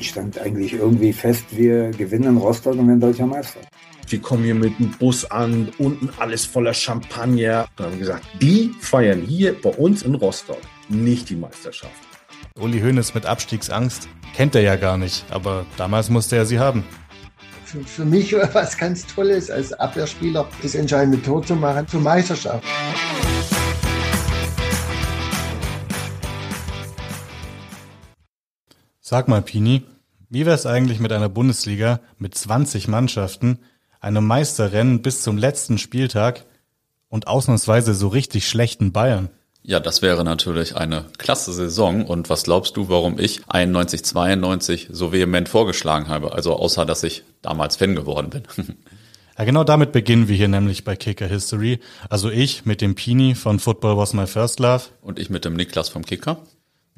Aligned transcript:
stand 0.00 0.38
eigentlich 0.38 0.72
irgendwie 0.74 1.12
fest, 1.12 1.44
wir 1.50 1.90
gewinnen 1.90 2.36
Rostock 2.36 2.74
und 2.74 2.88
werden 2.88 3.00
deutscher 3.00 3.26
Meister. 3.26 3.60
Wir 4.08 4.20
kommen 4.20 4.42
hier 4.42 4.56
mit 4.56 4.78
dem 4.78 4.90
Bus 4.90 5.24
an, 5.30 5.70
unten 5.78 6.10
alles 6.18 6.44
voller 6.44 6.74
Champagner. 6.74 7.68
Da 7.76 7.84
haben 7.84 7.92
wir 7.92 8.00
gesagt, 8.00 8.26
die 8.40 8.72
feiern 8.80 9.22
hier 9.22 9.54
bei 9.60 9.70
uns 9.70 10.02
in 10.02 10.16
Rostock 10.16 10.58
nicht 10.88 11.30
die 11.30 11.36
Meisterschaft. 11.36 11.92
Uli 12.58 12.80
Hoeneß 12.80 13.14
mit 13.14 13.26
Abstiegsangst 13.26 14.08
kennt 14.34 14.54
er 14.54 14.62
ja 14.62 14.76
gar 14.76 14.98
nicht, 14.98 15.24
aber 15.30 15.64
damals 15.76 16.10
musste 16.10 16.36
er 16.36 16.46
sie 16.46 16.58
haben. 16.58 16.84
Für, 17.64 17.80
für 17.84 18.04
mich 18.04 18.32
war 18.32 18.52
was 18.52 18.76
ganz 18.76 19.06
Tolles 19.06 19.50
als 19.50 19.72
Abwehrspieler, 19.72 20.48
das 20.60 20.74
entscheidende 20.74 21.22
Tor 21.22 21.44
zu 21.44 21.54
machen 21.54 21.86
zur 21.86 22.00
Meisterschaft. 22.00 22.64
Sag 29.10 29.26
mal, 29.26 29.42
Pini, 29.42 29.82
wie 30.28 30.46
wäre 30.46 30.54
es 30.54 30.66
eigentlich 30.66 31.00
mit 31.00 31.10
einer 31.10 31.28
Bundesliga 31.28 31.98
mit 32.18 32.36
20 32.36 32.86
Mannschaften, 32.86 33.58
einem 34.00 34.24
Meisterrennen 34.24 35.02
bis 35.02 35.22
zum 35.22 35.36
letzten 35.36 35.78
Spieltag 35.78 36.44
und 37.08 37.26
ausnahmsweise 37.26 37.92
so 37.94 38.06
richtig 38.06 38.48
schlechten 38.48 38.92
Bayern. 38.92 39.28
Ja, 39.64 39.80
das 39.80 40.00
wäre 40.00 40.22
natürlich 40.22 40.76
eine 40.76 41.06
klasse 41.18 41.52
Saison. 41.52 42.06
Und 42.06 42.30
was 42.30 42.44
glaubst 42.44 42.76
du, 42.76 42.88
warum 42.88 43.18
ich 43.18 43.40
91, 43.48 44.04
92 44.04 44.90
so 44.92 45.10
vehement 45.10 45.48
vorgeschlagen 45.48 46.06
habe? 46.06 46.30
Also 46.30 46.54
außer, 46.54 46.86
dass 46.86 47.02
ich 47.02 47.24
damals 47.42 47.74
Fan 47.74 47.96
geworden 47.96 48.30
bin. 48.30 48.44
Ja, 49.38 49.46
genau 49.46 49.64
damit 49.64 49.92
beginnen 49.92 50.28
wir 50.28 50.36
hier 50.36 50.48
nämlich 50.48 50.84
bei 50.84 50.96
Kicker 50.96 51.26
History. 51.26 51.80
Also 52.10 52.28
ich 52.28 52.66
mit 52.66 52.82
dem 52.82 52.94
Pini 52.94 53.34
von 53.34 53.58
Football 53.58 53.96
Was 53.96 54.12
My 54.12 54.26
First 54.26 54.60
Love. 54.60 54.82
Und 55.00 55.18
ich 55.18 55.30
mit 55.30 55.46
dem 55.46 55.54
Niklas 55.54 55.88
vom 55.88 56.04
Kicker. 56.04 56.42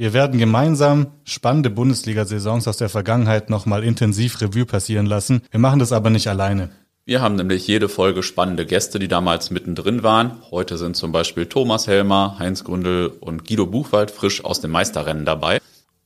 Wir 0.02 0.12
werden 0.12 0.40
gemeinsam 0.40 1.12
spannende 1.22 1.70
Bundesliga-Saisons 1.70 2.66
aus 2.66 2.76
der 2.76 2.88
Vergangenheit 2.88 3.50
nochmal 3.50 3.84
intensiv 3.84 4.40
Revue 4.40 4.66
passieren 4.66 5.06
lassen. 5.06 5.42
Wir 5.52 5.60
machen 5.60 5.78
das 5.78 5.92
aber 5.92 6.10
nicht 6.10 6.26
alleine. 6.26 6.70
Wir 7.04 7.20
haben 7.20 7.36
nämlich 7.36 7.68
jede 7.68 7.88
Folge 7.88 8.24
spannende 8.24 8.66
Gäste, 8.66 8.98
die 8.98 9.06
damals 9.06 9.52
mittendrin 9.52 10.02
waren. 10.02 10.42
Heute 10.50 10.76
sind 10.76 10.96
zum 10.96 11.12
Beispiel 11.12 11.46
Thomas 11.46 11.86
Helmer, 11.86 12.34
Heinz 12.40 12.64
Gundel 12.64 13.12
und 13.20 13.46
Guido 13.46 13.66
Buchwald 13.66 14.10
frisch 14.10 14.44
aus 14.44 14.60
dem 14.60 14.72
Meisterrennen 14.72 15.24
dabei. 15.24 15.60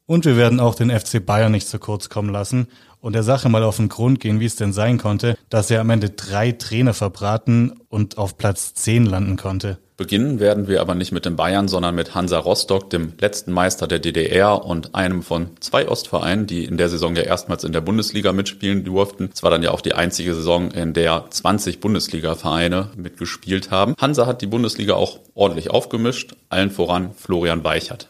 Und 0.04 0.26
wir 0.26 0.36
werden 0.36 0.60
auch 0.60 0.74
den 0.74 0.90
FC 0.90 1.24
Bayern 1.24 1.52
nicht 1.52 1.66
zu 1.66 1.78
kurz 1.78 2.10
kommen 2.10 2.28
lassen 2.28 2.68
und 3.06 3.12
der 3.12 3.22
Sache 3.22 3.48
mal 3.48 3.62
auf 3.62 3.76
den 3.76 3.88
Grund 3.88 4.18
gehen, 4.18 4.40
wie 4.40 4.46
es 4.46 4.56
denn 4.56 4.72
sein 4.72 4.98
konnte, 4.98 5.38
dass 5.48 5.70
er 5.70 5.80
am 5.80 5.90
Ende 5.90 6.10
drei 6.10 6.50
Trainer 6.50 6.92
verbraten 6.92 7.74
und 7.88 8.18
auf 8.18 8.36
Platz 8.36 8.74
zehn 8.74 9.06
landen 9.06 9.36
konnte. 9.36 9.78
Beginnen 9.96 10.40
werden 10.40 10.66
wir 10.66 10.80
aber 10.80 10.96
nicht 10.96 11.12
mit 11.12 11.24
den 11.24 11.36
Bayern, 11.36 11.68
sondern 11.68 11.94
mit 11.94 12.16
Hansa 12.16 12.36
Rostock, 12.36 12.90
dem 12.90 13.12
letzten 13.20 13.52
Meister 13.52 13.86
der 13.86 14.00
DDR 14.00 14.64
und 14.64 14.96
einem 14.96 15.22
von 15.22 15.50
zwei 15.60 15.88
Ostvereinen, 15.88 16.48
die 16.48 16.64
in 16.64 16.78
der 16.78 16.88
Saison 16.88 17.14
ja 17.14 17.22
erstmals 17.22 17.62
in 17.62 17.72
der 17.72 17.80
Bundesliga 17.80 18.32
mitspielen 18.32 18.82
durften. 18.82 19.30
Es 19.32 19.44
war 19.44 19.52
dann 19.52 19.62
ja 19.62 19.70
auch 19.70 19.82
die 19.82 19.94
einzige 19.94 20.34
Saison, 20.34 20.72
in 20.72 20.92
der 20.92 21.26
20 21.30 21.78
Bundesliga-Vereine 21.78 22.90
mitgespielt 22.96 23.70
haben. 23.70 23.94
Hansa 24.00 24.26
hat 24.26 24.42
die 24.42 24.48
Bundesliga 24.48 24.94
auch 24.94 25.20
ordentlich 25.36 25.70
aufgemischt, 25.70 26.34
allen 26.48 26.72
voran 26.72 27.12
Florian 27.14 27.62
Weichert. 27.62 28.08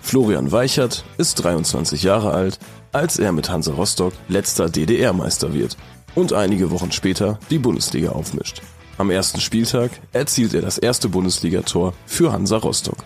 Florian 0.00 0.52
Weichert 0.52 1.04
ist 1.18 1.34
23 1.44 2.02
Jahre 2.02 2.32
alt, 2.32 2.58
als 2.92 3.18
er 3.18 3.32
mit 3.32 3.50
Hansa 3.50 3.72
Rostock 3.72 4.14
letzter 4.28 4.68
DDR-Meister 4.68 5.52
wird 5.52 5.76
und 6.14 6.32
einige 6.32 6.70
Wochen 6.70 6.92
später 6.92 7.38
die 7.50 7.58
Bundesliga 7.58 8.10
aufmischt. 8.10 8.62
Am 8.96 9.10
ersten 9.10 9.40
Spieltag 9.40 9.90
erzielt 10.12 10.54
er 10.54 10.62
das 10.62 10.78
erste 10.78 11.08
Bundesligator 11.08 11.94
für 12.06 12.32
Hansa 12.32 12.56
Rostock. 12.56 13.04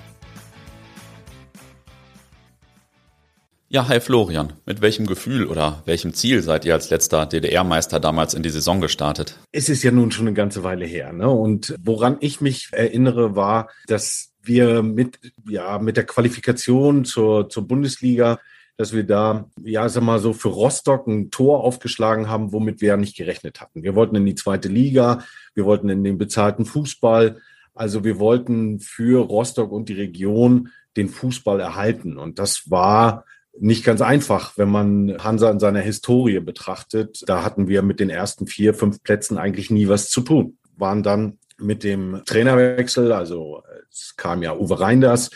Ja, 3.69 3.89
hi 3.89 4.01
Florian. 4.01 4.53
Mit 4.67 4.83
welchem 4.83 5.07
Gefühl 5.07 5.47
oder 5.47 5.83
welchem 5.87 6.13
Ziel 6.13 6.42
seid 6.42 6.67
ihr 6.67 6.74
als 6.74 6.91
letzter 6.91 7.24
DDR-Meister 7.24 8.01
damals 8.01 8.35
in 8.35 8.42
die 8.42 8.51
Saison 8.51 8.83
gestartet? 8.83 9.39
Es 9.51 9.70
ist 9.70 9.83
ja 9.83 9.91
nun 9.91 10.11
schon 10.11 10.27
eine 10.27 10.35
ganze 10.35 10.63
Weile 10.63 10.85
her. 10.85 11.14
Ne? 11.14 11.30
Und 11.30 11.74
woran 11.83 12.19
ich 12.20 12.42
mich 12.42 12.69
erinnere, 12.73 13.35
war, 13.35 13.70
dass 13.86 14.32
wir 14.42 14.83
mit, 14.83 15.19
ja, 15.48 15.79
mit 15.79 15.97
der 15.97 16.05
Qualifikation 16.05 17.05
zur, 17.05 17.48
zur 17.48 17.67
Bundesliga 17.67 18.39
dass 18.77 18.92
wir 18.92 19.05
da, 19.05 19.48
ja, 19.63 19.89
sag 19.89 20.03
mal 20.03 20.19
so, 20.19 20.33
für 20.33 20.48
Rostock 20.48 21.07
ein 21.07 21.30
Tor 21.30 21.63
aufgeschlagen 21.63 22.29
haben, 22.29 22.53
womit 22.53 22.80
wir 22.80 22.89
ja 22.89 22.97
nicht 22.97 23.17
gerechnet 23.17 23.61
hatten. 23.61 23.83
Wir 23.83 23.95
wollten 23.95 24.17
in 24.17 24.27
die 24.27 24.35
zweite 24.35 24.69
Liga, 24.69 25.25
wir 25.55 25.64
wollten 25.64 25.89
in 25.89 26.03
den 26.05 26.19
bezahlten 26.19 26.64
Fußball. 26.64 27.39
Also 27.75 28.05
wir 28.05 28.19
wollten 28.19 28.80
für 28.80 29.25
Rostock 29.25 29.73
und 29.73 29.89
die 29.89 29.95
Region 29.95 30.70
den 30.97 31.09
Fußball 31.09 31.61
erhalten. 31.61 32.19
Und 32.19 32.39
das 32.39 32.70
war 32.70 33.24
nicht 33.59 33.85
ganz 33.85 34.01
einfach, 34.01 34.57
wenn 34.57 34.70
man 34.70 35.17
Hansa 35.23 35.51
in 35.51 35.61
seiner 35.61 35.80
Historie 35.80 36.41
betrachtet. 36.41 37.23
Da 37.27 37.45
hatten 37.45 37.69
wir 37.69 37.83
mit 37.83 38.01
den 38.01 38.11
ersten 38.11 38.47
vier, 38.47 38.74
fünf 38.74 39.03
Plätzen 39.03 39.36
eigentlich 39.39 39.70
nie 39.70 39.89
was 39.89 40.09
zu 40.09 40.23
tun. 40.23 40.59
Waren 40.77 41.03
dann 41.03 41.39
mit 41.62 41.84
dem 41.84 42.23
Trainerwechsel, 42.27 43.12
also 43.12 43.62
es 43.90 44.14
kam 44.17 44.42
ja 44.42 44.55
Uwe 44.56 44.80
Reinders, 44.80 45.30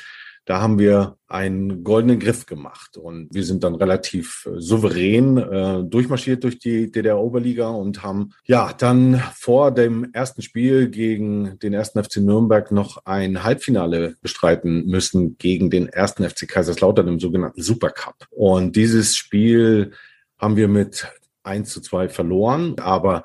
da 0.46 0.60
haben 0.60 0.78
wir 0.78 1.18
einen 1.26 1.82
goldenen 1.82 2.20
Griff 2.20 2.46
gemacht 2.46 2.96
und 2.96 3.34
wir 3.34 3.42
sind 3.42 3.64
dann 3.64 3.74
relativ 3.74 4.46
äh, 4.46 4.60
souverän 4.60 5.36
äh, 5.38 5.82
durchmarschiert 5.82 6.44
durch 6.44 6.60
die 6.60 6.90
DDR-Oberliga 6.90 7.68
und 7.68 8.04
haben 8.04 8.30
ja 8.44 8.72
dann 8.72 9.20
vor 9.34 9.72
dem 9.72 10.12
ersten 10.12 10.42
Spiel 10.42 10.88
gegen 10.88 11.58
den 11.58 11.74
ersten 11.74 12.02
FC 12.02 12.18
Nürnberg 12.18 12.70
noch 12.70 13.04
ein 13.06 13.42
Halbfinale 13.42 14.14
bestreiten 14.22 14.86
müssen 14.86 15.36
gegen 15.36 15.68
den 15.68 15.88
ersten 15.88 16.22
FC 16.22 16.46
Kaiserslautern 16.46 17.08
im 17.08 17.18
sogenannten 17.18 17.60
Supercup. 17.60 18.14
Und 18.30 18.76
dieses 18.76 19.16
Spiel 19.16 19.90
haben 20.38 20.54
wir 20.54 20.68
mit 20.68 21.08
1 21.42 21.70
zu 21.70 21.80
2 21.80 22.08
verloren, 22.08 22.76
aber 22.78 23.24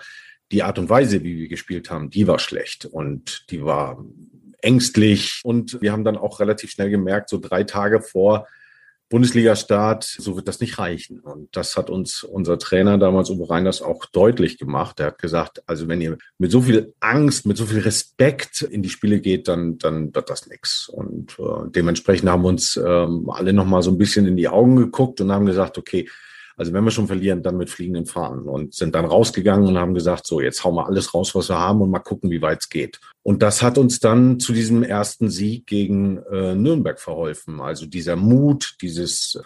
die 0.52 0.64
Art 0.64 0.80
und 0.80 0.90
Weise, 0.90 1.24
wie 1.24 1.38
wir 1.38 1.48
gespielt 1.48 1.90
haben, 1.90 2.10
die 2.10 2.28
war 2.28 2.40
schlecht 2.40 2.86
und 2.86 3.46
die 3.52 3.64
war 3.64 4.04
ängstlich. 4.62 5.42
Und 5.44 5.82
wir 5.82 5.92
haben 5.92 6.04
dann 6.04 6.18
auch 6.18 6.40
relativ 6.40 6.72
schnell 6.72 6.90
gemerkt, 6.90 7.30
so 7.30 7.40
drei 7.40 7.64
Tage 7.64 8.02
vor 8.02 8.48
Bundesliga-Start, 9.10 10.06
so 10.06 10.38
wird 10.38 10.48
das 10.48 10.62
nicht 10.62 10.80
reichen. 10.80 11.20
Und 11.20 11.56
das 11.56 11.76
hat 11.76 11.90
uns 11.90 12.24
unser 12.24 12.58
Trainer 12.58 12.98
damals, 12.98 13.30
Uwe 13.30 13.50
Reiners, 13.50 13.82
auch 13.82 14.06
deutlich 14.06 14.58
gemacht. 14.58 15.02
Er 15.02 15.08
hat 15.08 15.20
gesagt, 15.20 15.62
also 15.68 15.90
wenn 15.90 16.00
ihr 16.00 16.18
mit 16.38 16.50
so 16.50 16.62
viel 16.62 16.94
Angst, 17.02 17.46
mit 17.46 17.58
so 17.58 17.66
viel 17.66 17.80
Respekt 17.80 18.62
in 18.62 18.82
die 18.82 18.90
Spiele 18.90 19.20
geht, 19.20 19.50
dann, 19.50 19.78
dann 19.78 20.16
wird 20.16 20.30
das 20.30 20.48
nichts. 20.48 20.88
Und 20.88 21.38
äh, 21.40 21.70
dementsprechend 21.70 22.30
haben 22.30 22.46
uns 22.46 22.78
ähm, 22.78 23.30
alle 23.30 23.52
nochmal 23.52 23.84
so 23.84 23.92
ein 23.92 23.98
bisschen 23.98 24.26
in 24.28 24.38
die 24.38 24.48
Augen 24.48 24.78
geguckt 24.78 25.20
und 25.20 25.32
haben 25.32 25.46
gesagt, 25.46 25.78
okay, 25.78 26.08
also 26.58 26.74
wenn 26.74 26.84
wir 26.84 26.92
schon 26.92 27.08
verlieren, 27.08 27.44
dann 27.44 27.58
mit 27.58 27.70
fliegenden 27.70 28.06
Fahnen 28.06 28.48
und 28.48 28.74
sind 28.74 28.96
dann 28.96 29.06
rausgegangen 29.06 29.68
und 29.68 29.78
haben 29.78 29.94
gesagt, 29.94 30.28
so 30.28 30.42
jetzt 30.42 30.64
hauen 30.64 30.76
wir 30.76 30.88
alles 30.88 31.14
raus, 31.14 31.34
was 31.36 31.50
wir 31.50 31.60
haben 31.60 31.82
und 31.82 31.90
mal 31.90 32.00
gucken, 32.00 32.30
wie 32.30 32.42
weit 32.42 32.60
es 32.62 32.70
geht. 32.70 33.00
Und 33.24 33.42
das 33.42 33.62
hat 33.62 33.78
uns 33.78 34.00
dann 34.00 34.40
zu 34.40 34.54
diesem 34.54 34.84
ersten 34.84 35.30
Sieg 35.30 35.68
gegen 35.68 36.18
äh, 36.32 36.56
Nürnberg 36.56 37.00
verholfen. 37.00 37.62
Also 37.62 37.86
dieser 37.86 38.16
Mut, 38.16 38.76
dieses 38.82 39.42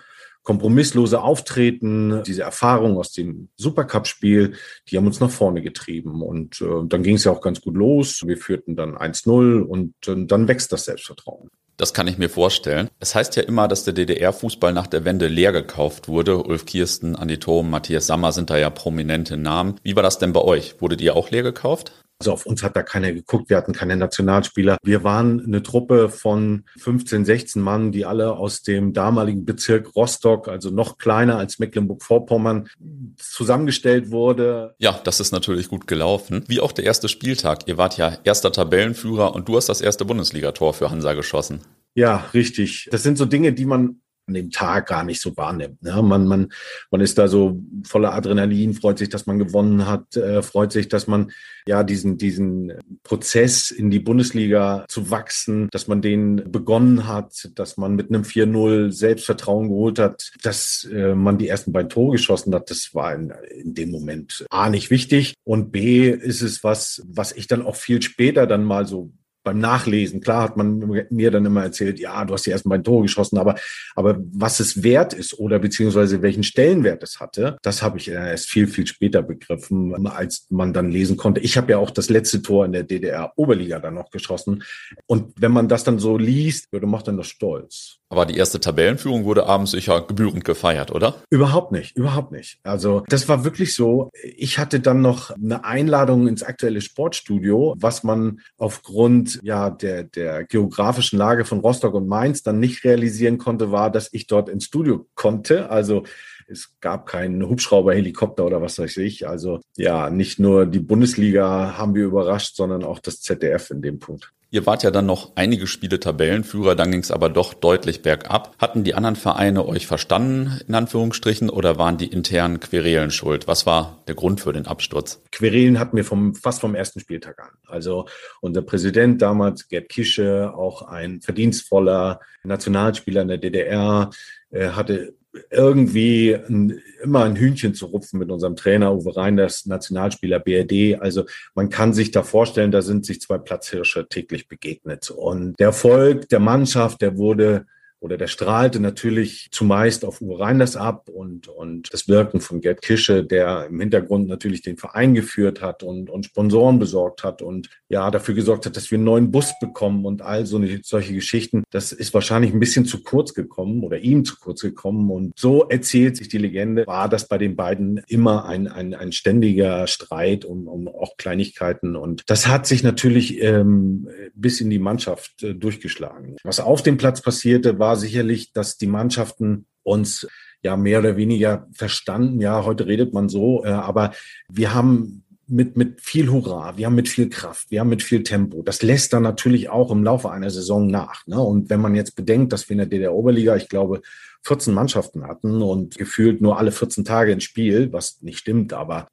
kompromisslose 0.46 1.22
Auftreten, 1.22 2.24
diese 2.24 2.44
Erfahrung 2.44 2.98
aus 2.98 3.12
dem 3.12 3.50
Supercup-Spiel, 3.58 4.54
die 4.88 4.98
haben 4.98 5.08
uns 5.08 5.20
nach 5.20 5.32
vorne 5.32 5.62
getrieben. 5.62 6.22
Und 6.22 6.62
äh, 6.62 6.86
dann 6.86 7.04
ging 7.04 7.16
es 7.16 7.26
ja 7.26 7.32
auch 7.32 7.42
ganz 7.42 7.62
gut 7.62 7.76
los. 7.76 8.22
Wir 8.26 8.38
führten 8.38 8.76
dann 8.76 8.96
1-0 8.96 9.62
und 9.62 9.94
äh, 10.08 10.26
dann 10.26 10.48
wächst 10.48 10.72
das 10.72 10.86
Selbstvertrauen. 10.86 11.50
Das 11.78 11.94
kann 11.94 12.08
ich 12.08 12.18
mir 12.18 12.30
vorstellen. 12.30 12.90
Es 13.00 13.16
heißt 13.16 13.36
ja 13.36 13.44
immer, 13.44 13.68
dass 13.68 13.84
der 13.84 13.94
DDR-Fußball 13.94 14.72
nach 14.72 14.88
der 14.88 15.04
Wende 15.04 15.28
leer 15.28 15.52
gekauft 15.52 16.08
wurde. 16.08 16.42
Ulf 16.42 16.66
Kirsten, 16.66 17.18
Andi 17.18 17.38
Thom, 17.38 17.70
Matthias 17.70 18.08
Sammer 18.08 18.32
sind 18.32 18.50
da 18.50 18.58
ja 18.58 18.70
prominente 18.70 19.36
Namen. 19.36 19.76
Wie 19.84 19.96
war 19.96 20.04
das 20.04 20.18
denn 20.18 20.32
bei 20.32 20.42
euch? 20.42 20.82
Wurdet 20.82 21.02
ihr 21.02 21.18
auch 21.18 21.32
leer 21.32 21.44
gekauft? 21.44 21.92
Also 22.20 22.32
auf 22.32 22.46
uns 22.46 22.64
hat 22.64 22.76
da 22.76 22.84
keiner 22.84 23.12
geguckt. 23.12 23.50
Wir 23.50 23.58
hatten 23.58 23.74
keine 23.74 23.98
Nationalspieler. 23.98 24.78
Wir 24.84 25.04
waren 25.04 25.44
eine 25.46 25.62
Truppe 25.62 26.10
von 26.10 26.64
15, 26.78 27.26
16 27.26 27.62
Mann, 27.62 27.92
die 27.92 28.06
alle 28.06 28.38
aus 28.38 28.64
dem 28.64 28.94
damaligen 28.94 29.44
Bezirk 29.44 29.96
Rostock, 29.96 30.48
also 30.48 30.70
noch 30.70 30.98
kleiner 30.98 31.38
als 31.38 31.60
Mecklenburg-Vorpommern, 31.60 32.70
zusammengestellt 33.18 34.12
wurde. 34.12 34.76
Ja, 34.78 35.00
das 35.04 35.20
ist 35.20 35.34
natürlich 35.34 35.68
gut 35.68 35.88
gelaufen. 35.88 36.46
Wie 36.48 36.62
auch 36.62 36.72
der 36.72 36.86
erste 36.86 37.10
Spieltag. 37.10 37.68
Ihr 37.68 37.78
wart 37.78 37.98
ja 37.98 38.18
erster 38.24 38.52
Tabellenführer 38.52 39.36
und 39.36 39.50
du 39.50 39.58
hast 39.58 39.68
das 39.68 39.82
erste 39.82 40.06
Bundesligator 40.06 40.74
für 40.74 40.92
Hansa 40.92 41.14
geschossen. 41.14 41.62
Ja, 41.96 42.26
richtig. 42.34 42.88
Das 42.92 43.04
sind 43.04 43.18
so 43.18 43.26
Dinge, 43.26 43.54
die 43.54 43.66
man 43.66 44.02
an 44.28 44.34
dem 44.34 44.52
Tag 44.52 44.88
gar 44.88 45.04
nicht 45.04 45.22
so 45.22 45.36
wahrnimmt. 45.38 45.82
Ne? 45.84 46.02
Man, 46.02 46.28
man, 46.28 46.52
man 46.92 47.02
ist 47.02 47.18
da 47.18 47.28
so 47.28 47.62
voller 47.84 48.14
Adrenalin, 48.14 48.74
freut 48.74 48.98
sich, 48.98 49.10
dass 49.10 49.26
man 49.26 49.38
gewonnen 49.38 49.88
hat, 49.88 50.16
äh, 50.16 50.42
freut 50.42 50.72
sich, 50.72 50.90
dass 50.90 51.08
man 51.08 51.32
ja 51.68 51.84
diesen, 51.84 52.18
diesen 52.18 52.74
Prozess 53.04 53.72
in 53.72 53.92
die 53.92 54.00
Bundesliga 54.00 54.86
zu 54.88 55.12
wachsen, 55.12 55.70
dass 55.72 55.88
man 55.88 56.02
den 56.02 56.52
begonnen 56.52 57.08
hat, 57.08 57.50
dass 57.56 57.78
man 57.78 57.96
mit 57.96 58.10
einem 58.10 58.24
4-0 58.24 58.92
Selbstvertrauen 58.92 59.70
geholt 59.70 60.00
hat, 60.00 60.32
dass 60.42 60.88
äh, 60.92 61.14
man 61.14 61.38
die 61.38 61.48
ersten 61.48 61.72
beiden 61.72 61.90
Tore 61.90 62.14
geschossen 62.14 62.54
hat. 62.54 62.70
Das 62.72 62.94
war 62.94 63.14
in, 63.14 63.32
in 63.50 63.74
dem 63.74 63.92
Moment 63.92 64.46
A 64.50 64.70
nicht 64.70 64.90
wichtig 64.90 65.36
und 65.44 65.72
B 65.72 66.10
ist 66.10 66.42
es 66.42 66.64
was, 66.64 67.04
was 67.06 67.32
ich 67.32 67.48
dann 67.48 67.62
auch 67.62 67.76
viel 67.76 68.02
später 68.02 68.48
dann 68.48 68.64
mal 68.64 68.86
so 68.88 69.12
beim 69.46 69.60
Nachlesen. 69.60 70.20
Klar 70.20 70.44
hat 70.44 70.58
man 70.58 71.06
mir 71.10 71.32
dann 71.32 71.46
immer 71.46 71.64
erzählt, 71.64 72.00
ja, 72.00 72.26
du 72.26 72.34
hast 72.34 72.46
die 72.46 72.52
ersten 72.52 72.68
beiden 72.68 72.84
Tore 72.84 73.04
geschossen, 73.04 73.38
aber, 73.38 73.56
aber 73.96 74.18
was 74.34 74.60
es 74.60 74.84
wert 74.84 75.14
ist 75.14 75.40
oder 75.40 75.60
beziehungsweise 75.60 76.22
welchen 76.22 76.44
Stellenwert 76.44 77.04
es 77.04 77.20
hatte, 77.22 77.58
das 77.62 77.82
habe 77.82 77.98
ich 77.98 78.10
erst 78.10 78.50
viel, 78.50 78.68
viel 78.68 78.88
später 78.88 79.22
begriffen, 79.22 80.08
als 80.08 80.48
man 80.50 80.74
dann 80.74 80.92
lesen 80.92 81.16
konnte. 81.16 81.40
Ich 81.40 81.56
habe 81.58 81.72
ja 81.72 81.78
auch 81.78 81.92
das 81.92 82.10
letzte 82.10 82.42
Tor 82.42 82.66
in 82.66 82.74
der 82.74 82.84
DDR-Oberliga 82.84 83.80
dann 83.80 83.94
noch 83.94 84.10
geschossen. 84.10 84.64
Und 85.06 85.34
wenn 85.40 85.52
man 85.52 85.70
das 85.70 85.84
dann 85.84 86.00
so 86.00 86.18
liest, 86.18 86.72
würde 86.72 86.88
macht 86.88 87.08
dann 87.08 87.18
das 87.18 87.28
stolz. 87.28 88.00
Aber 88.10 88.26
die 88.26 88.38
erste 88.38 88.60
Tabellenführung 88.60 89.26
wurde 89.26 89.46
abends 89.48 89.72
sicher 89.72 90.02
gebührend 90.02 90.46
gefeiert, 90.46 90.92
oder? 90.92 91.16
Überhaupt 91.30 91.72
nicht, 91.72 91.98
überhaupt 91.98 92.32
nicht. 92.32 92.60
Also 92.64 93.04
das 93.10 93.28
war 93.28 93.44
wirklich 93.44 93.76
so. 93.76 94.10
Ich 94.24 94.60
hatte 94.60 94.80
dann 94.80 95.02
noch 95.02 95.32
eine 95.32 95.66
Einladung 95.66 96.28
ins 96.28 96.44
aktuelle 96.44 96.82
Sportstudio, 96.82 97.76
was 97.78 98.04
man 98.04 98.42
aufgrund 98.58 99.35
ja 99.44 99.70
der 99.70 100.04
der 100.04 100.44
geografischen 100.44 101.18
Lage 101.18 101.46
von 101.46 101.60
Rostock 101.60 101.94
und 101.94 102.08
Mainz 102.08 102.44
dann 102.44 102.60
nicht 102.60 102.84
realisieren 102.84 103.38
konnte, 103.38 103.72
war, 103.72 103.92
dass 103.92 104.10
ich 104.12 104.28
dort 104.28 104.50
ins 104.50 104.66
Studio 104.66 105.08
konnte. 105.16 105.70
Also 105.70 106.04
es 106.48 106.74
gab 106.80 107.08
keinen 107.08 107.48
Hubschrauber, 107.48 107.94
Helikopter 107.94 108.46
oder 108.46 108.62
was 108.62 108.78
weiß 108.78 108.98
ich. 108.98 109.28
Also 109.28 109.62
ja, 109.78 110.10
nicht 110.10 110.40
nur 110.40 110.66
die 110.66 110.80
Bundesliga 110.80 111.78
haben 111.78 111.96
wir 111.96 112.06
überrascht, 112.06 112.56
sondern 112.56 112.84
auch 112.84 113.00
das 113.00 113.22
ZDF 113.22 113.72
in 113.72 113.82
dem 113.82 114.00
Punkt. 114.00 114.32
Ihr 114.56 114.66
wart 114.66 114.84
ja 114.84 114.92
dann 114.92 115.06
noch 115.06 115.34
einige 115.36 115.68
Spiele 115.68 116.00
Tabellenführer, 116.00 116.76
dann 116.76 116.90
ging 116.90 117.02
es 117.02 117.12
aber 117.12 117.28
doch 117.28 117.54
deutlich 117.54 118.04
bergab. 118.04 118.56
Hatten 118.58 118.86
die 118.86 118.94
anderen 118.96 119.18
Vereine 119.18 119.68
euch 119.68 119.86
verstanden, 119.86 120.62
in 120.66 120.76
Anführungsstrichen, 120.76 121.50
oder 121.50 121.78
waren 121.78 121.98
die 121.98 122.08
internen 122.08 122.62
Querelen 122.62 123.12
schuld? 123.12 123.50
Was 123.50 123.66
war 123.66 124.02
der 124.08 124.16
Grund 124.16 124.40
für 124.40 124.54
den 124.54 124.66
Absturz? 124.66 125.22
Querelen 125.34 125.78
hatten 125.78 125.98
wir 125.98 126.06
vom, 126.06 126.36
fast 126.36 126.62
vom 126.62 126.74
ersten 126.74 127.02
Spieltag 127.02 127.38
an. 127.42 127.50
Also 127.68 128.06
unser 128.40 128.62
Präsident 128.62 129.22
damals, 129.22 129.68
Gerd 129.68 129.90
Kische, 129.90 130.54
auch 130.56 130.84
ein 130.84 131.20
verdienstvoller 131.20 132.22
Nationalspieler 132.46 133.24
in 133.24 133.28
der 133.28 133.40
DDR, 133.40 134.10
äh, 134.52 134.70
hatte 134.70 135.16
irgendwie 135.50 136.34
ein, 136.34 136.82
immer 137.02 137.24
ein 137.24 137.36
Hühnchen 137.36 137.74
zu 137.74 137.88
rupfen 137.88 138.20
mit 138.20 138.30
unserem 138.32 138.56
Trainer 138.56 138.96
Uwe 138.96 139.16
Reinders, 139.16 139.66
Nationalspieler 139.66 140.40
BRD. 140.40 141.00
Also 141.00 141.26
man 141.54 141.70
kann 141.70 141.94
sich 141.94 142.12
da 142.12 142.24
vorstellen, 142.24 142.72
da 142.72 142.82
sind 142.82 143.06
sich 143.06 143.22
zwei 143.22 143.38
Platzhirsche 143.38 144.08
täglich 144.08 144.48
begegnet. 144.48 145.10
Und 145.10 145.60
der 145.60 145.68
Erfolg 145.68 146.30
der 146.30 146.40
Mannschaft, 146.40 147.02
der 147.02 147.18
wurde 147.18 147.66
oder 148.06 148.18
der 148.18 148.28
strahlte 148.28 148.80
natürlich 148.80 149.48
zumeist 149.50 150.06
auf 150.06 150.22
Uwe 150.22 150.40
Reinders 150.40 150.78
ab 150.78 151.10
und, 151.10 151.48
und 151.48 151.92
das 151.92 152.08
Wirken 152.08 152.40
von 152.40 152.62
Gerd 152.62 152.84
Kische, 152.84 153.24
der 153.26 153.66
im 153.66 153.80
Hintergrund 153.80 154.28
natürlich 154.28 154.62
den 154.62 154.78
Verein 154.78 155.16
geführt 155.16 155.60
hat 155.60 155.82
und, 155.82 156.12
und 156.12 156.28
Sponsoren 156.28 156.78
besorgt 156.78 157.24
hat 157.24 157.42
und 157.42 157.68
ja, 157.90 158.12
dafür 158.12 158.36
gesorgt 158.36 158.68
hat, 158.68 158.78
dass 158.78 158.92
wir 158.92 159.00
einen 159.00 159.06
neuen 159.06 159.32
Bus 159.32 159.54
bekommen 159.60 160.06
und 160.06 160.22
all 160.22 160.46
so 160.46 160.58
eine, 160.58 160.82
solche 160.84 161.16
Geschichten. 161.16 161.64
Das 161.72 161.92
ist 161.92 162.14
wahrscheinlich 162.14 162.54
ein 162.54 162.60
bisschen 162.60 162.86
zu 162.86 163.02
kurz 163.02 163.34
gekommen 163.34 163.84
oder 163.84 163.98
ihm 163.98 164.24
zu 164.24 164.36
kurz 164.40 164.62
gekommen. 164.62 165.10
Und 165.10 165.34
so 165.36 165.68
erzählt 165.68 166.16
sich 166.16 166.28
die 166.28 166.38
Legende, 166.38 166.86
war 166.86 167.10
das 167.10 167.28
bei 167.28 167.40
den 167.40 167.56
beiden 167.56 168.04
immer 168.08 168.46
ein, 168.46 168.68
ein, 168.68 168.94
ein 168.94 169.14
ständiger 169.14 169.88
Streit 169.88 170.46
um, 170.46 170.68
um 170.68 170.88
auch 170.88 171.18
Kleinigkeiten. 171.18 171.96
Und 171.96 172.22
das 172.28 172.48
hat 172.48 172.68
sich 172.68 172.84
natürlich 172.84 173.42
ähm, 173.42 174.08
bis 174.36 174.62
in 174.62 174.70
die 174.70 174.78
Mannschaft 174.78 175.42
äh, 175.42 175.56
durchgeschlagen. 175.56 176.36
Was 176.44 176.60
auf 176.60 176.84
dem 176.84 176.98
Platz 176.98 177.22
passierte, 177.22 177.80
war 177.80 177.95
sicherlich, 177.96 178.54
dass 178.54 178.78
die 178.78 178.88
Mannschaften 178.88 179.66
uns 179.84 180.28
ja 180.62 180.76
mehr 180.76 181.00
oder 181.00 181.16
weniger 181.18 181.68
verstanden. 181.74 182.42
Ja, 182.42 182.66
heute 182.66 182.88
redet 182.88 183.14
man 183.14 183.30
so, 183.30 183.64
äh, 183.64 183.70
aber 183.70 184.14
wir 184.50 184.74
haben 184.74 185.24
mit, 185.48 185.78
mit 185.78 186.02
viel 186.02 186.32
Hurra, 186.32 186.76
wir 186.76 186.88
haben 186.88 186.96
mit 186.96 187.08
viel 187.08 187.30
Kraft, 187.30 187.70
wir 187.70 187.80
haben 187.80 187.90
mit 187.90 188.02
viel 188.02 188.24
Tempo. 188.24 188.64
Das 188.64 188.82
lässt 188.82 189.14
dann 189.14 189.22
natürlich 189.24 189.70
auch 189.70 189.92
im 189.92 190.04
Laufe 190.04 190.32
einer 190.32 190.50
Saison 190.50 190.88
nach. 190.88 191.28
Ne? 191.28 191.40
Und 191.40 191.70
wenn 191.70 191.82
man 191.82 191.94
jetzt 191.94 192.16
bedenkt, 192.16 192.52
dass 192.52 192.68
wir 192.68 192.74
in 192.74 192.80
der 192.80 192.88
DDR-Oberliga, 192.88 193.56
ich 193.56 193.70
glaube, 193.70 194.02
14 194.44 194.74
Mannschaften 194.74 195.28
hatten 195.28 195.62
und 195.62 195.98
gefühlt 195.98 196.42
nur 196.42 196.58
alle 196.58 196.72
14 196.72 197.06
Tage 197.06 197.32
ins 197.32 197.44
Spiel, 197.44 197.94
was 197.94 198.22
nicht 198.22 198.40
stimmt, 198.40 198.74
aber 198.74 199.08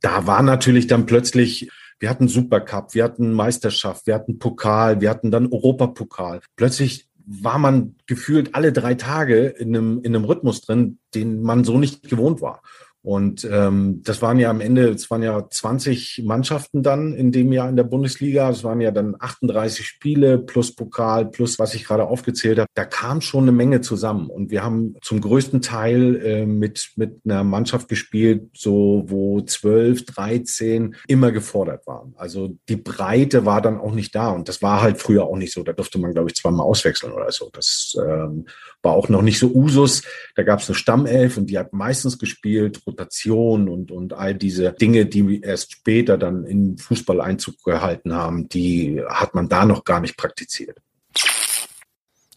da 0.00 0.26
war 0.26 0.42
natürlich 0.42 0.86
dann 0.86 1.06
plötzlich 1.06 1.70
wir 2.00 2.10
hatten 2.10 2.28
Supercup, 2.28 2.94
wir 2.94 3.04
hatten 3.04 3.32
Meisterschaft, 3.32 4.06
wir 4.06 4.14
hatten 4.14 4.38
Pokal, 4.38 5.00
wir 5.00 5.10
hatten 5.10 5.30
dann 5.30 5.52
Europapokal. 5.52 6.40
Plötzlich 6.56 7.07
war 7.28 7.58
man 7.58 7.94
gefühlt 8.06 8.54
alle 8.54 8.72
drei 8.72 8.94
Tage 8.94 9.46
in 9.46 9.76
einem, 9.76 10.00
in 10.02 10.16
einem 10.16 10.24
Rhythmus 10.24 10.62
drin, 10.62 10.98
den 11.14 11.42
man 11.42 11.62
so 11.62 11.76
nicht 11.78 12.08
gewohnt 12.08 12.40
war. 12.40 12.62
Und 13.02 13.48
ähm, 13.50 14.02
das 14.04 14.22
waren 14.22 14.38
ja 14.38 14.50
am 14.50 14.60
Ende, 14.60 14.88
es 14.88 15.10
waren 15.10 15.22
ja 15.22 15.48
20 15.48 16.22
Mannschaften 16.24 16.82
dann 16.82 17.14
in 17.14 17.30
dem 17.30 17.52
Jahr 17.52 17.68
in 17.68 17.76
der 17.76 17.84
Bundesliga. 17.84 18.50
Es 18.50 18.64
waren 18.64 18.80
ja 18.80 18.90
dann 18.90 19.14
38 19.18 19.86
Spiele 19.86 20.38
plus 20.38 20.74
Pokal 20.74 21.26
plus 21.26 21.58
was 21.58 21.74
ich 21.74 21.84
gerade 21.84 22.06
aufgezählt 22.06 22.58
habe. 22.58 22.68
Da 22.74 22.84
kam 22.84 23.20
schon 23.20 23.44
eine 23.44 23.52
Menge 23.52 23.80
zusammen. 23.80 24.28
Und 24.28 24.50
wir 24.50 24.64
haben 24.64 24.96
zum 25.02 25.20
größten 25.20 25.62
Teil 25.62 26.16
äh, 26.16 26.46
mit, 26.46 26.90
mit 26.96 27.20
einer 27.24 27.44
Mannschaft 27.44 27.88
gespielt, 27.88 28.50
so 28.54 29.04
wo 29.06 29.40
12, 29.40 30.04
13 30.06 30.96
immer 31.06 31.30
gefordert 31.30 31.86
waren. 31.86 32.14
Also 32.16 32.58
die 32.68 32.76
Breite 32.76 33.46
war 33.46 33.62
dann 33.62 33.78
auch 33.78 33.92
nicht 33.92 34.14
da. 34.14 34.30
Und 34.30 34.48
das 34.48 34.60
war 34.60 34.82
halt 34.82 34.98
früher 34.98 35.24
auch 35.24 35.36
nicht 35.36 35.52
so. 35.52 35.62
Da 35.62 35.72
durfte 35.72 35.98
man, 35.98 36.12
glaube 36.12 36.30
ich, 36.30 36.36
zweimal 36.36 36.66
auswechseln 36.66 37.12
oder 37.12 37.30
so. 37.30 37.48
Das 37.52 37.96
ähm, 37.98 38.46
war 38.82 38.92
auch 38.92 39.08
noch 39.08 39.22
nicht 39.22 39.38
so 39.38 39.48
Usus. 39.48 40.02
Da 40.34 40.42
gab 40.42 40.60
es 40.60 40.68
eine 40.68 40.74
Stammelf 40.74 41.36
und 41.36 41.46
die 41.48 41.58
hat 41.58 41.72
meistens 41.72 42.18
gespielt, 42.18 42.80
Rotation 42.88 43.68
und, 43.68 43.90
und 43.90 44.12
all 44.12 44.34
diese 44.34 44.72
Dinge, 44.72 45.06
die 45.06 45.40
erst 45.40 45.72
später 45.72 46.18
dann 46.18 46.44
in 46.44 46.78
Fußball 46.78 47.20
Einzug 47.20 47.62
gehalten 47.62 48.12
haben, 48.12 48.48
die 48.48 49.02
hat 49.08 49.34
man 49.34 49.48
da 49.48 49.64
noch 49.64 49.84
gar 49.84 50.00
nicht 50.00 50.16
praktiziert. 50.16 50.78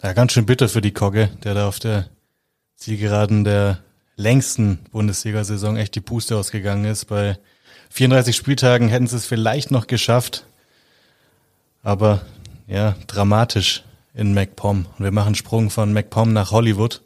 Ja, 0.04 0.14
ganz 0.14 0.34
schön 0.34 0.46
bitter 0.46 0.68
für 0.68 0.82
die 0.82 0.94
Kogge, 0.94 1.30
der 1.44 1.54
da 1.54 1.68
auf 1.68 1.80
der 1.80 2.10
Zielgeraden 2.76 3.44
der 3.44 3.84
längsten 4.16 4.80
Bundesliga-Saison 4.92 5.78
echt 5.78 5.96
die 5.96 6.02
Puste 6.02 6.36
ausgegangen 6.36 6.86
ist. 6.86 7.06
Bei 7.06 7.38
34 7.92 8.36
Spieltagen 8.36 8.90
hätten 8.90 9.08
sie 9.08 9.18
es 9.18 9.26
vielleicht 9.26 9.72
noch 9.72 9.88
geschafft, 9.88 10.46
aber 11.84 12.22
ja, 12.68 12.96
dramatisch 13.08 13.84
in 14.14 14.34
MacPom. 14.34 14.86
Und 14.98 15.04
wir 15.04 15.12
machen 15.12 15.36
Sprung 15.36 15.70
von 15.70 15.94
MacPom 15.94 16.34
nach 16.34 16.52
Hollywood. 16.52 17.02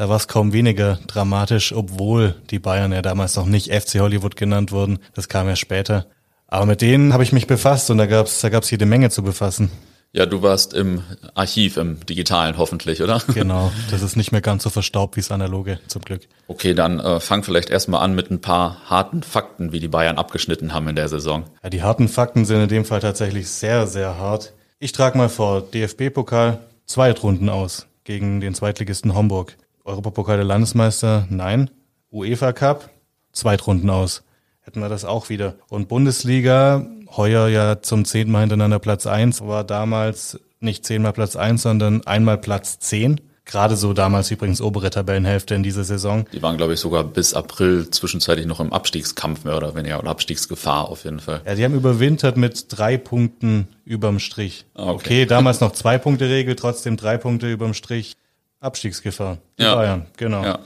Da 0.00 0.08
war 0.08 0.16
es 0.16 0.28
kaum 0.28 0.54
weniger 0.54 0.98
dramatisch, 1.08 1.74
obwohl 1.74 2.34
die 2.48 2.58
Bayern 2.58 2.90
ja 2.90 3.02
damals 3.02 3.36
noch 3.36 3.44
nicht 3.44 3.70
FC 3.70 4.00
Hollywood 4.00 4.34
genannt 4.34 4.72
wurden. 4.72 4.98
Das 5.12 5.28
kam 5.28 5.46
ja 5.46 5.56
später. 5.56 6.06
Aber 6.46 6.64
mit 6.64 6.80
denen 6.80 7.12
habe 7.12 7.22
ich 7.22 7.32
mich 7.32 7.46
befasst 7.46 7.90
und 7.90 7.98
da 7.98 8.06
gab's 8.06 8.40
da 8.40 8.48
gab's 8.48 8.70
jede 8.70 8.86
Menge 8.86 9.10
zu 9.10 9.22
befassen. 9.22 9.70
Ja, 10.14 10.24
du 10.24 10.40
warst 10.40 10.72
im 10.72 11.02
Archiv, 11.34 11.76
im 11.76 12.00
digitalen 12.06 12.56
hoffentlich, 12.56 13.02
oder? 13.02 13.20
Genau, 13.34 13.70
das 13.90 14.00
ist 14.00 14.16
nicht 14.16 14.32
mehr 14.32 14.40
ganz 14.40 14.62
so 14.62 14.70
verstaubt 14.70 15.16
wie 15.16 15.20
das 15.20 15.30
analoge, 15.32 15.80
zum 15.86 16.00
Glück. 16.00 16.22
Okay, 16.48 16.72
dann 16.72 16.98
äh, 16.98 17.20
fang 17.20 17.42
vielleicht 17.42 17.68
erstmal 17.68 18.02
an 18.02 18.14
mit 18.14 18.30
ein 18.30 18.40
paar 18.40 18.78
harten 18.88 19.22
Fakten, 19.22 19.70
wie 19.72 19.80
die 19.80 19.88
Bayern 19.88 20.16
abgeschnitten 20.16 20.72
haben 20.72 20.88
in 20.88 20.96
der 20.96 21.10
Saison. 21.10 21.44
Ja, 21.62 21.68
die 21.68 21.82
harten 21.82 22.08
Fakten 22.08 22.46
sind 22.46 22.62
in 22.62 22.68
dem 22.70 22.86
Fall 22.86 23.00
tatsächlich 23.00 23.50
sehr, 23.50 23.86
sehr 23.86 24.16
hart. 24.16 24.54
Ich 24.78 24.92
trage 24.92 25.18
mal 25.18 25.28
vor, 25.28 25.60
DFB-Pokal, 25.60 26.60
Zweitrunden 26.86 27.50
aus 27.50 27.86
gegen 28.04 28.40
den 28.40 28.54
Zweitligisten 28.54 29.14
Homburg. 29.14 29.58
Europapokal 29.84 30.36
der 30.36 30.44
Landesmeister, 30.44 31.26
nein. 31.30 31.70
UEFA 32.10 32.52
Cup, 32.52 32.90
Zweitrunden 33.32 33.88
aus. 33.90 34.22
Hätten 34.60 34.80
wir 34.80 34.88
das 34.88 35.04
auch 35.04 35.28
wieder. 35.28 35.54
Und 35.68 35.88
Bundesliga, 35.88 36.86
heuer 37.16 37.48
ja 37.48 37.80
zum 37.82 38.04
zehnten 38.04 38.32
Mal 38.32 38.40
hintereinander 38.40 38.78
Platz 38.78 39.06
eins, 39.06 39.40
war 39.40 39.64
damals 39.64 40.38
nicht 40.60 40.84
zehnmal 40.84 41.12
Platz 41.12 41.36
eins, 41.36 41.62
sondern 41.62 42.06
einmal 42.06 42.38
Platz 42.38 42.78
zehn. 42.78 43.20
Gerade 43.46 43.74
so 43.74 43.92
damals 43.94 44.30
übrigens 44.30 44.60
obere 44.60 44.90
Tabellenhälfte 44.90 45.56
in 45.56 45.64
dieser 45.64 45.82
Saison. 45.82 46.24
Die 46.32 46.40
waren, 46.40 46.56
glaube 46.56 46.74
ich, 46.74 46.80
sogar 46.80 47.02
bis 47.02 47.34
April 47.34 47.90
zwischenzeitlich 47.90 48.46
noch 48.46 48.60
im 48.60 48.72
Abstiegskampf 48.72 49.44
mehr 49.44 49.56
oder 49.56 49.74
weniger 49.74 49.98
oder 49.98 50.10
Abstiegsgefahr 50.10 50.88
auf 50.88 51.02
jeden 51.02 51.18
Fall. 51.18 51.40
Ja, 51.44 51.56
die 51.56 51.64
haben 51.64 51.74
überwintert 51.74 52.36
mit 52.36 52.66
drei 52.68 52.96
Punkten 52.96 53.66
überm 53.84 54.20
Strich. 54.20 54.66
Ah, 54.74 54.90
okay. 54.90 54.92
okay, 54.94 55.26
damals 55.26 55.60
noch 55.60 55.72
zwei 55.72 55.98
Punkte 55.98 56.28
Regel, 56.28 56.54
trotzdem 56.54 56.96
drei 56.96 57.18
Punkte 57.18 57.50
überm 57.50 57.74
Strich. 57.74 58.14
Abstiegsgefahr. 58.60 59.38
Die 59.58 59.64
ja. 59.64 59.74
Bayern, 59.74 60.06
genau. 60.16 60.44
Ja. 60.44 60.58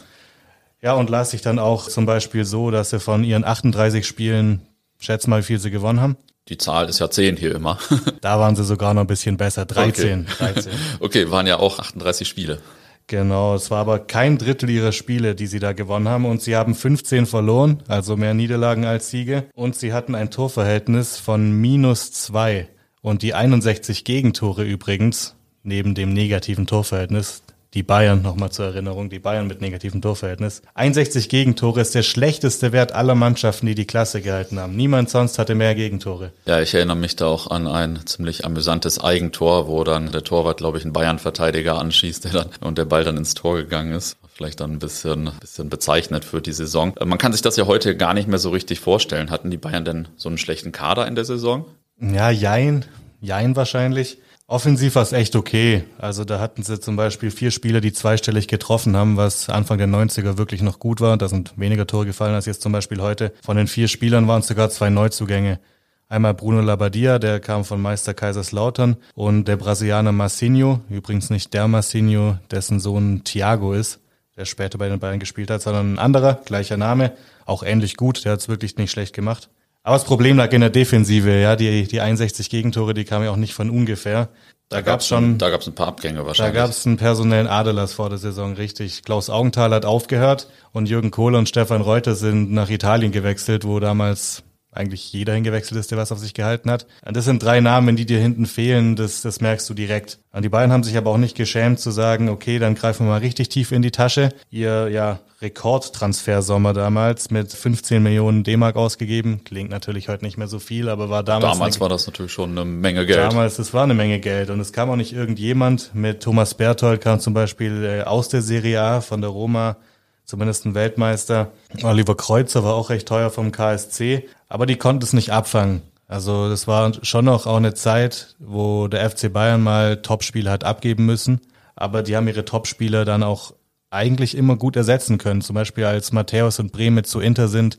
ja, 0.83 0.95
und 0.95 1.11
las 1.11 1.31
sich 1.31 1.43
dann 1.43 1.59
auch 1.59 1.89
zum 1.89 2.07
Beispiel 2.07 2.45
so, 2.45 2.71
dass 2.71 2.91
sie 2.91 3.01
von 3.01 3.25
ihren 3.25 3.45
38 3.45 4.07
Spielen, 4.07 4.63
schätz 4.99 5.27
mal, 5.27 5.41
wie 5.41 5.47
viel 5.47 5.59
sie 5.61 5.71
gewonnen 5.71 6.01
haben. 6.01 6.17
Die 6.49 6.59
Zahl 6.59 6.89
ist 6.89 6.99
ja 6.99 7.09
10 7.09 7.37
hier 7.37 7.55
immer. 7.55 7.79
da 8.21 8.39
waren 8.39 8.55
sie 8.55 8.65
sogar 8.65 8.93
noch 8.93 9.03
ein 9.03 9.07
bisschen 9.07 9.37
besser. 9.37 9.65
13. 9.65 10.27
Okay. 10.29 10.53
13. 10.55 10.73
okay, 11.01 11.31
waren 11.31 11.47
ja 11.47 11.59
auch 11.59 11.79
38 11.79 12.29
Spiele. 12.29 12.61
Genau, 13.07 13.55
es 13.55 13.71
war 13.71 13.81
aber 13.81 13.99
kein 13.99 14.39
Drittel 14.39 14.71
ihrer 14.71 14.93
Spiele, 14.93 15.35
die 15.35 15.47
sie 15.47 15.59
da 15.59 15.73
gewonnen 15.73 16.09
haben 16.09 16.25
und 16.25 16.41
sie 16.41 16.57
haben 16.57 16.75
15 16.75 17.27
verloren, 17.27 17.83
also 17.87 18.17
mehr 18.17 18.33
Niederlagen 18.33 18.87
als 18.87 19.11
Siege 19.11 19.45
und 19.55 19.77
sie 19.77 19.93
hatten 19.93 20.15
ein 20.15 20.31
Torverhältnis 20.31 21.19
von 21.19 21.53
minus 21.53 22.13
zwei 22.13 22.67
und 23.03 23.21
die 23.21 23.35
61 23.35 24.05
Gegentore 24.05 24.65
übrigens, 24.65 25.35
neben 25.63 25.95
dem 25.95 26.15
negativen 26.15 26.67
Torverhältnis, 26.67 27.43
die 27.75 27.83
Bayern, 27.83 28.23
nochmal 28.23 28.51
zur 28.51 28.67
Erinnerung, 28.67 29.11
die 29.11 29.19
Bayern 29.19 29.47
mit 29.47 29.61
negativem 29.61 30.01
Torverhältnis. 30.01 30.63
61 30.75 31.29
Gegentore 31.29 31.81
ist 31.81 31.95
der 31.95 32.05
schlechteste 32.05 32.73
Wert 32.73 32.93
aller 32.93 33.17
Mannschaften, 33.17 33.67
die 33.67 33.75
die 33.75 33.85
Klasse 33.85 34.23
gehalten 34.23 34.61
haben. 34.61 34.77
Niemand 34.77 35.11
sonst 35.11 35.39
hatte 35.39 35.55
mehr 35.55 35.75
Gegentore. 35.75 36.33
Ja, 36.47 36.61
ich 36.61 36.73
erinnere 36.73 36.97
mich 36.97 37.17
da 37.17 37.27
auch 37.27 37.51
an 37.51 37.67
ein 37.67 38.01
ziemlich 38.07 38.45
amüsantes 38.45 39.03
Eigentor, 39.03 39.67
wo 39.67 39.83
dann 39.83 40.13
der 40.13 40.23
Torwart, 40.23 40.59
glaube 40.59 40.79
ich, 40.79 40.85
einen 40.85 40.93
Bayern-Verteidiger 40.93 41.79
anschießt 41.79 42.25
der 42.25 42.33
dann, 42.33 42.51
und 42.61 42.79
der 42.79 42.85
Ball 42.85 43.05
dann 43.05 43.17
ins 43.17 43.35
Tor 43.35 43.57
gegangen 43.57 43.93
ist 43.93 44.17
vielleicht 44.35 44.59
dann 44.59 44.73
ein 44.73 44.79
bisschen, 44.81 45.31
bisschen 45.41 45.69
bezeichnet 45.69 46.25
für 46.25 46.43
die 46.43 46.53
Saison. 46.53 46.95
Man 47.05 47.19
kann 47.19 47.31
sich 47.31 47.43
das 47.43 47.57
ja 47.57 47.67
heute 47.67 47.97
gar 47.97 48.15
nicht 48.15 48.27
mehr 48.27 48.41
so 48.41 48.51
richtig 48.51 48.81
vorstellen. 48.81 49.31
Hatten 49.31 49.49
die 49.49 49.57
Bayern 49.57 49.85
denn 49.85 50.09
so 50.17 50.29
einen 50.29 50.39
schlechten 50.39 50.73
Kader 50.73 51.07
in 51.07 51.15
der 51.15 51.25
Saison? 51.25 51.67
Ja, 52.01 52.31
jein. 52.31 52.85
Jein 53.21 53.55
wahrscheinlich. 53.55 54.19
Offensiv 54.47 54.95
war 54.97 55.03
es 55.03 55.13
echt 55.13 55.37
okay. 55.37 55.85
Also 55.99 56.25
da 56.25 56.39
hatten 56.39 56.63
sie 56.63 56.79
zum 56.79 56.97
Beispiel 56.97 57.31
vier 57.31 57.51
Spieler, 57.51 57.81
die 57.81 57.95
zweistellig 57.95 58.47
getroffen 58.47 58.95
haben, 58.95 59.17
was 59.17 59.49
Anfang 59.49 59.79
der 59.79 59.89
90er 59.89 60.37
wirklich 60.37 60.61
noch 60.61 60.79
gut 60.79 61.01
war. 61.01 61.17
Da 61.17 61.29
sind 61.29 61.55
weniger 61.57 61.87
Tore 61.87 62.05
gefallen 62.05 62.35
als 62.35 62.45
jetzt 62.45 62.61
zum 62.61 62.71
Beispiel 62.71 63.01
heute. 63.01 63.33
Von 63.43 63.57
den 63.57 63.69
vier 63.69 63.89
Spielern 63.89 64.29
waren 64.29 64.41
es 64.41 64.47
sogar 64.47 64.69
zwei 64.69 64.91
Neuzugänge. 64.91 65.61
Einmal 66.09 66.35
Bruno 66.35 66.61
Labbadia, 66.61 67.19
der 67.19 67.41
kam 67.41 67.65
von 67.65 67.81
Meister 67.81 68.13
Kaiserslautern 68.13 68.99
und 69.15 69.49
der 69.49 69.57
Brasilianer 69.57 70.13
Massinho, 70.13 70.81
übrigens 70.91 71.31
nicht 71.31 71.55
der 71.55 71.67
Massinho, 71.67 72.37
dessen 72.51 72.79
Sohn 72.79 73.25
Thiago 73.25 73.73
ist, 73.73 74.01
der 74.37 74.45
später 74.45 74.77
bei 74.77 74.91
den 74.91 75.01
Bayern 75.01 75.19
gespielt 75.19 75.51
hat, 75.51 75.63
sondern 75.63 75.95
ein 75.95 75.99
anderer, 75.99 76.41
gleicher 76.45 76.77
Name, 76.77 77.13
auch 77.47 77.63
ähnlich 77.63 77.97
gut, 77.97 78.27
der 78.27 78.33
hat 78.33 78.41
es 78.41 78.49
wirklich 78.49 78.77
nicht 78.77 78.91
schlecht 78.91 79.15
gemacht. 79.15 79.49
Aber 79.87 79.97
das 79.97 80.05
Problem 80.05 80.39
lag 80.39 80.51
in 80.53 80.63
der 80.63 80.71
Defensive, 80.71 81.41
ja, 81.41 81.57
die, 81.57 81.87
die 81.87 82.01
61 82.01 82.49
Gegentore, 82.49 82.95
die 82.95 83.05
kamen 83.05 83.27
ja 83.27 83.31
auch 83.31 83.37
nicht 83.37 83.53
von 83.53 83.69
ungefähr. 83.69 84.31
Da, 84.71 84.77
da 84.77 84.81
gab's 84.81 85.07
schon, 85.07 85.37
da 85.37 85.51
gab's 85.51 85.67
ein 85.67 85.75
paar 85.75 85.89
Abgänge 85.89 86.25
wahrscheinlich. 86.25 86.55
Da 86.55 86.67
gab's 86.67 86.87
einen 86.87 86.97
personellen 86.97 87.47
Aderlass 87.47 87.93
vor 87.93 88.09
der 88.09 88.17
Saison, 88.17 88.55
richtig. 88.55 89.03
Klaus 89.03 89.29
Augenthal 89.29 89.75
hat 89.75 89.85
aufgehört 89.85 90.49
und 90.73 90.89
Jürgen 90.89 91.11
Kohle 91.11 91.37
und 91.37 91.51
Stefan 91.51 91.83
Reuter 91.83 92.15
sind 92.15 92.51
nach 92.51 92.71
Italien 92.71 93.13
gewechselt, 93.13 93.67
wo 93.67 93.79
damals 93.79 94.43
eigentlich 94.75 95.13
jeder 95.13 95.35
hingewechselt 95.35 95.79
ist, 95.79 95.91
der 95.91 95.99
was 95.99 96.13
auf 96.13 96.19
sich 96.19 96.35
gehalten 96.35 96.71
hat. 96.71 96.87
Und 97.05 97.17
das 97.17 97.25
sind 97.25 97.43
drei 97.43 97.61
Namen, 97.61 97.97
die 97.97 98.07
dir 98.07 98.19
hinten 98.19 98.47
fehlen, 98.47 98.97
das, 98.97 99.23
das 99.23 99.41
merkst 99.41 99.69
du 99.69 99.75
direkt. 99.75 100.19
Und 100.33 100.43
die 100.43 100.49
beiden 100.49 100.73
haben 100.73 100.83
sich 100.83 100.97
aber 100.97 101.11
auch 101.11 101.19
nicht 101.19 101.37
geschämt 101.37 101.81
zu 101.81 101.91
sagen, 101.91 102.29
okay, 102.29 102.59
dann 102.59 102.75
greifen 102.75 103.07
wir 103.07 103.11
mal 103.11 103.21
richtig 103.21 103.49
tief 103.49 103.73
in 103.73 103.83
die 103.83 103.91
Tasche. 103.91 104.31
Ihr 104.51 104.89
ja 104.89 105.21
Rekordtransfersommer 105.45 106.73
damals 106.73 107.31
mit 107.31 107.53
15 107.53 108.03
Millionen 108.03 108.45
D-Mark 108.45 108.77
ausgegeben. 108.77 109.43
Klingt 109.45 109.71
natürlich 109.71 110.09
heute 110.09 110.25
nicht 110.25 110.39
mehr 110.39 110.49
so 110.49 110.59
viel, 110.59 110.89
aber 110.89 111.11
war 111.11 111.23
damals. 111.23 111.53
Damals 111.53 111.77
eine, 111.77 111.81
war 111.81 111.89
das 111.89 112.07
natürlich 112.07 112.33
schon 112.33 112.53
eine 112.53 112.65
Menge 112.65 113.05
Geld. 113.07 113.19
Damals, 113.19 113.57
das 113.57 113.75
war 113.75 113.85
eine 113.85 113.95
Menge 113.95 114.21
Geld. 114.21 114.51
Und 114.51 114.61
es 114.61 114.73
kam 114.73 114.91
auch 114.91 114.97
nicht 114.97 115.13
irgendjemand. 115.13 115.95
Mit 115.95 116.23
Thomas 116.23 116.55
Berthold 116.55 117.01
kam 117.01 117.21
zum 117.21 117.35
Beispiel 117.35 117.85
äh, 117.85 118.03
aus 118.03 118.29
der 118.29 118.43
Serie 118.43 118.81
A 118.81 119.01
von 119.01 119.21
der 119.21 119.31
Roma 119.31 119.77
zumindest 120.25 120.65
ein 120.65 120.75
Weltmeister. 120.75 121.53
Oliver 121.83 122.17
Kreuzer 122.17 122.65
war 122.65 122.75
auch 122.75 122.91
recht 122.91 123.09
teuer 123.09 123.31
vom 123.31 123.53
KSC, 123.53 124.29
aber 124.49 124.67
die 124.67 124.77
konnten 124.77 125.05
es 125.05 125.13
nicht 125.13 125.31
abfangen. 125.31 125.83
Also 126.07 126.49
das 126.49 126.67
war 126.67 126.93
schon 127.03 127.25
noch 127.25 127.47
auch 127.47 127.57
eine 127.57 127.75
Zeit, 127.75 128.37
wo 128.39 128.89
der 128.89 129.09
FC 129.09 129.33
Bayern 129.33 129.63
mal 129.63 130.03
Topspiele 130.03 130.51
hat 130.51 130.65
abgeben 130.65 131.07
müssen, 131.07 131.41
aber 131.77 132.03
die 132.03 132.17
haben 132.17 132.29
ihre 132.29 132.45
Topspieler 132.45 133.05
dann 133.05 133.23
auch 133.23 133.55
eigentlich 133.91 134.37
immer 134.37 134.57
gut 134.57 134.77
ersetzen 134.77 135.19
können. 135.19 135.41
Zum 135.41 135.55
Beispiel 135.55 135.85
als 135.85 136.13
Matthäus 136.13 136.59
und 136.59 136.73
Bremen 136.73 137.05
zu 137.05 137.21
Inter 137.21 137.49
sind, 137.49 137.79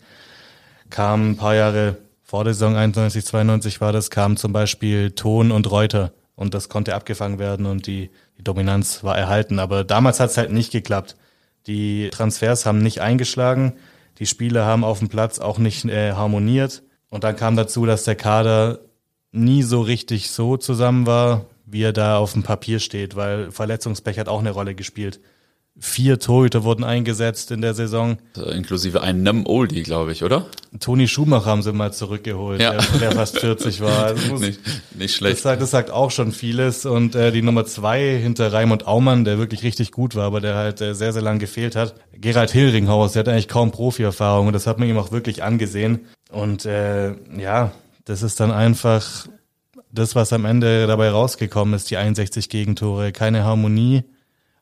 kamen 0.89 1.31
ein 1.31 1.37
paar 1.37 1.55
Jahre 1.55 1.97
vor 2.23 2.43
der 2.43 2.53
Saison 2.53 2.75
91, 2.75 3.25
92 3.25 3.81
war 3.81 3.93
das, 3.93 4.09
kamen 4.09 4.35
zum 4.35 4.51
Beispiel 4.51 5.11
Ton 5.11 5.51
und 5.51 5.69
Reuter 5.69 6.11
und 6.35 6.53
das 6.53 6.69
konnte 6.69 6.95
abgefangen 6.95 7.37
werden 7.37 7.65
und 7.67 7.85
die, 7.85 8.09
die 8.37 8.43
Dominanz 8.43 9.03
war 9.03 9.17
erhalten. 9.17 9.59
Aber 9.59 9.83
damals 9.83 10.19
hat 10.19 10.31
es 10.31 10.37
halt 10.37 10.51
nicht 10.51 10.71
geklappt. 10.71 11.15
Die 11.67 12.09
Transfers 12.11 12.65
haben 12.65 12.79
nicht 12.79 13.01
eingeschlagen. 13.01 13.73
Die 14.19 14.25
Spieler 14.25 14.65
haben 14.65 14.83
auf 14.83 14.99
dem 14.99 15.09
Platz 15.09 15.39
auch 15.39 15.57
nicht 15.57 15.85
äh, 15.85 16.13
harmoniert. 16.13 16.83
Und 17.09 17.23
dann 17.23 17.35
kam 17.35 17.55
dazu, 17.55 17.85
dass 17.85 18.03
der 18.03 18.15
Kader 18.15 18.79
nie 19.31 19.63
so 19.63 19.81
richtig 19.81 20.31
so 20.31 20.57
zusammen 20.57 21.05
war, 21.05 21.45
wie 21.65 21.81
er 21.81 21.93
da 21.93 22.17
auf 22.17 22.33
dem 22.33 22.43
Papier 22.43 22.79
steht, 22.79 23.15
weil 23.15 23.51
Verletzungspech 23.51 24.19
hat 24.19 24.29
auch 24.29 24.39
eine 24.39 24.51
Rolle 24.51 24.75
gespielt. 24.75 25.19
Vier 25.77 26.19
Torhüter 26.19 26.63
wurden 26.63 26.85
eingesetzt 26.85 27.51
in 27.51 27.59
der 27.59 27.73
Saison. 27.73 28.17
Inklusive 28.35 29.01
einen 29.01 29.23
Nem 29.23 29.45
Oldie, 29.45 29.83
glaube 29.83 30.13
ich, 30.13 30.23
oder? 30.23 30.45
Toni 30.79 31.09
Schumacher 31.09 31.47
haben 31.47 31.63
sie 31.63 31.73
mal 31.73 31.91
zurückgeholt, 31.91 32.61
ja. 32.61 32.71
der, 32.71 32.99
der 32.99 33.11
fast 33.11 33.39
40 33.39 33.81
war. 33.81 33.95
Also 34.05 34.27
muss, 34.27 34.39
nicht, 34.39 34.59
nicht 34.95 35.15
schlecht. 35.15 35.35
Das 35.35 35.43
sagt, 35.43 35.61
das 35.61 35.71
sagt 35.71 35.91
auch 35.91 36.11
schon 36.11 36.31
vieles. 36.31 36.85
Und 36.85 37.13
äh, 37.15 37.33
die 37.33 37.41
Nummer 37.41 37.65
zwei 37.65 38.17
hinter 38.17 38.53
Raimund 38.53 38.87
Aumann, 38.87 39.25
der 39.25 39.37
wirklich 39.37 39.63
richtig 39.63 39.91
gut 39.91 40.15
war, 40.15 40.23
aber 40.23 40.39
der 40.39 40.55
halt 40.55 40.79
äh, 40.79 40.95
sehr, 40.95 41.11
sehr 41.11 41.21
lang 41.21 41.39
gefehlt 41.39 41.75
hat. 41.75 41.95
Gerald 42.13 42.51
Hillringhaus, 42.51 43.11
der 43.11 43.21
hat 43.21 43.27
eigentlich 43.27 43.49
kaum 43.49 43.71
Profi-Erfahrung 43.71 44.47
und 44.47 44.53
das 44.53 44.67
hat 44.67 44.79
man 44.79 44.87
ihm 44.87 44.97
auch 44.97 45.11
wirklich 45.11 45.43
angesehen. 45.43 46.05
Und 46.31 46.65
äh, 46.65 47.15
ja, 47.37 47.73
das 48.05 48.23
ist 48.23 48.39
dann 48.39 48.51
einfach 48.51 49.27
das, 49.91 50.15
was 50.15 50.31
am 50.31 50.45
Ende 50.45 50.87
dabei 50.87 51.09
rausgekommen 51.09 51.73
ist, 51.73 51.91
die 51.91 51.97
61 51.97 52.47
Gegentore. 52.47 53.11
Keine 53.11 53.43
Harmonie 53.43 54.03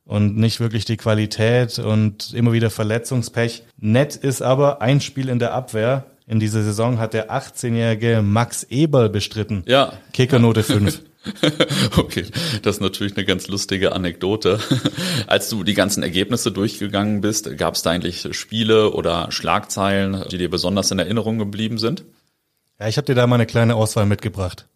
und 0.05 0.37
nicht 0.37 0.59
wirklich 0.59 0.85
die 0.85 0.97
Qualität 0.97 1.79
und 1.79 2.33
immer 2.33 2.53
wieder 2.53 2.69
Verletzungspech. 2.69 3.63
Nett 3.77 4.15
ist 4.15 4.41
aber 4.41 4.81
ein 4.81 5.01
Spiel 5.01 5.29
in 5.29 5.39
der 5.39 5.53
Abwehr. 5.53 6.05
In 6.27 6.39
dieser 6.39 6.63
Saison 6.63 6.99
hat 6.99 7.13
der 7.13 7.31
18-jährige 7.31 8.21
Max 8.21 8.63
Eberl 8.63 9.09
bestritten. 9.09 9.63
Ja. 9.67 9.93
Kickernote 10.13 10.63
5. 10.63 11.01
Okay, 11.95 12.25
das 12.63 12.77
ist 12.77 12.81
natürlich 12.81 13.15
eine 13.15 13.25
ganz 13.25 13.47
lustige 13.47 13.93
Anekdote. 13.93 14.59
Als 15.27 15.49
du 15.49 15.63
die 15.63 15.73
ganzen 15.73 16.03
Ergebnisse 16.03 16.51
durchgegangen 16.51 17.21
bist, 17.21 17.57
gab 17.57 17.75
es 17.75 17.81
da 17.81 17.91
eigentlich 17.91 18.27
Spiele 18.37 18.91
oder 18.91 19.31
Schlagzeilen, 19.31 20.25
die 20.31 20.37
dir 20.37 20.49
besonders 20.49 20.91
in 20.91 20.99
Erinnerung 20.99 21.37
geblieben 21.37 21.77
sind? 21.77 22.03
Ja, 22.79 22.87
ich 22.87 22.97
habe 22.97 23.05
dir 23.05 23.15
da 23.15 23.25
mal 23.25 23.35
eine 23.35 23.45
kleine 23.45 23.75
Auswahl 23.75 24.05
mitgebracht. 24.05 24.67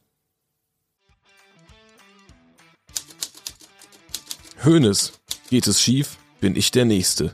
Hönes. 4.63 5.16
Geht 5.49 5.65
es 5.67 5.81
schief, 5.81 6.17
bin 6.41 6.57
ich 6.57 6.71
der 6.71 6.83
Nächste. 6.83 7.33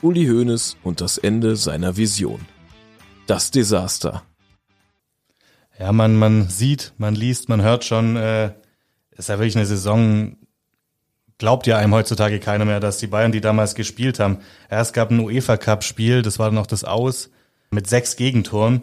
Uli 0.00 0.26
Hoeneß 0.26 0.78
und 0.82 1.02
das 1.02 1.18
Ende 1.18 1.54
seiner 1.56 1.98
Vision. 1.98 2.40
Das 3.26 3.50
Desaster. 3.50 4.22
Ja, 5.78 5.92
man, 5.92 6.16
man 6.16 6.48
sieht, 6.48 6.94
man 6.96 7.14
liest, 7.14 7.50
man 7.50 7.60
hört 7.60 7.84
schon, 7.84 8.16
äh, 8.16 8.54
ist 9.10 9.28
ja 9.28 9.38
wirklich 9.38 9.56
eine 9.56 9.66
Saison, 9.66 10.38
glaubt 11.36 11.66
ja 11.66 11.76
einem 11.76 11.92
heutzutage 11.92 12.40
keiner 12.40 12.64
mehr, 12.64 12.80
dass 12.80 12.96
die 12.96 13.06
Bayern, 13.06 13.32
die 13.32 13.42
damals 13.42 13.74
gespielt 13.74 14.18
haben, 14.18 14.38
erst 14.70 14.94
gab 14.94 15.10
ein 15.10 15.20
UEFA-Cup-Spiel, 15.20 16.22
das 16.22 16.38
war 16.38 16.50
noch 16.52 16.66
das 16.66 16.84
Aus, 16.84 17.28
mit 17.70 17.86
sechs 17.86 18.16
Gegentoren 18.16 18.82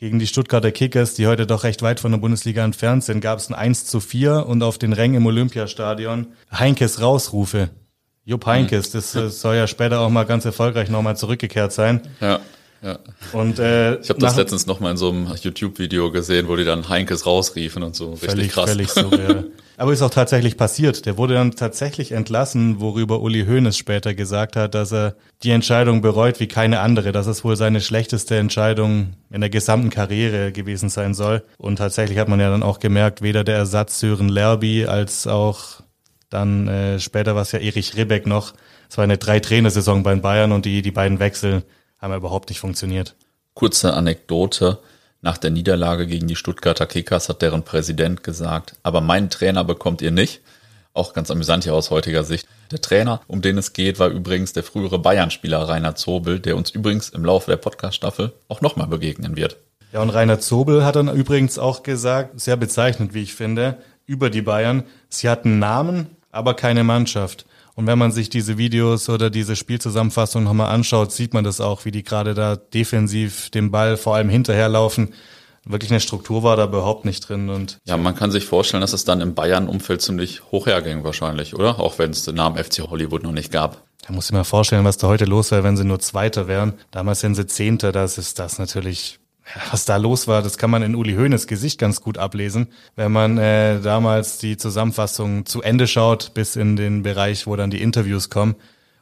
gegen 0.00 0.18
die 0.18 0.26
Stuttgarter 0.26 0.72
Kickers, 0.72 1.12
die 1.12 1.26
heute 1.26 1.46
doch 1.46 1.62
recht 1.62 1.82
weit 1.82 2.00
von 2.00 2.10
der 2.10 2.18
Bundesliga 2.18 2.64
entfernt 2.64 3.04
sind, 3.04 3.20
gab 3.20 3.38
es 3.38 3.50
ein 3.50 3.54
1 3.54 3.84
zu 3.84 4.00
4 4.00 4.46
und 4.46 4.62
auf 4.62 4.78
den 4.78 4.94
Rängen 4.94 5.16
im 5.16 5.26
Olympiastadion 5.26 6.28
Heinkes 6.50 7.02
Rausrufe. 7.02 7.68
Jupp 8.24 8.46
Heinkes, 8.46 8.92
das 8.92 9.12
soll 9.12 9.56
ja 9.56 9.66
später 9.66 10.00
auch 10.00 10.08
mal 10.08 10.24
ganz 10.24 10.46
erfolgreich 10.46 10.88
nochmal 10.88 11.18
zurückgekehrt 11.18 11.72
sein. 11.72 12.00
Ja. 12.22 12.40
Ja. 12.82 12.98
Und 13.32 13.58
äh, 13.58 13.96
ich 13.96 14.08
habe 14.08 14.20
das 14.20 14.36
letztens 14.36 14.64
noch 14.66 14.80
mal 14.80 14.92
in 14.92 14.96
so 14.96 15.10
einem 15.10 15.34
YouTube-Video 15.38 16.10
gesehen, 16.10 16.48
wo 16.48 16.56
die 16.56 16.64
dann 16.64 16.88
Heinkes 16.88 17.26
rausriefen 17.26 17.82
und 17.82 17.94
so. 17.94 18.12
Richtig 18.12 18.30
völlig, 18.30 18.52
krass. 18.52 18.70
Völlig 18.70 18.88
surreal. 18.88 19.50
Aber 19.80 19.94
ist 19.94 20.02
auch 20.02 20.10
tatsächlich 20.10 20.58
passiert. 20.58 21.06
Der 21.06 21.16
wurde 21.16 21.32
dann 21.32 21.52
tatsächlich 21.52 22.12
entlassen, 22.12 22.82
worüber 22.82 23.22
Uli 23.22 23.46
Hoeneß 23.46 23.78
später 23.78 24.12
gesagt 24.12 24.54
hat, 24.54 24.74
dass 24.74 24.92
er 24.92 25.14
die 25.42 25.52
Entscheidung 25.52 26.02
bereut 26.02 26.38
wie 26.38 26.48
keine 26.48 26.80
andere, 26.80 27.12
dass 27.12 27.26
es 27.26 27.44
wohl 27.44 27.56
seine 27.56 27.80
schlechteste 27.80 28.36
Entscheidung 28.36 29.14
in 29.30 29.40
der 29.40 29.48
gesamten 29.48 29.88
Karriere 29.88 30.52
gewesen 30.52 30.90
sein 30.90 31.14
soll. 31.14 31.44
Und 31.56 31.76
tatsächlich 31.76 32.18
hat 32.18 32.28
man 32.28 32.40
ja 32.40 32.50
dann 32.50 32.62
auch 32.62 32.78
gemerkt, 32.78 33.22
weder 33.22 33.42
der 33.42 33.56
Ersatz 33.56 34.00
Sören 34.00 34.28
Lerby 34.28 34.84
als 34.84 35.26
auch 35.26 35.80
dann 36.28 36.68
äh, 36.68 37.00
später 37.00 37.34
war 37.34 37.40
es 37.40 37.52
ja 37.52 37.58
Erich 37.58 37.96
Ribbeck 37.96 38.26
noch. 38.26 38.52
Es 38.90 38.98
war 38.98 39.04
eine 39.04 39.16
Drei-Trainer-Saison 39.16 40.02
bei 40.02 40.14
Bayern 40.14 40.52
und 40.52 40.66
die, 40.66 40.82
die 40.82 40.90
beiden 40.90 41.20
Wechsel 41.20 41.62
haben 41.98 42.12
überhaupt 42.12 42.50
nicht 42.50 42.60
funktioniert. 42.60 43.16
Kurze 43.54 43.94
Anekdote. 43.94 44.80
Nach 45.22 45.36
der 45.36 45.50
Niederlage 45.50 46.06
gegen 46.06 46.28
die 46.28 46.36
Stuttgarter 46.36 46.86
Kickers 46.86 47.28
hat 47.28 47.42
deren 47.42 47.62
Präsident 47.62 48.24
gesagt, 48.24 48.76
aber 48.82 49.02
meinen 49.02 49.28
Trainer 49.28 49.64
bekommt 49.64 50.00
ihr 50.00 50.10
nicht. 50.10 50.40
Auch 50.94 51.12
ganz 51.12 51.30
amüsant 51.30 51.64
hier 51.64 51.74
aus 51.74 51.90
heutiger 51.90 52.24
Sicht. 52.24 52.48
Der 52.70 52.80
Trainer, 52.80 53.20
um 53.26 53.42
den 53.42 53.58
es 53.58 53.74
geht, 53.74 53.98
war 53.98 54.08
übrigens 54.08 54.54
der 54.54 54.62
frühere 54.62 54.98
Bayern-Spieler 54.98 55.68
Rainer 55.68 55.94
Zobel, 55.94 56.40
der 56.40 56.56
uns 56.56 56.70
übrigens 56.70 57.10
im 57.10 57.24
Laufe 57.24 57.50
der 57.50 57.58
Podcast-Staffel 57.58 58.32
auch 58.48 58.62
nochmal 58.62 58.86
begegnen 58.86 59.36
wird. 59.36 59.58
Ja, 59.92 60.00
und 60.00 60.10
Rainer 60.10 60.40
Zobel 60.40 60.84
hat 60.84 60.96
dann 60.96 61.14
übrigens 61.14 61.58
auch 61.58 61.82
gesagt, 61.82 62.40
sehr 62.40 62.56
bezeichnend, 62.56 63.12
wie 63.12 63.22
ich 63.22 63.34
finde, 63.34 63.76
über 64.06 64.30
die 64.30 64.42
Bayern, 64.42 64.84
sie 65.08 65.28
hatten 65.28 65.58
Namen, 65.58 66.16
aber 66.32 66.54
keine 66.54 66.82
Mannschaft. 66.82 67.44
Und 67.80 67.86
wenn 67.86 67.98
man 67.98 68.12
sich 68.12 68.28
diese 68.28 68.58
Videos 68.58 69.08
oder 69.08 69.30
diese 69.30 69.56
Spielzusammenfassung 69.56 70.44
nochmal 70.44 70.70
anschaut, 70.70 71.12
sieht 71.12 71.32
man 71.32 71.44
das 71.44 71.62
auch, 71.62 71.86
wie 71.86 71.90
die 71.90 72.02
gerade 72.02 72.34
da 72.34 72.56
defensiv 72.56 73.48
den 73.48 73.70
Ball 73.70 73.96
vor 73.96 74.16
allem 74.16 74.28
hinterherlaufen. 74.28 75.14
wirklich 75.64 75.90
eine 75.90 76.00
Struktur 76.00 76.42
war 76.42 76.58
da 76.58 76.64
überhaupt 76.64 77.06
nicht 77.06 77.26
drin. 77.26 77.48
Und 77.48 77.78
ja, 77.86 77.96
man 77.96 78.14
kann 78.14 78.30
sich 78.30 78.44
vorstellen, 78.44 78.82
dass 78.82 78.92
es 78.92 79.06
dann 79.06 79.22
im 79.22 79.34
Bayern-Umfeld 79.34 80.02
ziemlich 80.02 80.42
hoch 80.52 80.66
herging 80.66 81.04
wahrscheinlich, 81.04 81.54
oder? 81.54 81.80
Auch 81.80 81.98
wenn 81.98 82.10
es 82.10 82.22
den 82.22 82.34
Namen 82.34 82.62
FC 82.62 82.80
Hollywood 82.80 83.22
noch 83.22 83.32
nicht 83.32 83.50
gab. 83.50 83.82
Da 84.06 84.12
muss 84.12 84.26
ich 84.26 84.32
mir 84.32 84.44
vorstellen, 84.44 84.84
was 84.84 84.98
da 84.98 85.06
heute 85.06 85.24
los 85.24 85.50
wäre, 85.50 85.64
wenn 85.64 85.78
sie 85.78 85.84
nur 85.84 86.00
Zweiter 86.00 86.48
wären. 86.48 86.74
Damals 86.90 87.20
sind 87.20 87.34
sie 87.34 87.46
Zehnter, 87.46 87.92
das 87.92 88.18
ist 88.18 88.38
das 88.38 88.58
natürlich 88.58 89.19
was 89.70 89.84
da 89.84 89.96
los 89.96 90.28
war, 90.28 90.42
das 90.42 90.58
kann 90.58 90.70
man 90.70 90.82
in 90.82 90.94
Uli 90.94 91.14
Hoeneß 91.14 91.46
Gesicht 91.46 91.78
ganz 91.78 92.00
gut 92.00 92.18
ablesen, 92.18 92.68
wenn 92.96 93.12
man 93.12 93.38
äh, 93.38 93.80
damals 93.80 94.38
die 94.38 94.56
Zusammenfassung 94.56 95.46
zu 95.46 95.62
Ende 95.62 95.86
schaut, 95.86 96.34
bis 96.34 96.56
in 96.56 96.76
den 96.76 97.02
Bereich, 97.02 97.46
wo 97.46 97.56
dann 97.56 97.70
die 97.70 97.82
Interviews 97.82 98.30
kommen. 98.30 98.56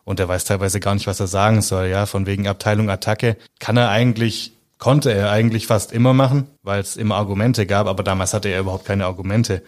Und 0.04 0.20
er 0.20 0.28
weiß 0.28 0.44
teilweise 0.44 0.80
gar 0.80 0.94
nicht, 0.94 1.06
was 1.06 1.20
er 1.20 1.26
sagen 1.26 1.60
soll, 1.60 1.88
ja, 1.88 2.06
von 2.06 2.26
wegen 2.26 2.48
Abteilung 2.48 2.88
Attacke. 2.88 3.36
Kann 3.58 3.76
er 3.76 3.90
eigentlich 3.90 4.52
konnte 4.78 5.12
er 5.12 5.30
eigentlich 5.30 5.66
fast 5.66 5.92
immer 5.92 6.14
machen, 6.14 6.46
weil 6.62 6.80
es 6.80 6.96
immer 6.96 7.16
Argumente 7.16 7.66
gab, 7.66 7.86
aber 7.86 8.02
damals 8.02 8.32
hatte 8.32 8.48
er 8.48 8.60
überhaupt 8.60 8.84
keine 8.84 9.06
Argumente. 9.06 9.62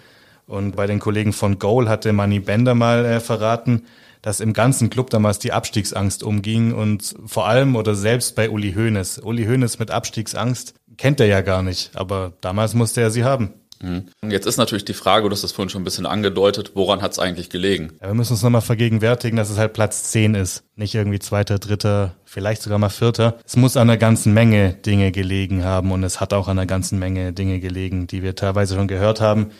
Und 0.46 0.76
bei 0.76 0.86
den 0.86 0.98
Kollegen 0.98 1.32
von 1.32 1.58
Goal 1.58 1.88
hatte 1.88 2.12
Manny 2.12 2.40
Bender 2.40 2.74
mal 2.74 3.04
äh, 3.04 3.20
verraten, 3.20 3.86
dass 4.22 4.40
im 4.40 4.52
ganzen 4.52 4.90
Club 4.90 5.10
damals 5.10 5.38
die 5.38 5.52
Abstiegsangst 5.52 6.22
umging 6.22 6.72
und 6.72 7.14
vor 7.26 7.46
allem 7.46 7.76
oder 7.76 7.94
selbst 7.94 8.36
bei 8.36 8.50
Uli 8.50 8.74
Hoeneß. 8.74 9.20
Uli 9.20 9.46
Hoeneß 9.46 9.78
mit 9.78 9.90
Abstiegsangst 9.90 10.74
kennt 10.96 11.20
er 11.20 11.26
ja 11.26 11.40
gar 11.40 11.62
nicht, 11.62 11.90
aber 11.94 12.32
damals 12.40 12.74
musste 12.74 13.00
er 13.00 13.10
sie 13.10 13.24
haben. 13.24 13.54
Mhm. 13.82 14.08
Jetzt 14.28 14.46
ist 14.46 14.58
natürlich 14.58 14.84
die 14.84 14.94
Frage, 14.94 15.28
du 15.28 15.32
hast 15.32 15.42
das 15.42 15.52
vorhin 15.52 15.70
schon 15.70 15.80
ein 15.80 15.84
bisschen 15.84 16.04
angedeutet, 16.04 16.72
woran 16.74 17.00
hat 17.00 17.12
es 17.12 17.18
eigentlich 17.18 17.48
gelegen? 17.48 17.92
Ja, 18.00 18.08
wir 18.08 18.14
müssen 18.14 18.34
uns 18.34 18.42
nochmal 18.42 18.60
vergegenwärtigen, 18.60 19.36
dass 19.36 19.48
es 19.48 19.56
halt 19.56 19.72
Platz 19.72 20.04
10 20.10 20.34
ist. 20.34 20.64
Nicht 20.76 20.94
irgendwie 20.94 21.18
zweiter, 21.18 21.58
dritter, 21.58 22.14
vielleicht 22.24 22.62
sogar 22.62 22.78
mal 22.78 22.90
vierter. 22.90 23.38
Es 23.46 23.56
muss 23.56 23.76
an 23.76 23.88
einer 23.88 23.96
ganzen 23.96 24.34
Menge 24.34 24.74
Dinge 24.74 25.12
gelegen 25.12 25.64
haben 25.64 25.92
und 25.92 26.04
es 26.04 26.20
hat 26.20 26.34
auch 26.34 26.48
an 26.48 26.58
einer 26.58 26.66
ganzen 26.66 26.98
Menge 26.98 27.32
Dinge 27.32 27.58
gelegen, 27.60 28.06
die 28.06 28.22
wir 28.22 28.34
teilweise 28.34 28.74
schon 28.74 28.88
gehört 28.88 29.22
haben, 29.22 29.50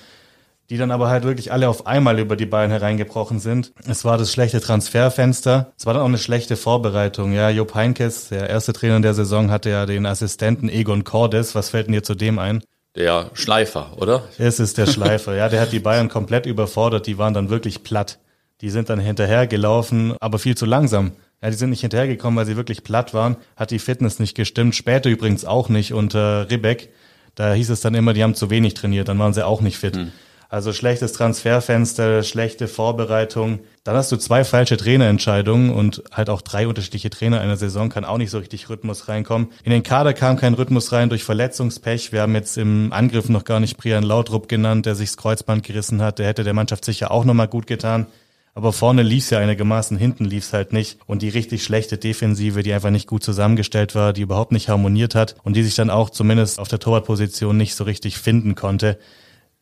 die 0.70 0.76
dann 0.76 0.92
aber 0.92 1.10
halt 1.10 1.24
wirklich 1.24 1.52
alle 1.52 1.68
auf 1.68 1.88
einmal 1.88 2.20
über 2.20 2.36
die 2.36 2.46
Beine 2.46 2.74
hereingebrochen 2.74 3.40
sind. 3.40 3.72
Es 3.88 4.04
war 4.04 4.16
das 4.16 4.32
schlechte 4.32 4.60
Transferfenster. 4.60 5.72
Es 5.76 5.84
war 5.84 5.94
dann 5.94 6.02
auch 6.02 6.08
eine 6.08 6.18
schlechte 6.18 6.56
Vorbereitung. 6.56 7.32
Ja, 7.32 7.50
Jupp 7.50 7.74
Heinkes, 7.74 8.28
der 8.28 8.48
erste 8.48 8.72
Trainer 8.72 9.00
der 9.00 9.14
Saison, 9.14 9.50
hatte 9.50 9.68
ja 9.68 9.84
den 9.84 10.06
Assistenten 10.06 10.68
Egon 10.68 11.02
Cordes. 11.02 11.56
Was 11.56 11.70
fällt 11.70 11.88
denn 11.88 11.94
dir 11.94 12.04
zu 12.04 12.14
dem 12.14 12.38
ein? 12.38 12.62
Der 12.94 13.30
Schleifer, 13.34 13.94
oder? 13.96 14.22
Es 14.38 14.60
ist 14.60 14.78
der 14.78 14.86
Schleifer, 14.86 15.34
ja. 15.34 15.48
Der 15.48 15.60
hat 15.60 15.72
die 15.72 15.80
Bayern 15.80 16.08
komplett 16.08 16.46
überfordert. 16.46 17.08
Die 17.08 17.18
waren 17.18 17.34
dann 17.34 17.50
wirklich 17.50 17.82
platt. 17.82 18.20
Die 18.60 18.70
sind 18.70 18.90
dann 18.90 19.00
hinterhergelaufen, 19.00 20.14
aber 20.20 20.38
viel 20.38 20.56
zu 20.56 20.66
langsam. 20.66 21.12
Ja, 21.42 21.50
die 21.50 21.56
sind 21.56 21.70
nicht 21.70 21.80
hinterhergekommen, 21.80 22.36
weil 22.36 22.46
sie 22.46 22.56
wirklich 22.56 22.84
platt 22.84 23.12
waren. 23.12 23.36
Hat 23.56 23.72
die 23.72 23.78
Fitness 23.80 24.20
nicht 24.20 24.36
gestimmt. 24.36 24.76
Später 24.76 25.10
übrigens 25.10 25.44
auch 25.44 25.68
nicht 25.68 25.94
unter 25.94 26.48
Ribbeck. 26.48 26.90
Da 27.34 27.54
hieß 27.54 27.70
es 27.70 27.80
dann 27.80 27.94
immer, 27.94 28.12
die 28.12 28.22
haben 28.22 28.34
zu 28.34 28.50
wenig 28.50 28.74
trainiert. 28.74 29.08
Dann 29.08 29.18
waren 29.18 29.32
sie 29.32 29.44
auch 29.44 29.62
nicht 29.62 29.78
fit. 29.78 29.96
Hm. 29.96 30.12
Also 30.52 30.72
schlechtes 30.72 31.12
Transferfenster, 31.12 32.24
schlechte 32.24 32.66
Vorbereitung. 32.66 33.60
Dann 33.84 33.94
hast 33.94 34.10
du 34.10 34.16
zwei 34.16 34.42
falsche 34.42 34.76
Trainerentscheidungen 34.76 35.70
und 35.72 36.02
halt 36.10 36.28
auch 36.28 36.42
drei 36.42 36.66
unterschiedliche 36.66 37.08
Trainer 37.08 37.36
in 37.36 37.44
einer 37.44 37.56
Saison 37.56 37.88
kann 37.88 38.04
auch 38.04 38.18
nicht 38.18 38.32
so 38.32 38.38
richtig 38.38 38.68
Rhythmus 38.68 39.06
reinkommen. 39.06 39.50
In 39.62 39.70
den 39.70 39.84
Kader 39.84 40.12
kam 40.12 40.36
kein 40.36 40.54
Rhythmus 40.54 40.90
rein 40.90 41.08
durch 41.08 41.22
Verletzungspech. 41.22 42.10
Wir 42.10 42.22
haben 42.22 42.34
jetzt 42.34 42.58
im 42.58 42.92
Angriff 42.92 43.28
noch 43.28 43.44
gar 43.44 43.60
nicht 43.60 43.76
Brian 43.76 44.02
Lautrup 44.02 44.48
genannt, 44.48 44.86
der 44.86 44.96
sich 44.96 45.10
das 45.10 45.18
Kreuzband 45.18 45.62
gerissen 45.62 46.02
hat. 46.02 46.18
Der 46.18 46.26
hätte 46.26 46.42
der 46.42 46.52
Mannschaft 46.52 46.84
sicher 46.84 47.12
auch 47.12 47.24
nochmal 47.24 47.46
gut 47.46 47.68
getan. 47.68 48.08
Aber 48.52 48.72
vorne 48.72 49.04
lief's 49.04 49.30
ja 49.30 49.38
einigermaßen, 49.38 49.96
hinten 49.96 50.24
lief's 50.24 50.52
halt 50.52 50.72
nicht. 50.72 50.98
Und 51.06 51.22
die 51.22 51.28
richtig 51.28 51.62
schlechte 51.62 51.96
Defensive, 51.96 52.64
die 52.64 52.72
einfach 52.72 52.90
nicht 52.90 53.06
gut 53.06 53.22
zusammengestellt 53.22 53.94
war, 53.94 54.12
die 54.12 54.22
überhaupt 54.22 54.50
nicht 54.50 54.68
harmoniert 54.68 55.14
hat 55.14 55.36
und 55.44 55.54
die 55.54 55.62
sich 55.62 55.76
dann 55.76 55.90
auch 55.90 56.10
zumindest 56.10 56.58
auf 56.58 56.66
der 56.66 56.80
Torwartposition 56.80 57.56
nicht 57.56 57.76
so 57.76 57.84
richtig 57.84 58.18
finden 58.18 58.56
konnte 58.56 58.98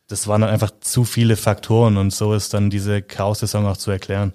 das 0.08 0.26
waren 0.26 0.40
dann 0.40 0.50
einfach 0.50 0.72
zu 0.80 1.04
viele 1.04 1.36
Faktoren 1.36 1.96
und 1.96 2.12
so 2.12 2.34
ist 2.34 2.54
dann 2.54 2.70
diese 2.70 3.02
Chaos-Saison 3.02 3.66
auch 3.66 3.76
zu 3.76 3.90
erklären. 3.90 4.32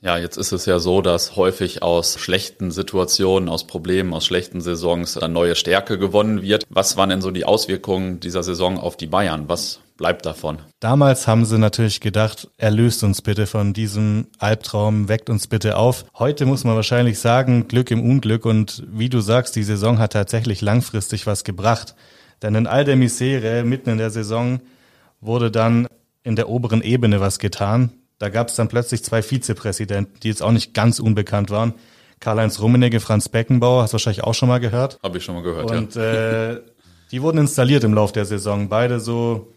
Ja, 0.00 0.18
jetzt 0.18 0.36
ist 0.36 0.52
es 0.52 0.66
ja 0.66 0.78
so, 0.80 1.00
dass 1.00 1.34
häufig 1.34 1.82
aus 1.82 2.18
schlechten 2.18 2.70
Situationen, 2.70 3.48
aus 3.48 3.66
Problemen, 3.66 4.12
aus 4.12 4.26
schlechten 4.26 4.60
Saisons 4.60 5.14
dann 5.14 5.32
neue 5.32 5.54
Stärke 5.54 5.98
gewonnen 5.98 6.42
wird. 6.42 6.64
Was 6.68 6.98
waren 6.98 7.08
denn 7.08 7.22
so 7.22 7.30
die 7.30 7.46
Auswirkungen 7.46 8.20
dieser 8.20 8.42
Saison 8.42 8.78
auf 8.78 8.98
die 8.98 9.06
Bayern? 9.06 9.48
Was 9.48 9.80
bleibt 9.96 10.26
davon? 10.26 10.58
Damals 10.80 11.26
haben 11.26 11.46
sie 11.46 11.58
natürlich 11.58 12.00
gedacht, 12.00 12.48
erlöst 12.58 13.02
uns 13.02 13.22
bitte 13.22 13.46
von 13.46 13.72
diesem 13.72 14.26
Albtraum, 14.38 15.08
weckt 15.08 15.30
uns 15.30 15.46
bitte 15.46 15.78
auf. 15.78 16.04
Heute 16.18 16.44
muss 16.44 16.64
man 16.64 16.76
wahrscheinlich 16.76 17.18
sagen, 17.18 17.66
Glück 17.68 17.90
im 17.90 18.02
Unglück 18.02 18.44
und 18.44 18.84
wie 18.86 19.08
du 19.08 19.20
sagst, 19.20 19.56
die 19.56 19.62
Saison 19.62 19.98
hat 19.98 20.12
tatsächlich 20.12 20.60
langfristig 20.60 21.26
was 21.26 21.44
gebracht. 21.44 21.94
Denn 22.42 22.54
in 22.56 22.66
all 22.66 22.84
der 22.84 22.96
Misere 22.96 23.64
mitten 23.64 23.88
in 23.88 23.96
der 23.96 24.10
Saison 24.10 24.60
wurde 25.24 25.50
dann 25.50 25.86
in 26.22 26.36
der 26.36 26.48
oberen 26.48 26.82
Ebene 26.82 27.20
was 27.20 27.38
getan. 27.38 27.92
Da 28.18 28.28
gab 28.28 28.48
es 28.48 28.54
dann 28.54 28.68
plötzlich 28.68 29.04
zwei 29.04 29.22
Vizepräsidenten, 29.22 30.20
die 30.20 30.28
jetzt 30.28 30.42
auch 30.42 30.52
nicht 30.52 30.74
ganz 30.74 31.00
unbekannt 31.00 31.50
waren. 31.50 31.74
Karl-Heinz 32.20 32.60
Rummenigge, 32.60 33.00
Franz 33.00 33.28
Beckenbauer, 33.28 33.82
hast 33.82 33.92
du 33.92 33.94
wahrscheinlich 33.94 34.24
auch 34.24 34.34
schon 34.34 34.48
mal 34.48 34.58
gehört. 34.58 34.98
Habe 35.02 35.18
ich 35.18 35.24
schon 35.24 35.34
mal 35.34 35.42
gehört, 35.42 35.70
Und 35.70 35.94
ja. 35.94 36.52
äh, 36.52 36.60
die 37.10 37.22
wurden 37.22 37.38
installiert 37.38 37.84
im 37.84 37.92
Lauf 37.92 38.12
der 38.12 38.24
Saison. 38.24 38.68
Beide 38.68 39.00
so, 39.00 39.52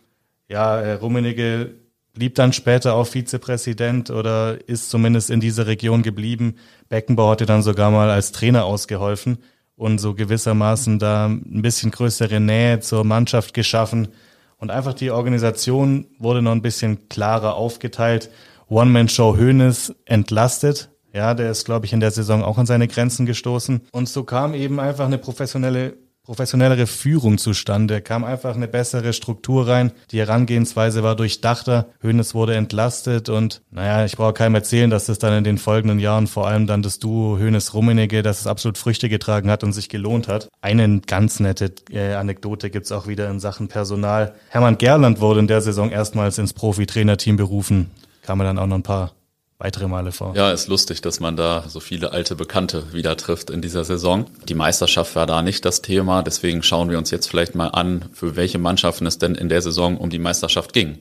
ja, 0.50 0.80
äh, 0.80 0.94
Rummenigge 0.94 1.76
blieb 2.14 2.36
dann 2.36 2.52
später 2.52 2.96
auch 2.96 3.08
Vizepräsident 3.08 4.10
oder 4.10 4.58
ist 4.68 4.90
zumindest 4.90 5.30
in 5.30 5.40
dieser 5.40 5.68
Region 5.68 6.02
geblieben. 6.02 6.56
Beckenbauer 6.90 7.32
hatte 7.32 7.46
dann 7.46 7.62
sogar 7.62 7.92
mal 7.92 8.10
als 8.10 8.32
Trainer 8.32 8.66
ausgeholfen 8.66 9.38
und 9.76 10.00
so 10.00 10.16
gewissermaßen 10.16 11.00
da 11.00 11.28
ein 11.28 11.62
bisschen 11.62 11.92
größere 11.92 12.40
Nähe 12.40 12.80
zur 12.80 13.04
Mannschaft 13.04 13.54
geschaffen. 13.54 14.10
Und 14.58 14.72
einfach 14.72 14.94
die 14.94 15.12
Organisation 15.12 16.08
wurde 16.20 16.42
noch 16.42 16.52
ein 16.52 16.62
bisschen 16.62 17.10
klarer 17.10 17.56
aufgeteilt. 17.56 18.30
One-Man-Show 18.70 19.38
Hönes 19.38 19.94
entlastet. 20.06 20.90
Ja, 21.14 21.34
der 21.34 21.52
ist, 21.52 21.66
glaube 21.66 21.86
ich, 21.86 21.94
in 21.94 22.00
der 22.00 22.12
Saison 22.12 22.44
auch 22.44 22.58
an 22.58 22.66
seine 22.66 22.88
Grenzen 22.88 23.26
gestoßen. 23.26 23.82
Und 23.92 24.10
so 24.10 24.24
kam 24.24 24.54
eben 24.54 24.80
einfach 24.80 25.06
eine 25.06 25.18
professionelle 25.18 25.98
professionellere 26.28 26.88
Führung 26.88 27.38
zustande, 27.38 28.02
kam 28.02 28.26
einfach 28.26 28.54
eine 28.54 28.68
bessere 28.68 29.14
Struktur 29.14 29.66
rein. 29.66 29.94
Die 30.12 30.20
Herangehensweise 30.20 31.02
war 31.02 31.16
durchdachter, 31.16 31.88
Hönes 32.02 32.36
wurde 32.36 32.54
entlastet 32.54 33.30
und 33.30 33.62
naja, 33.72 34.04
ich 34.04 34.18
brauche 34.18 34.34
keinem 34.34 34.56
erzählen, 34.56 34.90
dass 34.90 35.06
das 35.06 35.20
dann 35.20 35.38
in 35.38 35.46
den 35.46 35.58
folgenden 35.58 36.00
Jahren 36.00 36.28
vor 36.28 36.46
allem 36.46 36.68
dann 36.68 36.82
das 36.82 37.00
Duo 37.00 37.40
Hönes-Rummenigge, 37.40 38.24
dass 38.24 38.42
es 38.42 38.48
absolut 38.48 38.78
Früchte 38.78 39.08
getragen 39.08 39.50
hat 39.50 39.64
und 39.64 39.72
sich 39.72 39.88
gelohnt 39.88 40.28
hat. 40.28 40.50
Eine 40.60 41.00
ganz 41.00 41.40
nette 41.40 41.72
äh, 41.92 42.16
Anekdote 42.16 42.70
gibt's 42.72 42.92
auch 42.92 43.08
wieder 43.08 43.30
in 43.30 43.40
Sachen 43.40 43.70
Personal. 43.70 44.34
Hermann 44.50 44.78
Gerland 44.78 45.22
wurde 45.22 45.40
in 45.40 45.48
der 45.48 45.62
Saison 45.62 45.92
erstmals 45.92 46.40
ins 46.40 46.52
Profi-Trainerteam 46.52 47.38
berufen. 47.38 47.90
Kam 48.24 48.40
dann 48.40 48.60
auch 48.60 48.68
noch 48.68 48.76
ein 48.76 48.84
paar 48.84 49.14
weitere 49.60 49.88
Male 49.88 50.12
vor. 50.12 50.36
Ja, 50.36 50.52
ist 50.52 50.68
lustig, 50.68 51.02
dass 51.02 51.20
man 51.20 51.36
da 51.36 51.66
so 51.68 51.80
viele 51.80 52.12
alte 52.12 52.36
Bekannte 52.36 52.94
wieder 52.94 53.18
trifft 53.18 53.50
in 53.50 53.62
dieser 53.62 53.84
Saison. 53.84 54.26
Die 54.48 54.54
Meisterschaft 54.54 55.16
war 55.16 55.26
da 55.26 55.42
nicht 55.42 55.66
das 55.66 55.82
Thema, 55.82 56.22
deswegen 56.22 56.62
schauen 56.64 56.90
wir 56.90 56.98
uns 56.98 57.12
jetzt 57.12 57.28
vielleicht 57.28 57.56
mal 57.56 57.70
an, 57.70 58.06
für 58.14 58.36
welche 58.36 58.60
Mannschaften 58.60 59.06
es 59.06 59.18
denn 59.18 59.36
in 59.36 59.50
der 59.50 59.62
Saison 59.62 59.98
um 59.98 60.10
die 60.10 60.20
Meisterschaft 60.20 60.74
ging. 60.74 61.00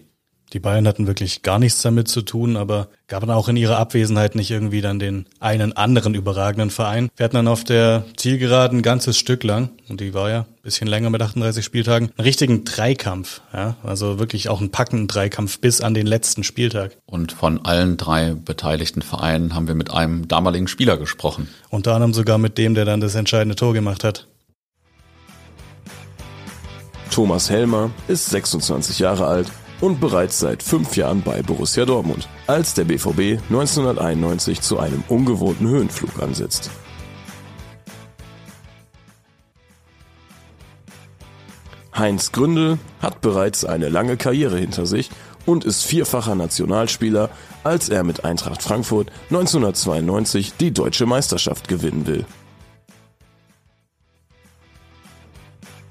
Die 0.52 0.60
Bayern 0.60 0.86
hatten 0.86 1.08
wirklich 1.08 1.42
gar 1.42 1.58
nichts 1.58 1.82
damit 1.82 2.06
zu 2.06 2.22
tun, 2.22 2.56
aber 2.56 2.88
gaben 3.08 3.30
auch 3.30 3.48
in 3.48 3.56
ihrer 3.56 3.78
Abwesenheit 3.78 4.36
nicht 4.36 4.50
irgendwie 4.50 4.80
dann 4.80 5.00
den 5.00 5.26
einen 5.40 5.76
anderen 5.76 6.14
überragenden 6.14 6.70
Verein. 6.70 7.08
Wir 7.16 7.24
hatten 7.24 7.34
dann 7.34 7.48
auf 7.48 7.64
der 7.64 8.04
Zielgeraden 8.16 8.78
ein 8.78 8.82
ganzes 8.82 9.18
Stück 9.18 9.42
lang, 9.42 9.70
und 9.88 10.00
die 10.00 10.14
war 10.14 10.30
ja 10.30 10.40
ein 10.40 10.62
bisschen 10.62 10.86
länger 10.86 11.10
mit 11.10 11.20
38 11.20 11.64
Spieltagen, 11.64 12.10
einen 12.16 12.24
richtigen 12.24 12.64
Dreikampf. 12.64 13.40
Ja? 13.52 13.76
Also 13.82 14.20
wirklich 14.20 14.48
auch 14.48 14.60
einen 14.60 14.70
packenden 14.70 15.08
Dreikampf 15.08 15.58
bis 15.58 15.80
an 15.80 15.94
den 15.94 16.06
letzten 16.06 16.44
Spieltag. 16.44 16.96
Und 17.06 17.32
von 17.32 17.64
allen 17.64 17.96
drei 17.96 18.34
beteiligten 18.34 19.02
Vereinen 19.02 19.52
haben 19.54 19.66
wir 19.66 19.74
mit 19.74 19.90
einem 19.90 20.28
damaligen 20.28 20.68
Spieler 20.68 20.96
gesprochen. 20.96 21.48
Unter 21.70 21.94
anderem 21.94 22.14
sogar 22.14 22.38
mit 22.38 22.56
dem, 22.56 22.74
der 22.74 22.84
dann 22.84 23.00
das 23.00 23.16
entscheidende 23.16 23.56
Tor 23.56 23.74
gemacht 23.74 24.04
hat. 24.04 24.28
Thomas 27.10 27.50
Helmer 27.50 27.90
ist 28.06 28.30
26 28.30 28.98
Jahre 29.00 29.26
alt 29.26 29.50
und 29.80 30.00
bereits 30.00 30.38
seit 30.38 30.62
fünf 30.62 30.96
Jahren 30.96 31.22
bei 31.22 31.42
Borussia 31.42 31.84
Dortmund, 31.84 32.28
als 32.46 32.74
der 32.74 32.84
BVB 32.84 33.40
1991 33.48 34.60
zu 34.60 34.78
einem 34.78 35.02
ungewohnten 35.08 35.68
Höhenflug 35.68 36.22
ansetzt. 36.22 36.70
Heinz 41.96 42.32
Gründel 42.32 42.78
hat 43.00 43.20
bereits 43.22 43.64
eine 43.64 43.88
lange 43.88 44.16
Karriere 44.16 44.58
hinter 44.58 44.84
sich 44.86 45.10
und 45.46 45.64
ist 45.64 45.84
vierfacher 45.84 46.34
Nationalspieler, 46.34 47.30
als 47.64 47.88
er 47.88 48.04
mit 48.04 48.24
Eintracht 48.24 48.62
Frankfurt 48.62 49.10
1992 49.30 50.54
die 50.58 50.72
deutsche 50.72 51.06
Meisterschaft 51.06 51.68
gewinnen 51.68 52.06
will. 52.06 52.26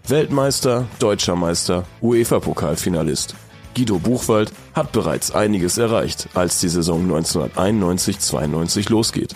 Weltmeister, 0.07 0.85
Deutscher 0.99 1.35
Meister, 1.35 1.85
UEFA-Pokalfinalist. 2.01 3.35
Guido 3.75 3.99
Buchwald 3.99 4.51
hat 4.73 4.91
bereits 4.91 5.31
einiges 5.31 5.77
erreicht, 5.77 6.29
als 6.33 6.59
die 6.59 6.69
Saison 6.69 7.07
1991-92 7.11 8.89
losgeht. 8.89 9.35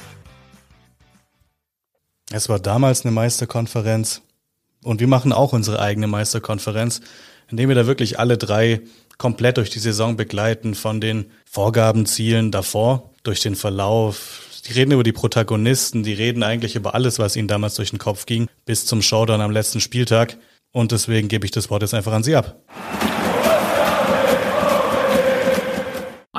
Es 2.32 2.49
war 2.49 2.60
damals 2.60 3.06
eine 3.06 3.12
Meisterkonferenz. 3.12 4.21
Und 4.84 5.02
wir 5.02 5.08
machen 5.08 5.34
auch 5.34 5.52
unsere 5.52 5.80
eigene 5.82 6.08
Meisterkonferenz, 6.08 7.02
indem 7.49 7.69
wir 7.69 7.75
da 7.75 7.86
wirklich 7.86 8.17
alle 8.17 8.38
drei 8.38 8.82
komplett 9.17 9.58
durch 9.58 9.69
die 9.69 9.80
Saison 9.80 10.15
begleiten, 10.15 10.73
von 10.73 11.02
den 11.02 11.32
Vorgabenzielen 11.45 12.52
davor, 12.52 13.12
durch 13.23 13.41
den 13.41 13.56
Verlauf. 13.56 14.45
Die 14.67 14.73
reden 14.73 14.91
über 14.91 15.04
die 15.04 15.12
Protagonisten, 15.12 16.04
die 16.04 16.13
reden 16.13 16.43
eigentlich 16.43 16.75
über 16.75 16.95
alles, 16.95 17.19
was 17.19 17.36
ihnen 17.36 17.49
damals 17.49 17.75
durch 17.75 17.89
den 17.89 17.99
Kopf 17.99 18.25
ging, 18.25 18.47
bis 18.65 18.86
zum 18.86 19.02
Showdown 19.02 19.41
am 19.41 19.52
letzten 19.52 19.82
Spieltag. 19.82 20.38
Und 20.71 20.93
deswegen 20.93 21.28
gebe 21.28 21.45
ich 21.45 21.52
das 21.52 21.69
Wort 21.69 21.82
jetzt 21.82 21.93
einfach 21.93 22.13
an 22.13 22.23
Sie 22.23 22.36
ab. 22.36 22.56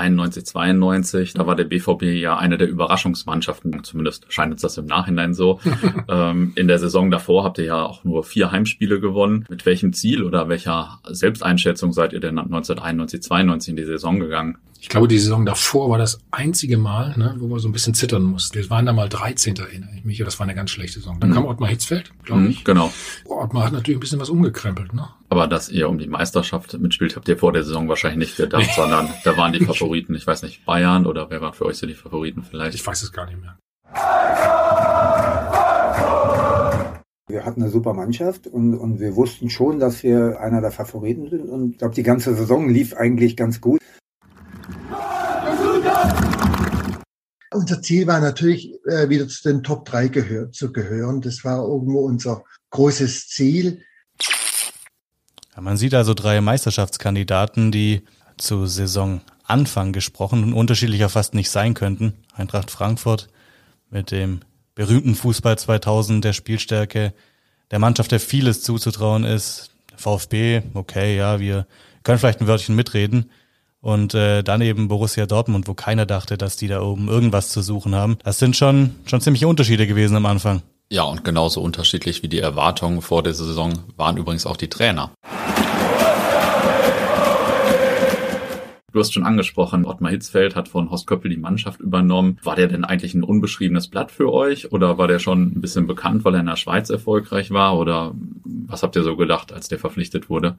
91, 0.01 0.47
92, 0.47 1.35
da 1.35 1.47
war 1.47 1.55
der 1.55 1.65
BVB 1.65 2.03
ja 2.03 2.39
eine 2.39 2.59
der 2.59 2.69
Überraschungsmannschaften, 2.69 3.85
zumindest 3.85 4.27
scheint 4.33 4.53
uns 4.53 4.63
das 4.63 4.79
im 4.79 4.87
Nachhinein 4.87 5.35
so. 5.35 5.61
ähm, 6.09 6.53
in 6.57 6.69
der 6.69 6.79
Saison 6.79 7.11
davor 7.11 7.45
habt 7.45 7.59
ihr 7.59 7.67
ja 7.67 7.83
auch 7.85 8.05
nur 8.05 8.25
vier 8.25 8.51
Heimspiele 8.51 9.01
gewonnen. 9.01 9.47
Mit 9.49 9.67
welchem 9.67 9.93
Ziel 9.93 10.25
oder 10.25 10.49
welcher 10.49 11.01
Selbsteinschätzung 11.09 11.93
seid 11.93 12.13
ihr 12.13 12.21
denn 12.21 12.39
1991, 12.39 13.23
92 13.23 13.71
in 13.71 13.77
die 13.77 13.85
Saison 13.85 14.19
gegangen? 14.19 14.59
Ich 14.83 14.89
glaube, 14.89 15.09
die 15.09 15.19
Saison 15.19 15.45
davor 15.45 15.91
war 15.91 15.99
das 15.99 16.21
einzige 16.31 16.79
Mal, 16.79 17.15
ne, 17.19 17.37
wo 17.39 17.49
wir 17.49 17.61
so 17.61 17.69
ein 17.69 17.73
bisschen 17.73 17.93
zittern 17.93 18.23
mussten. 18.23 18.57
Wir 18.57 18.71
waren 18.71 18.87
da 18.87 18.95
mal 18.95 19.11
13. 19.11 19.55
erinnere 19.57 19.91
ich 19.95 20.05
mich. 20.07 20.19
Das 20.19 20.39
war 20.39 20.45
eine 20.47 20.55
ganz 20.55 20.71
schlechte 20.71 21.01
Saison. 21.01 21.21
Dann 21.21 21.31
mhm. 21.31 21.35
kam 21.35 21.45
Ottmar 21.45 21.69
Hitzfeld, 21.69 22.11
glaube 22.25 22.47
ich. 22.47 22.61
Mhm, 22.61 22.65
genau. 22.65 22.93
Ottmar 23.27 23.67
hat 23.67 23.73
natürlich 23.75 23.99
ein 23.99 24.01
bisschen 24.01 24.21
was 24.21 24.31
umgekrempelt. 24.31 24.95
Ne? 24.95 25.07
Aber 25.29 25.47
dass 25.49 25.69
ihr 25.69 25.87
um 25.91 25.99
die 25.99 26.09
Meisterschaft 26.09 26.79
mitspielt, 26.81 27.15
habt 27.15 27.29
ihr 27.29 27.37
vor 27.37 27.53
der 27.53 27.63
Saison 27.63 27.91
wahrscheinlich 27.91 28.31
nicht 28.31 28.37
gedacht, 28.39 28.71
sondern 28.75 29.11
da 29.23 29.37
waren 29.37 29.53
die 29.53 29.61
Favoriten, 29.67 30.15
ich 30.15 30.27
weiß 30.27 30.43
nicht, 30.45 30.65
Bayern 30.65 31.05
oder 31.05 31.29
wer 31.29 31.43
waren 31.43 31.53
für 31.53 31.67
euch 31.67 31.77
so 31.77 31.87
die 31.87 31.95
Favoriten 31.95 32.43
vielleicht? 32.43 32.75
Ich 32.75 32.87
weiß 32.87 33.03
es 33.03 33.13
gar 33.13 33.27
nicht 33.27 33.39
mehr. 33.39 33.59
Wir 37.29 37.45
hatten 37.45 37.63
eine 37.63 37.71
super 37.71 37.93
Mannschaft 37.93 38.47
und, 38.47 38.75
und 38.75 38.99
wir 38.99 39.15
wussten 39.15 39.51
schon, 39.51 39.79
dass 39.79 40.03
wir 40.03 40.41
einer 40.41 40.63
der 40.63 40.71
Favoriten 40.71 41.29
sind. 41.29 41.51
Und 41.51 41.73
ich 41.73 41.79
glaube, 41.79 41.95
die 41.95 42.03
ganze 42.03 42.35
Saison 42.35 42.69
lief 42.69 42.95
eigentlich 42.95 43.37
ganz 43.37 43.61
gut. 43.61 43.81
Unser 47.53 47.83
Ziel 47.83 48.07
war 48.07 48.21
natürlich, 48.21 48.73
äh, 48.87 49.09
wieder 49.09 49.27
zu 49.27 49.43
den 49.49 49.63
Top 49.63 49.85
3 49.85 50.09
gehör 50.09 50.53
zu 50.53 50.73
gehören. 50.73 51.21
Das 51.21 51.45
war 51.45 51.67
irgendwo 51.67 52.01
unser 52.01 52.45
großes 52.71 53.29
Ziel. 53.29 53.83
Ja, 55.55 55.61
man 55.61 55.77
sieht 55.77 55.95
also 55.95 56.15
drei 56.15 56.41
Meisterschaftskandidaten, 56.41 57.73
die 57.73 58.03
zu 58.37 58.67
Saisonanfang 58.67 59.93
gesprochen 59.93 60.45
und 60.45 60.53
unterschiedlicher 60.53 61.09
fast 61.09 61.35
nicht 61.35 61.51
sein 61.51 61.75
könnten. 61.75 62.15
Eintracht 62.35 62.71
Frankfurt 62.71 63.29
mit 63.91 64.13
dem 64.13 64.41
berühmten 64.77 65.17
Fußball 65.17 65.59
2000, 65.59 66.25
der 66.25 66.33
Spielstärke, 66.33 67.13
der 67.73 67.79
Mannschaft, 67.81 68.13
der 68.13 68.21
vieles 68.21 68.63
zuzutrauen 68.63 69.25
ist. 69.25 69.73
VfB, 69.97 70.63
okay, 70.75 71.17
ja, 71.17 71.41
wir 71.41 71.67
können 72.05 72.19
vielleicht 72.19 72.41
ein 72.41 72.47
Wörtchen 72.47 72.77
mitreden. 72.77 73.31
Und 73.81 74.15
äh, 74.15 74.43
dann 74.43 74.61
eben 74.61 74.89
Borussia 74.89 75.25
Dortmund, 75.25 75.67
wo 75.67 75.75
keiner 75.75 76.05
dachte, 76.05 76.37
dass 76.37 76.57
die 76.57 76.69
da 76.69 76.83
oben 76.83 77.09
irgendwas 77.09 77.49
zu 77.49 77.63
suchen 77.63 77.95
haben. 77.95 78.19
Das 78.25 78.39
sind 78.39 78.57
schon, 78.57 78.91
schon 79.07 79.23
ziemliche 79.23 79.49
Unterschiede 79.49 79.87
gewesen 79.87 80.17
am 80.17 80.27
Anfang. 80.27 80.63
Ja, 80.91 81.05
und 81.05 81.25
genauso 81.25 81.63
unterschiedlich 81.63 82.23
wie 82.23 82.29
die 82.29 82.41
Erwartungen 82.41 83.01
vor 83.01 83.23
der 83.23 83.33
Saison 83.33 83.73
waren 83.97 84.17
übrigens 84.17 84.45
auch 84.45 84.57
die 84.57 84.69
Trainer. 84.69 85.13
Du 88.93 88.99
hast 88.99 89.13
schon 89.13 89.25
angesprochen, 89.25 89.85
Ottmar 89.85 90.11
Hitzfeld 90.11 90.57
hat 90.57 90.69
von 90.69 90.91
Horst 90.91 91.07
Köppel 91.07 91.31
die 91.31 91.37
Mannschaft 91.37 91.81
übernommen. 91.81 92.39
War 92.43 92.57
der 92.57 92.67
denn 92.67 92.85
eigentlich 92.85 93.15
ein 93.15 93.23
unbeschriebenes 93.23 93.87
Blatt 93.89 94.11
für 94.11 94.33
euch 94.33 94.73
oder 94.73 94.99
war 94.99 95.07
der 95.07 95.21
schon 95.21 95.43
ein 95.43 95.61
bisschen 95.61 95.87
bekannt, 95.87 96.25
weil 96.25 96.35
er 96.35 96.41
in 96.41 96.47
der 96.47 96.57
Schweiz 96.57 96.91
erfolgreich 96.91 97.53
war 97.53 97.79
oder 97.79 98.13
was 98.45 98.83
habt 98.83 98.97
ihr 98.97 99.05
so 99.05 99.17
gedacht, 99.17 99.53
als 99.53 99.69
der 99.69 99.79
verpflichtet 99.79 100.29
wurde? 100.29 100.59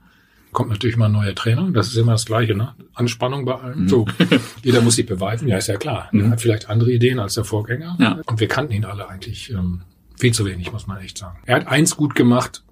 Kommt 0.51 0.69
natürlich 0.69 0.97
mal 0.97 1.05
ein 1.05 1.11
neuer 1.11 1.35
Trainer. 1.35 1.69
Das 1.71 1.87
ist 1.87 1.97
immer 1.97 2.13
das 2.13 2.25
Gleiche, 2.25 2.55
ne? 2.55 2.75
Anspannung 2.93 3.45
bei 3.45 3.55
allem. 3.55 3.83
Mhm. 3.83 3.89
So, 3.89 4.05
jeder 4.63 4.81
muss 4.81 4.95
sich 4.95 5.05
beweisen. 5.05 5.47
Ja, 5.47 5.57
ist 5.57 5.67
ja 5.67 5.77
klar. 5.77 6.09
Mhm. 6.11 6.25
Er 6.25 6.29
hat 6.31 6.41
vielleicht 6.41 6.69
andere 6.69 6.91
Ideen 6.91 7.19
als 7.19 7.35
der 7.35 7.43
Vorgänger. 7.43 7.97
Ja. 7.99 8.19
Und 8.25 8.39
wir 8.39 8.47
kannten 8.47 8.73
ihn 8.73 8.85
alle 8.85 9.09
eigentlich 9.09 9.51
ähm, 9.51 9.81
viel 10.19 10.33
zu 10.33 10.45
wenig, 10.45 10.71
muss 10.71 10.87
man 10.87 10.99
echt 10.99 11.17
sagen. 11.17 11.39
Er 11.45 11.57
hat 11.57 11.67
eins 11.67 11.95
gut 11.95 12.15
gemacht. 12.15 12.63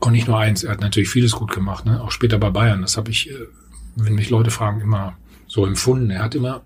Und 0.00 0.12
nicht 0.12 0.28
nur 0.28 0.38
eins. 0.38 0.62
Er 0.62 0.72
hat 0.72 0.80
natürlich 0.80 1.08
vieles 1.08 1.32
gut 1.32 1.50
gemacht, 1.50 1.84
ne? 1.84 2.00
Auch 2.00 2.12
später 2.12 2.38
bei 2.38 2.50
Bayern. 2.50 2.82
Das 2.82 2.96
habe 2.96 3.10
ich, 3.10 3.30
äh, 3.30 3.34
wenn 3.96 4.14
mich 4.14 4.30
Leute 4.30 4.50
fragen, 4.50 4.80
immer 4.80 5.16
so 5.48 5.66
empfunden. 5.66 6.10
Er 6.10 6.22
hat 6.22 6.34
immer 6.36 6.62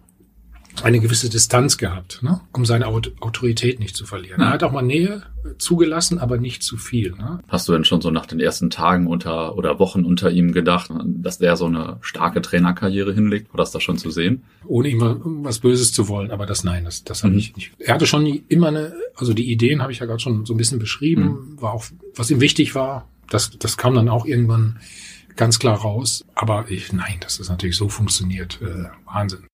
eine 0.83 1.01
gewisse 1.01 1.29
Distanz 1.29 1.77
gehabt, 1.77 2.23
ne? 2.23 2.41
um 2.53 2.65
seine 2.65 2.87
Autorität 2.87 3.79
nicht 3.79 3.97
zu 3.97 4.07
verlieren. 4.07 4.41
Er 4.41 4.51
hat 4.51 4.63
auch 4.63 4.73
mal 4.73 4.83
Nähe 4.83 5.23
zugelassen, 5.59 6.19
aber 6.19 6.39
nicht 6.39 6.63
zu 6.63 6.77
viel. 6.77 7.13
Ne? 7.13 7.41
Hast 7.49 7.69
du 7.69 7.73
denn 7.73 7.85
schon 7.85 8.01
so 8.01 8.11
nach 8.11 8.27
den 8.27 8.41
ersten 8.41 8.71
Tagen 8.71 9.07
unter 9.07 9.57
oder 9.57 9.79
Wochen 9.79 10.05
unter 10.05 10.31
ihm 10.31 10.53
gedacht, 10.53 10.91
dass 11.05 11.39
der 11.39 11.57
so 11.57 11.67
eine 11.67 11.99
starke 12.01 12.43
Trainerkarriere 12.43 13.13
hinlegt? 13.13 13.53
War 13.53 13.59
das 13.59 13.71
da 13.71 13.81
schon 13.81 13.99
zu 13.99 14.11
sehen? 14.11 14.45
Ohne 14.67 14.89
ihm 14.89 15.01
was 15.43 15.59
Böses 15.59 15.93
zu 15.93 16.09
wollen, 16.09 16.31
aber 16.31 16.47
das 16.47 16.65
nein, 16.65 16.85
das, 16.85 17.05
das 17.05 17.23
habe 17.23 17.35
mhm. 17.35 17.39
ich 17.39 17.57
nicht. 17.57 17.73
Er 17.79 17.95
hatte 17.95 18.07
schon 18.07 18.27
immer 18.49 18.69
eine, 18.69 18.95
also 19.17 19.35
die 19.35 19.51
Ideen 19.51 19.83
habe 19.83 19.93
ich 19.93 19.99
ja 19.99 20.07
gerade 20.07 20.21
schon 20.21 20.47
so 20.47 20.55
ein 20.55 20.59
bisschen 20.59 20.79
beschrieben, 20.79 21.25
mhm. 21.25 21.61
war 21.63 21.73
auch, 21.73 21.85
was 22.15 22.31
ihm 22.31 22.41
wichtig 22.41 22.75
war, 22.75 23.09
das, 23.29 23.51
das 23.59 23.77
kam 23.77 23.95
dann 23.95 24.09
auch 24.09 24.27
irgendwann 24.27 24.79
ganz 25.37 25.59
klar 25.59 25.79
raus. 25.79 26.25
Aber 26.35 26.71
ich, 26.71 26.93
nein, 26.93 27.17
dass 27.21 27.39
das 27.39 27.49
natürlich 27.49 27.77
so 27.77 27.89
funktioniert, 27.89 28.61
äh, 28.63 28.85
Wahnsinn. 29.07 29.47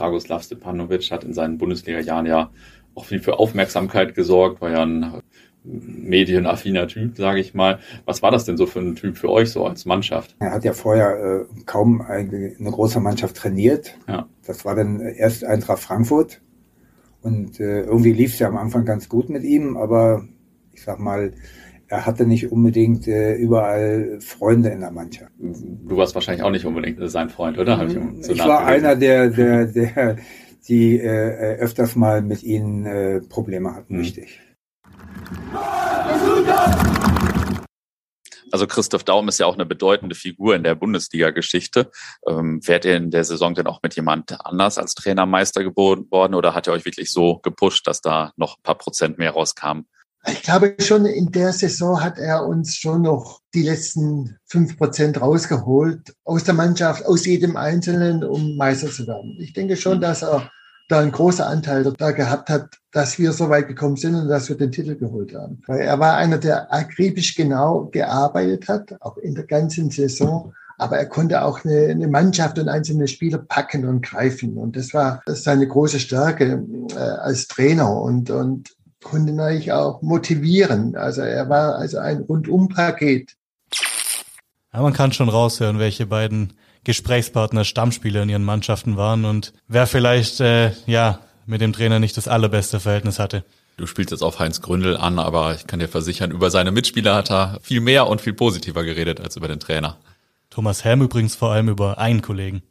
Dragoslav 0.00 0.42
Stepanovic 0.42 1.10
hat 1.10 1.24
in 1.24 1.34
seinen 1.34 1.58
Bundesliga-Jahren 1.58 2.26
ja 2.26 2.50
auch 2.94 3.04
viel 3.04 3.20
für 3.20 3.38
Aufmerksamkeit 3.38 4.14
gesorgt, 4.14 4.60
war 4.60 4.70
ja 4.70 4.82
ein 4.82 5.22
medienaffiner 5.62 6.88
Typ, 6.88 7.16
sage 7.16 7.40
ich 7.40 7.54
mal. 7.54 7.80
Was 8.06 8.22
war 8.22 8.30
das 8.30 8.44
denn 8.46 8.56
so 8.56 8.66
für 8.66 8.80
ein 8.80 8.96
Typ 8.96 9.18
für 9.18 9.28
euch 9.28 9.50
so 9.50 9.66
als 9.66 9.84
Mannschaft? 9.84 10.34
Er 10.38 10.52
hat 10.52 10.64
ja 10.64 10.72
vorher 10.72 11.46
äh, 11.50 11.62
kaum 11.66 12.00
eine, 12.00 12.54
eine 12.58 12.70
große 12.70 12.98
Mannschaft 12.98 13.36
trainiert. 13.36 13.94
Ja. 14.08 14.26
Das 14.46 14.64
war 14.64 14.74
dann 14.74 15.00
erst 15.00 15.44
Eintracht 15.44 15.80
Frankfurt. 15.80 16.40
Und 17.22 17.60
äh, 17.60 17.82
irgendwie 17.82 18.12
lief 18.12 18.32
es 18.32 18.38
ja 18.38 18.48
am 18.48 18.56
Anfang 18.56 18.86
ganz 18.86 19.08
gut 19.08 19.28
mit 19.28 19.42
ihm, 19.42 19.76
aber 19.76 20.26
ich 20.72 20.82
sag 20.82 20.98
mal, 20.98 21.32
er 21.90 22.06
hatte 22.06 22.24
nicht 22.24 22.52
unbedingt 22.52 23.08
äh, 23.08 23.34
überall 23.34 24.20
Freunde 24.20 24.68
in 24.68 24.80
der 24.80 24.92
Mannschaft. 24.92 25.32
Du 25.38 25.96
warst 25.96 26.14
wahrscheinlich 26.14 26.44
auch 26.44 26.50
nicht 26.50 26.64
unbedingt 26.64 26.98
sein 27.10 27.28
Freund, 27.28 27.58
oder? 27.58 27.84
ich, 27.84 28.24
so 28.24 28.32
ich 28.32 28.38
war 28.38 28.64
einer, 28.64 28.94
der, 28.94 29.28
der, 29.28 29.66
der 29.66 30.16
die 30.68 31.00
äh, 31.00 31.56
öfters 31.58 31.96
mal 31.96 32.22
mit 32.22 32.44
ihnen 32.44 32.86
äh, 32.86 33.20
Probleme 33.20 33.74
hatten, 33.74 33.94
mhm. 33.94 34.00
richtig. 34.00 34.40
Also 38.52 38.66
Christoph 38.68 39.02
Daum 39.02 39.28
ist 39.28 39.40
ja 39.40 39.46
auch 39.46 39.54
eine 39.54 39.66
bedeutende 39.66 40.14
Figur 40.14 40.54
in 40.54 40.62
der 40.62 40.76
Bundesliga-Geschichte. 40.76 41.90
Ähm, 42.24 42.60
wärt 42.66 42.84
ihr 42.84 42.96
in 42.96 43.10
der 43.10 43.24
Saison 43.24 43.54
denn 43.54 43.66
auch 43.66 43.80
mit 43.82 43.96
jemand 43.96 44.44
anders 44.44 44.78
als 44.78 44.94
Trainermeister 44.94 45.64
geboren 45.64 46.06
worden 46.10 46.34
oder 46.34 46.54
hat 46.54 46.68
er 46.68 46.72
euch 46.72 46.84
wirklich 46.84 47.10
so 47.10 47.38
gepusht, 47.38 47.88
dass 47.88 48.00
da 48.00 48.32
noch 48.36 48.58
ein 48.58 48.62
paar 48.62 48.78
Prozent 48.78 49.18
mehr 49.18 49.32
rauskamen? 49.32 49.86
Ich 50.28 50.42
glaube 50.42 50.74
schon, 50.80 51.06
in 51.06 51.32
der 51.32 51.52
Saison 51.52 52.02
hat 52.02 52.18
er 52.18 52.46
uns 52.46 52.76
schon 52.76 53.02
noch 53.02 53.40
die 53.54 53.62
letzten 53.62 54.36
fünf 54.44 54.76
Prozent 54.76 55.20
rausgeholt 55.20 56.14
aus 56.24 56.44
der 56.44 56.54
Mannschaft, 56.54 57.06
aus 57.06 57.24
jedem 57.24 57.56
Einzelnen, 57.56 58.22
um 58.22 58.56
Meister 58.56 58.90
zu 58.90 59.06
werden. 59.06 59.36
Ich 59.40 59.54
denke 59.54 59.76
schon, 59.76 60.00
dass 60.00 60.22
er 60.22 60.50
da 60.90 61.00
ein 61.00 61.12
großer 61.12 61.46
Anteil 61.46 61.84
da 61.96 62.10
gehabt 62.10 62.50
hat, 62.50 62.78
dass 62.92 63.18
wir 63.18 63.32
so 63.32 63.48
weit 63.48 63.68
gekommen 63.68 63.96
sind 63.96 64.14
und 64.14 64.28
dass 64.28 64.48
wir 64.48 64.56
den 64.56 64.72
Titel 64.72 64.96
geholt 64.96 65.34
haben. 65.34 65.62
Weil 65.66 65.80
er 65.80 65.98
war 65.98 66.16
einer, 66.16 66.38
der 66.38 66.72
akribisch 66.72 67.34
genau 67.34 67.88
gearbeitet 67.92 68.68
hat, 68.68 69.00
auch 69.00 69.16
in 69.16 69.34
der 69.34 69.44
ganzen 69.44 69.90
Saison. 69.90 70.52
Aber 70.78 70.98
er 70.98 71.06
konnte 71.06 71.42
auch 71.42 71.64
eine, 71.64 71.88
eine 71.88 72.08
Mannschaft 72.08 72.58
und 72.58 72.68
einzelne 72.68 73.06
Spieler 73.06 73.38
packen 73.38 73.86
und 73.86 74.02
greifen. 74.02 74.56
Und 74.56 74.76
das 74.76 74.92
war 74.92 75.22
das 75.26 75.44
seine 75.44 75.68
große 75.68 76.00
Stärke 76.00 76.64
äh, 76.92 76.98
als 76.98 77.46
Trainer. 77.46 78.00
Und, 78.00 78.30
und 78.30 78.70
konnte 79.02 79.32
natürlich 79.32 79.72
auch 79.72 80.02
motivieren. 80.02 80.96
Also 80.96 81.22
er 81.22 81.48
war 81.48 81.76
also 81.76 81.98
ein 81.98 82.18
Rundumpaket. 82.18 83.36
Ja, 84.72 84.82
man 84.82 84.92
kann 84.92 85.12
schon 85.12 85.28
raushören, 85.28 85.78
welche 85.78 86.06
beiden 86.06 86.52
Gesprächspartner 86.84 87.64
Stammspieler 87.64 88.22
in 88.22 88.28
ihren 88.28 88.44
Mannschaften 88.44 88.96
waren 88.96 89.24
und 89.24 89.52
wer 89.68 89.86
vielleicht 89.86 90.40
äh, 90.40 90.72
ja 90.86 91.18
mit 91.46 91.60
dem 91.60 91.72
Trainer 91.72 91.98
nicht 91.98 92.16
das 92.16 92.28
allerbeste 92.28 92.80
Verhältnis 92.80 93.18
hatte. 93.18 93.44
Du 93.76 93.86
spielst 93.86 94.10
jetzt 94.10 94.22
auf 94.22 94.38
Heinz 94.38 94.60
Gründel 94.60 94.96
an, 94.96 95.18
aber 95.18 95.54
ich 95.54 95.66
kann 95.66 95.80
dir 95.80 95.88
versichern, 95.88 96.30
über 96.30 96.50
seine 96.50 96.70
Mitspieler 96.70 97.14
hat 97.14 97.30
er 97.30 97.58
viel 97.62 97.80
mehr 97.80 98.06
und 98.06 98.20
viel 98.20 98.34
positiver 98.34 98.84
geredet 98.84 99.20
als 99.20 99.36
über 99.36 99.48
den 99.48 99.58
Trainer. 99.58 99.96
Thomas 100.50 100.84
Helm 100.84 101.02
übrigens 101.02 101.34
vor 101.34 101.52
allem 101.52 101.68
über 101.68 101.98
einen 101.98 102.22
Kollegen. 102.22 102.62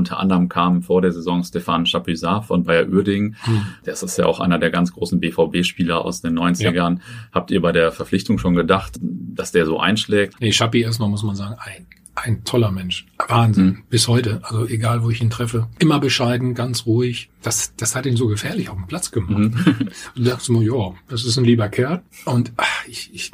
Unter 0.00 0.18
anderem 0.18 0.48
kam 0.48 0.80
vor 0.80 1.02
der 1.02 1.12
Saison 1.12 1.44
Stefan 1.44 1.84
Chapuisat 1.84 2.46
von 2.46 2.64
Bayer 2.64 2.88
Uerdingen. 2.88 3.36
Hm. 3.42 3.66
Das 3.84 4.02
ist 4.02 4.16
ja 4.16 4.24
auch 4.24 4.40
einer 4.40 4.58
der 4.58 4.70
ganz 4.70 4.92
großen 4.92 5.20
BVB-Spieler 5.20 6.02
aus 6.02 6.22
den 6.22 6.38
90ern. 6.38 6.72
Ja. 6.72 6.96
Habt 7.32 7.50
ihr 7.50 7.60
bei 7.60 7.70
der 7.70 7.92
Verpflichtung 7.92 8.38
schon 8.38 8.54
gedacht, 8.54 8.98
dass 8.98 9.52
der 9.52 9.66
so 9.66 9.78
einschlägt? 9.78 10.40
Nee, 10.40 10.52
Chapi 10.52 10.80
erstmal 10.80 11.10
muss 11.10 11.22
man 11.22 11.36
sagen, 11.36 11.56
ein 11.58 11.86
ein 12.14 12.44
toller 12.44 12.70
Mensch. 12.70 13.06
Wahnsinn. 13.28 13.66
Mhm. 13.66 13.82
Bis 13.90 14.08
heute. 14.08 14.40
Also 14.42 14.66
egal, 14.66 15.02
wo 15.02 15.10
ich 15.10 15.20
ihn 15.20 15.28
treffe. 15.28 15.68
Immer 15.78 16.00
bescheiden, 16.00 16.54
ganz 16.54 16.86
ruhig. 16.86 17.28
Das, 17.42 17.74
das 17.76 17.94
hat 17.94 18.06
ihn 18.06 18.16
so 18.16 18.26
gefährlich 18.26 18.70
auf 18.70 18.76
dem 18.76 18.86
Platz 18.86 19.10
gemacht. 19.10 19.36
Mhm. 19.36 19.54
Und 20.16 20.26
da 20.26 20.30
dachte 20.30 20.42
ich 20.44 20.48
mir, 20.48 20.64
ja, 20.64 20.94
das 21.08 21.24
ist 21.24 21.36
ein 21.36 21.44
lieber 21.44 21.68
Kerl. 21.68 22.02
Und 22.24 22.52
ach, 22.56 22.86
ich, 22.88 23.10
ich, 23.12 23.32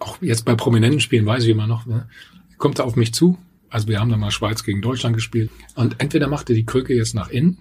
auch 0.00 0.16
jetzt 0.22 0.46
bei 0.46 0.54
prominenten 0.54 1.00
Spielen 1.00 1.26
weiß 1.26 1.44
ich 1.44 1.50
immer 1.50 1.66
noch, 1.66 1.84
ne, 1.84 2.08
kommt 2.56 2.78
er 2.78 2.86
auf 2.86 2.96
mich 2.96 3.12
zu. 3.12 3.38
Also 3.74 3.88
wir 3.88 3.98
haben 3.98 4.08
da 4.08 4.16
mal 4.16 4.30
Schweiz 4.30 4.62
gegen 4.62 4.82
Deutschland 4.82 5.16
gespielt. 5.16 5.50
Und 5.74 5.96
entweder 5.98 6.28
macht 6.28 6.48
er 6.48 6.54
die 6.54 6.64
Krücke 6.64 6.94
jetzt 6.94 7.12
nach 7.12 7.28
innen 7.28 7.58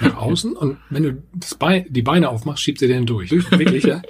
nach 0.00 0.16
außen 0.16 0.54
und 0.54 0.78
wenn 0.90 1.02
du 1.02 1.22
das 1.34 1.54
Bein, 1.54 1.86
die 1.88 2.02
Beine 2.02 2.28
aufmachst, 2.28 2.62
schiebt 2.62 2.78
sie 2.78 2.88
den 2.88 3.06
durch. 3.06 3.30
Wirklich, 3.50 3.84
ja. 3.84 4.02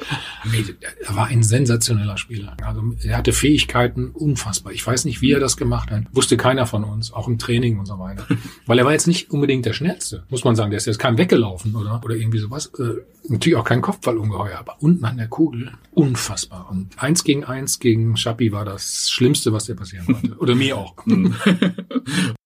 Er 1.07 1.17
war 1.17 1.27
ein 1.27 1.43
sensationeller 1.43 2.17
Spieler. 2.17 2.57
Also 2.63 2.83
er 3.03 3.19
hatte 3.19 3.33
Fähigkeiten 3.33 4.11
unfassbar. 4.11 4.73
Ich 4.73 4.87
weiß 4.87 5.05
nicht, 5.05 5.21
wie 5.21 5.33
er 5.33 5.41
das 5.41 5.57
gemacht 5.57 5.91
hat. 5.91 6.05
Wusste 6.13 6.37
keiner 6.37 6.67
von 6.67 6.85
uns, 6.85 7.13
auch 7.13 7.29
im 7.29 7.39
Training 7.39 7.79
und 7.79 7.87
so 7.87 7.99
weiter. 7.99 8.27
Weil 8.67 8.79
er 8.79 8.85
war 8.85 8.93
jetzt 8.93 9.07
nicht 9.07 9.31
unbedingt 9.31 9.67
der 9.67 9.73
Schnellste, 9.73 10.25
muss 10.31 10.45
man 10.45 10.57
sagen. 10.57 10.71
Der 10.71 10.79
ist 10.79 10.87
jetzt 10.87 10.99
kein 10.99 11.19
weggelaufen 11.19 11.75
oder, 11.77 12.01
oder 12.05 12.15
irgendwie 12.15 12.39
sowas. 12.39 12.73
Äh, 12.79 13.01
natürlich 13.29 13.57
auch 13.57 13.65
kein 13.65 13.83
Kopfballungeheuer, 13.83 14.59
aber 14.59 14.77
unten 14.81 15.05
an 15.05 15.19
der 15.19 15.29
Kugel 15.29 15.73
unfassbar. 15.93 16.69
Und 16.71 17.03
eins 17.03 17.25
gegen 17.25 17.45
eins 17.45 17.79
gegen 17.79 18.17
Schappi 18.17 18.53
war 18.53 18.65
das 18.65 19.11
Schlimmste, 19.11 19.53
was 19.53 19.67
dir 19.67 19.75
passieren 19.75 20.07
konnte. 20.07 20.37
Oder 20.39 20.55
mir 20.55 20.77
auch. 20.77 20.95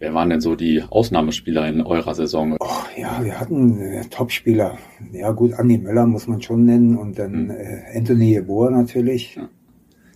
Wer 0.00 0.14
waren 0.14 0.30
denn 0.30 0.40
so 0.40 0.56
die 0.56 0.82
Ausnahmespieler 0.82 1.68
in 1.68 1.82
eurer 1.82 2.14
Saison? 2.14 2.56
Oh, 2.58 2.66
ja, 2.96 3.22
wir 3.22 3.38
hatten 3.38 3.78
äh, 3.78 4.06
Topspieler. 4.06 4.78
Ja 5.12 5.30
gut, 5.32 5.52
Andi 5.52 5.76
Möller 5.76 6.06
muss 6.06 6.26
man 6.26 6.40
schon 6.40 6.64
nennen 6.64 6.96
und 6.96 7.18
dann 7.18 7.44
mhm. 7.44 7.50
äh, 7.50 7.82
Anthony 7.94 8.32
Yeboah 8.32 8.70
natürlich. 8.70 9.34
Ja. 9.34 9.50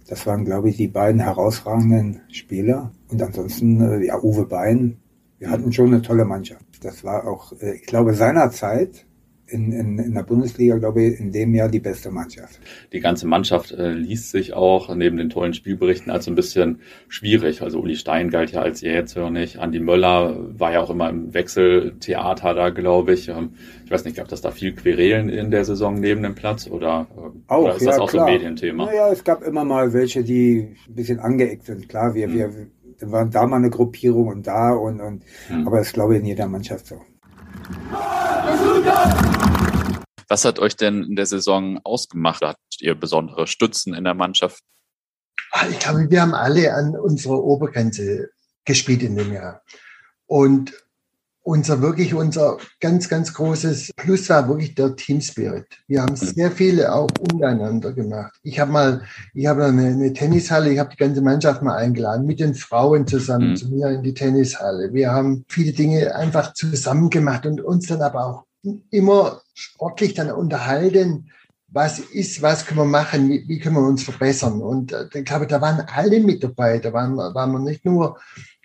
Das 0.08 0.26
waren, 0.26 0.46
glaube 0.46 0.70
ich, 0.70 0.78
die 0.78 0.88
beiden 0.88 1.20
herausragenden 1.20 2.22
Spieler. 2.32 2.92
Und 3.10 3.22
ansonsten, 3.22 3.82
äh, 3.82 4.06
ja, 4.06 4.18
Uwe 4.22 4.46
Bein. 4.46 4.96
Wir 5.38 5.50
hatten 5.50 5.70
schon 5.70 5.88
eine 5.88 6.00
tolle 6.00 6.24
Mannschaft. 6.24 6.64
Das 6.80 7.04
war 7.04 7.26
auch, 7.26 7.52
äh, 7.60 7.74
ich 7.74 7.84
glaube, 7.84 8.14
seinerzeit 8.14 9.04
in, 9.54 9.72
in, 9.72 9.98
in 9.98 10.14
der 10.14 10.24
Bundesliga, 10.24 10.76
glaube 10.76 11.02
ich, 11.04 11.20
in 11.20 11.30
dem 11.30 11.54
Jahr 11.54 11.68
die 11.68 11.78
beste 11.78 12.10
Mannschaft. 12.10 12.60
Die 12.92 13.00
ganze 13.00 13.26
Mannschaft 13.26 13.72
äh, 13.72 13.92
liest 13.92 14.32
sich 14.32 14.52
auch 14.52 14.94
neben 14.94 15.16
den 15.16 15.30
tollen 15.30 15.54
Spielberichten 15.54 16.10
als 16.10 16.26
ein 16.26 16.34
bisschen 16.34 16.80
schwierig. 17.08 17.62
Also 17.62 17.80
Uli 17.80 17.96
Stein 17.96 18.30
galt 18.30 18.52
ja 18.52 18.60
als 18.60 18.80
jähzornig. 18.80 19.60
Andi 19.60 19.78
Möller 19.80 20.36
war 20.58 20.72
ja 20.72 20.80
auch 20.80 20.90
immer 20.90 21.08
im 21.08 21.32
Wechseltheater 21.32 22.54
da, 22.54 22.70
glaube 22.70 23.14
ich. 23.14 23.28
Ähm, 23.28 23.50
ich 23.84 23.90
weiß 23.90 24.04
nicht, 24.04 24.16
gab 24.16 24.28
das 24.28 24.40
da 24.40 24.50
viel 24.50 24.74
Querelen 24.74 25.28
in 25.28 25.50
der 25.50 25.64
Saison 25.64 25.94
neben 25.94 26.22
dem 26.22 26.34
Platz 26.34 26.68
oder, 26.68 27.06
äh, 27.16 27.52
auch, 27.52 27.64
oder 27.64 27.76
ist 27.76 27.82
ja, 27.82 27.92
das 27.92 28.00
auch 28.00 28.10
klar. 28.10 28.26
so 28.26 28.28
ein 28.28 28.34
Medienthema? 28.34 28.86
Naja, 28.86 29.10
es 29.12 29.22
gab 29.22 29.42
immer 29.42 29.64
mal 29.64 29.92
welche, 29.92 30.24
die 30.24 30.74
ein 30.88 30.94
bisschen 30.94 31.20
angeeckt 31.20 31.66
sind. 31.66 31.88
Klar, 31.88 32.14
wir, 32.14 32.28
mhm. 32.28 32.34
wir, 32.34 32.50
wir 32.98 33.12
waren 33.12 33.30
da 33.30 33.46
mal 33.46 33.56
eine 33.56 33.70
Gruppierung 33.70 34.28
und 34.28 34.46
da 34.46 34.72
und, 34.72 35.00
und 35.00 35.22
mhm. 35.48 35.66
aber 35.66 35.78
das 35.78 35.92
glaube 35.92 36.14
ich 36.14 36.20
in 36.20 36.26
jeder 36.26 36.48
Mannschaft 36.48 36.86
so. 36.86 36.96
Was 40.28 40.44
hat 40.44 40.58
euch 40.58 40.76
denn 40.76 41.02
in 41.04 41.16
der 41.16 41.26
Saison 41.26 41.80
ausgemacht? 41.84 42.42
Habt 42.42 42.80
ihr 42.80 42.94
besondere 42.94 43.46
Stützen 43.46 43.94
in 43.94 44.04
der 44.04 44.14
Mannschaft? 44.14 44.62
Ah, 45.50 45.66
ich 45.70 45.78
glaube, 45.78 46.10
wir 46.10 46.20
haben 46.20 46.34
alle 46.34 46.74
an 46.74 46.96
unserer 46.96 47.42
Obergrenze 47.42 48.30
gespielt 48.64 49.02
in 49.02 49.16
dem 49.16 49.32
Jahr. 49.32 49.62
Und 50.26 50.83
unser 51.44 51.82
wirklich 51.82 52.14
unser 52.14 52.56
ganz, 52.80 53.08
ganz 53.08 53.32
großes 53.34 53.92
Plus 53.96 54.28
war 54.30 54.48
wirklich 54.48 54.74
der 54.74 54.96
Team 54.96 55.20
Spirit. 55.20 55.66
Wir 55.86 56.02
haben 56.02 56.16
sehr 56.16 56.50
viele 56.50 56.92
auch 56.92 57.10
untereinander 57.20 57.92
gemacht. 57.92 58.34
Ich 58.42 58.58
habe 58.58 58.72
mal, 58.72 59.02
ich 59.34 59.46
habe 59.46 59.66
eine, 59.66 59.88
eine 59.88 60.12
Tennishalle, 60.12 60.72
ich 60.72 60.78
habe 60.78 60.90
die 60.90 60.96
ganze 60.96 61.20
Mannschaft 61.20 61.62
mal 61.62 61.76
eingeladen, 61.76 62.26
mit 62.26 62.40
den 62.40 62.54
Frauen 62.54 63.06
zusammen 63.06 63.50
mhm. 63.50 63.56
zu 63.56 63.68
mir 63.68 63.90
in 63.90 64.02
die 64.02 64.14
Tennishalle. 64.14 64.92
Wir 64.94 65.12
haben 65.12 65.44
viele 65.48 65.72
Dinge 65.72 66.14
einfach 66.14 66.54
zusammen 66.54 67.10
gemacht 67.10 67.44
und 67.44 67.60
uns 67.60 67.86
dann 67.86 68.00
aber 68.00 68.26
auch 68.26 68.44
immer 68.90 69.42
sportlich 69.52 70.14
dann 70.14 70.32
unterhalten, 70.32 71.30
was 71.68 71.98
ist, 71.98 72.40
was 72.40 72.64
können 72.64 72.80
wir 72.80 72.84
machen, 72.84 73.28
wie, 73.28 73.44
wie 73.48 73.58
können 73.58 73.74
wir 73.74 73.86
uns 73.86 74.04
verbessern. 74.04 74.62
Und 74.62 74.92
äh, 74.92 75.08
ich 75.12 75.24
glaube, 75.24 75.46
da 75.46 75.60
waren 75.60 75.84
alle 75.92 76.20
mit 76.20 76.42
dabei. 76.42 76.78
Da 76.78 76.92
waren, 76.92 77.16
waren 77.16 77.52
wir 77.52 77.58
nicht 77.58 77.84
nur 77.84 78.16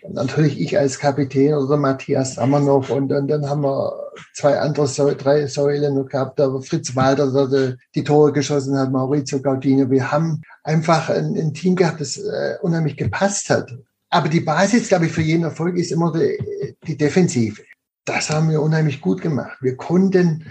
natürlich 0.08 0.60
ich 0.60 0.78
als 0.78 0.98
Kapitän 0.98 1.54
oder 1.54 1.76
Matthias 1.76 2.34
Sammer 2.34 2.60
noch 2.60 2.88
und, 2.90 3.12
und 3.12 3.28
dann 3.28 3.48
haben 3.48 3.62
wir 3.62 4.10
zwei 4.34 4.58
andere, 4.58 4.86
Säule, 4.86 5.16
drei 5.16 5.46
Säulen 5.46 5.94
noch 5.94 6.06
gehabt, 6.06 6.38
der 6.38 6.60
Fritz 6.62 6.94
Walter, 6.96 7.48
der 7.48 7.76
die 7.94 8.04
Tore 8.04 8.32
geschossen 8.32 8.78
hat, 8.78 8.90
Maurizio 8.90 9.40
Gaudino. 9.40 9.90
Wir 9.90 10.10
haben 10.10 10.42
einfach 10.64 11.10
ein, 11.10 11.36
ein 11.36 11.54
Team 11.54 11.76
gehabt, 11.76 12.00
das 12.00 12.16
äh, 12.16 12.56
unheimlich 12.62 12.96
gepasst 12.96 13.50
hat. 13.50 13.72
Aber 14.10 14.28
die 14.28 14.40
Basis, 14.40 14.88
glaube 14.88 15.06
ich, 15.06 15.12
für 15.12 15.22
jeden 15.22 15.44
Erfolg 15.44 15.76
ist 15.76 15.92
immer 15.92 16.12
die, 16.12 16.74
die 16.86 16.96
Defensive. 16.96 17.62
Das 18.04 18.30
haben 18.30 18.50
wir 18.50 18.60
unheimlich 18.60 19.00
gut 19.00 19.20
gemacht. 19.22 19.58
Wir 19.60 19.76
konnten 19.76 20.44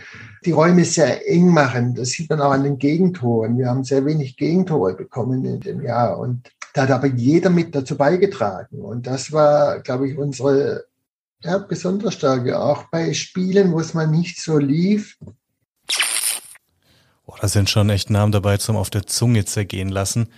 die 0.46 0.52
Räume 0.52 0.86
sehr 0.86 1.28
eng 1.30 1.50
machen. 1.50 1.96
Das 1.96 2.10
sieht 2.10 2.30
man 2.30 2.40
auch 2.40 2.52
an 2.52 2.64
den 2.64 2.78
Gegentoren. 2.78 3.58
Wir 3.58 3.68
haben 3.68 3.84
sehr 3.84 4.06
wenig 4.06 4.38
Gegentore 4.38 4.94
bekommen 4.94 5.44
in 5.44 5.60
dem 5.60 5.82
Jahr. 5.82 6.20
Und 6.20 6.50
da 6.74 6.84
hat 6.84 6.92
aber 6.92 7.08
jeder 7.08 7.50
mit 7.50 7.76
dazu 7.76 7.98
beigetragen. 7.98 8.80
Und 8.82 9.08
das 9.08 9.32
war, 9.32 9.80
glaube 9.80 10.10
ich, 10.10 10.18
unsere 10.18 10.86
ja, 11.42 11.58
besondere 11.58 12.12
Stärke. 12.12 12.60
Auch 12.60 12.84
bei 12.92 13.14
Spielen, 13.14 13.72
wo 13.72 13.80
es 13.80 13.94
mal 13.94 14.08
nicht 14.08 14.42
so 14.42 14.58
lief. 14.58 15.18
Oh, 17.26 17.36
da 17.40 17.48
sind 17.48 17.70
schon 17.70 17.90
echt 17.90 18.10
Namen 18.10 18.32
dabei 18.32 18.58
zum 18.58 18.76
auf 18.76 18.90
der 18.90 19.06
Zunge 19.06 19.46
zergehen 19.46 19.90
lassen. 19.90 20.30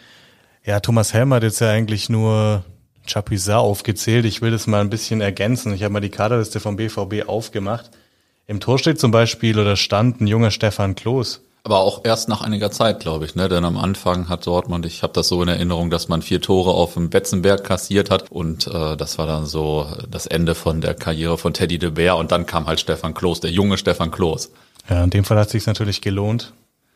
Ja, 0.64 0.80
Thomas 0.80 1.14
Helmer 1.14 1.38
hat 1.38 1.44
jetzt 1.44 1.62
ja 1.62 1.70
eigentlich 1.70 2.10
nur 2.10 2.64
Chapuisat 3.08 3.58
aufgezählt. 3.58 4.26
Ich 4.26 4.42
will 4.42 4.52
das 4.52 4.68
mal 4.68 4.82
ein 4.82 4.90
bisschen 4.90 5.22
ergänzen. 5.22 5.74
Ich 5.74 5.84
habe 5.84 5.94
mal 5.94 6.02
die 6.02 6.10
Kaderliste 6.10 6.60
vom 6.60 6.76
BVB 6.76 7.28
aufgemacht. 7.28 7.90
Im 8.46 8.60
Tor 8.60 8.78
steht 8.78 9.00
zum 9.00 9.12
Beispiel 9.12 9.58
oder 9.58 9.76
stand 9.76 10.22
ein 10.22 10.28
junger 10.28 10.52
Stefan 10.52 10.96
Kloß. 10.96 11.42
Aber 11.64 11.80
auch 11.82 12.02
erst 12.04 12.28
nach 12.28 12.42
einiger 12.42 12.72
Zeit, 12.72 13.00
glaube 13.00 13.26
ich, 13.26 13.36
ne? 13.36 13.48
Denn 13.48 13.64
am 13.66 13.78
Anfang 13.78 14.30
hat 14.30 14.48
Dortmund, 14.48 14.86
ich 14.86 15.04
habe 15.04 15.14
das 15.14 15.28
so 15.28 15.44
in 15.44 15.48
Erinnerung, 15.48 15.92
dass 15.92 16.08
man 16.08 16.24
vier 16.24 16.42
Tore 16.42 16.72
auf 16.72 16.96
dem 16.96 17.10
Betzenberg 17.12 17.64
kassiert 17.64 18.10
hat 18.10 18.32
und 18.32 18.66
äh, 18.68 18.98
das 18.98 19.20
war 19.20 19.28
dann 19.28 19.46
so 19.46 19.86
das 20.10 20.26
Ende 20.26 20.56
von 20.56 20.82
der 20.82 20.96
Karriere 20.96 21.38
von 21.38 21.54
Teddy 21.54 21.78
de 21.78 21.92
Beer 21.92 22.18
und 22.18 22.32
dann 22.32 22.48
kam 22.48 22.66
halt 22.66 22.80
Stefan 22.80 23.14
Kloß, 23.14 23.42
der 23.42 23.52
junge 23.52 23.78
Stefan 23.78 24.10
Kloß. 24.10 24.52
Ja, 24.90 25.04
in 25.04 25.12
dem 25.12 25.24
Fall 25.24 25.38
hat 25.38 25.52
sich 25.52 25.68
natürlich 25.68 26.02
gelohnt. 26.02 26.54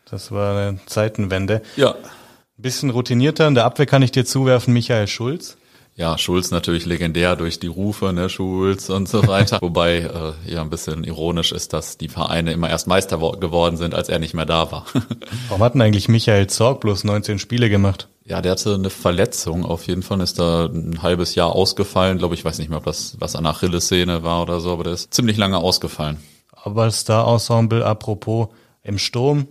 Das 0.10 0.32
war 0.32 0.58
eine 0.58 0.80
Zeitenwende. 0.88 1.62
Ja. 1.76 1.92
Ein 1.92 2.62
bisschen 2.62 2.90
routinierter 2.90 3.48
in 3.48 3.56
der 3.56 3.66
Abwehr 3.66 3.86
kann 3.86 4.02
ich 4.02 4.12
dir 4.12 4.26
zuwerfen, 4.26 4.74
Michael 4.74 5.08
Schulz. 5.08 5.58
Ja, 5.98 6.18
Schulz 6.18 6.52
natürlich 6.52 6.86
legendär 6.86 7.38
durch 7.38 7.58
die 7.58 7.68
Rufe, 7.68 8.12
ne, 8.12 8.28
Schulz 8.28 8.90
und 8.90 9.08
so 9.08 9.26
weiter. 9.28 9.60
Wobei 9.62 10.00
äh, 10.00 10.34
ja 10.46 10.62
ein 10.62 10.70
bisschen 10.70 11.06
ironisch 11.06 11.54
ist, 11.54 11.72
dass 11.72 11.98
die 11.98 12.10
Vereine 12.10 12.52
immer 12.52 12.70
erst 12.70 12.86
Meister 12.86 13.18
geworden 13.18 13.78
sind, 13.78 13.96
als 13.96 14.10
er 14.10 14.20
nicht 14.20 14.34
mehr 14.34 14.46
da 14.46 14.74
war. 14.74 14.86
Warum 15.48 15.64
hat 15.64 15.74
denn 15.74 15.82
eigentlich 15.82 16.10
Michael 16.10 16.48
Zorg 16.48 16.82
bloß 16.82 17.06
19 17.06 17.40
Spiele 17.40 17.70
gemacht? 17.70 18.10
Ja, 18.26 18.42
der 18.42 18.52
hatte 18.52 18.74
eine 18.74 18.90
Verletzung. 18.90 19.64
Auf 19.64 19.88
jeden 19.88 20.04
Fall 20.04 20.20
ist 20.20 20.38
da 20.38 20.66
ein 20.66 21.02
halbes 21.02 21.34
Jahr 21.36 21.54
ausgefallen. 21.54 22.18
Glaube 22.18 22.36
ich, 22.36 22.44
weiß 22.44 22.60
nicht 22.60 22.68
mehr, 22.68 22.80
ob 22.80 22.86
das 22.86 23.16
was 23.20 23.38
an 23.38 23.46
Achillessehne 23.46 24.22
war 24.22 24.42
oder 24.42 24.60
so, 24.60 24.74
aber 24.74 24.84
der 24.84 24.94
ist 24.94 25.14
ziemlich 25.14 25.38
lange 25.38 25.60
ausgefallen. 25.60 26.18
Aber 26.52 26.92
Star-Ensemble, 26.92 27.86
apropos, 27.86 28.50
im 28.84 28.98
Sturm, 28.98 29.48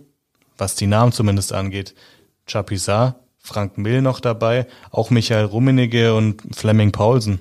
was 0.59 0.75
die 0.75 0.87
Namen 0.87 1.11
zumindest 1.11 1.53
angeht, 1.53 1.95
Chapuisat, 2.45 3.15
Frank 3.45 3.77
Mill 3.77 4.01
noch 4.01 4.19
dabei, 4.19 4.67
auch 4.91 5.09
Michael 5.09 5.45
Rummenigge 5.45 6.13
und 6.15 6.41
Fleming 6.55 6.91
Paulsen. 6.91 7.39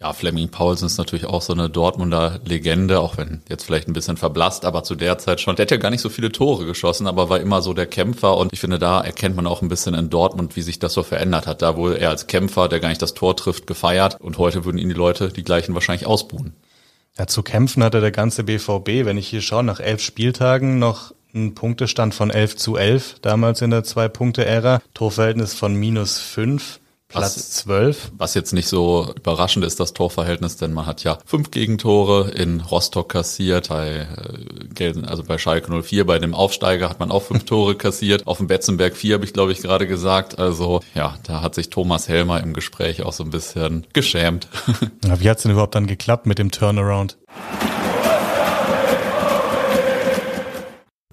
Ja, 0.00 0.12
Fleming 0.12 0.48
Paulsen 0.48 0.86
ist 0.86 0.98
natürlich 0.98 1.26
auch 1.26 1.42
so 1.42 1.52
eine 1.52 1.70
Dortmunder 1.70 2.40
Legende, 2.44 2.98
auch 2.98 3.18
wenn 3.18 3.42
jetzt 3.48 3.64
vielleicht 3.64 3.86
ein 3.86 3.92
bisschen 3.92 4.16
verblasst, 4.16 4.64
aber 4.64 4.82
zu 4.82 4.96
der 4.96 5.18
Zeit 5.18 5.40
schon. 5.40 5.54
Der 5.54 5.64
hat 5.64 5.70
ja 5.70 5.76
gar 5.76 5.90
nicht 5.90 6.00
so 6.00 6.08
viele 6.08 6.32
Tore 6.32 6.66
geschossen, 6.66 7.06
aber 7.06 7.28
war 7.28 7.38
immer 7.38 7.62
so 7.62 7.72
der 7.72 7.86
Kämpfer 7.86 8.36
und 8.36 8.52
ich 8.52 8.58
finde, 8.58 8.80
da 8.80 9.00
erkennt 9.00 9.36
man 9.36 9.46
auch 9.46 9.62
ein 9.62 9.68
bisschen 9.68 9.94
in 9.94 10.10
Dortmund, 10.10 10.56
wie 10.56 10.62
sich 10.62 10.80
das 10.80 10.94
so 10.94 11.04
verändert 11.04 11.46
hat. 11.46 11.62
Da 11.62 11.76
wurde 11.76 12.00
er 12.00 12.10
als 12.10 12.26
Kämpfer, 12.26 12.68
der 12.68 12.80
gar 12.80 12.88
nicht 12.88 13.00
das 13.00 13.14
Tor 13.14 13.36
trifft, 13.36 13.68
gefeiert 13.68 14.16
und 14.20 14.38
heute 14.38 14.64
würden 14.64 14.78
ihn 14.78 14.88
die 14.88 14.94
Leute, 14.94 15.28
die 15.28 15.44
gleichen 15.44 15.74
wahrscheinlich 15.74 16.06
ausbuhen. 16.06 16.54
Ja, 17.16 17.28
zu 17.28 17.44
kämpfen 17.44 17.84
hatte 17.84 18.00
der 18.00 18.10
ganze 18.10 18.42
BVB, 18.42 19.04
wenn 19.04 19.18
ich 19.18 19.28
hier 19.28 19.42
schaue, 19.42 19.62
nach 19.62 19.78
elf 19.78 20.02
Spieltagen 20.02 20.80
noch 20.80 21.12
ein 21.34 21.54
Punktestand 21.54 22.14
von 22.14 22.30
11 22.30 22.56
zu 22.56 22.76
11, 22.76 23.16
damals 23.22 23.62
in 23.62 23.70
der 23.70 23.84
Zwei-Punkte-Ära. 23.84 24.80
Torverhältnis 24.94 25.54
von 25.54 25.74
minus 25.74 26.18
5. 26.18 26.80
Platz 27.12 27.36
was, 27.36 27.50
12. 27.50 28.12
Was 28.16 28.34
jetzt 28.34 28.52
nicht 28.52 28.68
so 28.68 29.12
überraschend 29.14 29.64
ist, 29.66 29.78
das 29.78 29.92
Torverhältnis, 29.92 30.56
denn 30.56 30.72
man 30.72 30.86
hat 30.86 31.04
ja 31.04 31.18
fünf 31.26 31.50
Gegentore 31.50 32.30
in 32.30 32.60
Rostock 32.60 33.10
kassiert, 33.10 33.68
bei 33.68 34.06
äh, 34.78 34.94
also 35.06 35.22
bei 35.22 35.36
Schalke 35.36 35.82
04, 35.82 36.06
bei 36.06 36.18
dem 36.18 36.34
Aufsteiger 36.34 36.88
hat 36.88 37.00
man 37.00 37.10
auch 37.10 37.22
fünf 37.22 37.44
Tore 37.46 37.74
kassiert, 37.74 38.26
auf 38.26 38.38
dem 38.38 38.46
Betzenberg 38.46 38.96
4 38.96 39.14
habe 39.14 39.24
ich 39.26 39.34
glaube 39.34 39.52
ich 39.52 39.60
gerade 39.60 39.86
gesagt, 39.86 40.38
also 40.38 40.80
ja, 40.94 41.16
da 41.24 41.42
hat 41.42 41.54
sich 41.54 41.68
Thomas 41.68 42.08
Helmer 42.08 42.42
im 42.42 42.54
Gespräch 42.54 43.02
auch 43.02 43.12
so 43.12 43.24
ein 43.24 43.30
bisschen 43.30 43.86
geschämt. 43.92 44.48
Ja, 45.04 45.20
wie 45.20 45.28
hat's 45.28 45.42
denn 45.42 45.52
überhaupt 45.52 45.74
dann 45.74 45.86
geklappt 45.86 46.26
mit 46.26 46.38
dem 46.38 46.50
Turnaround? 46.50 47.18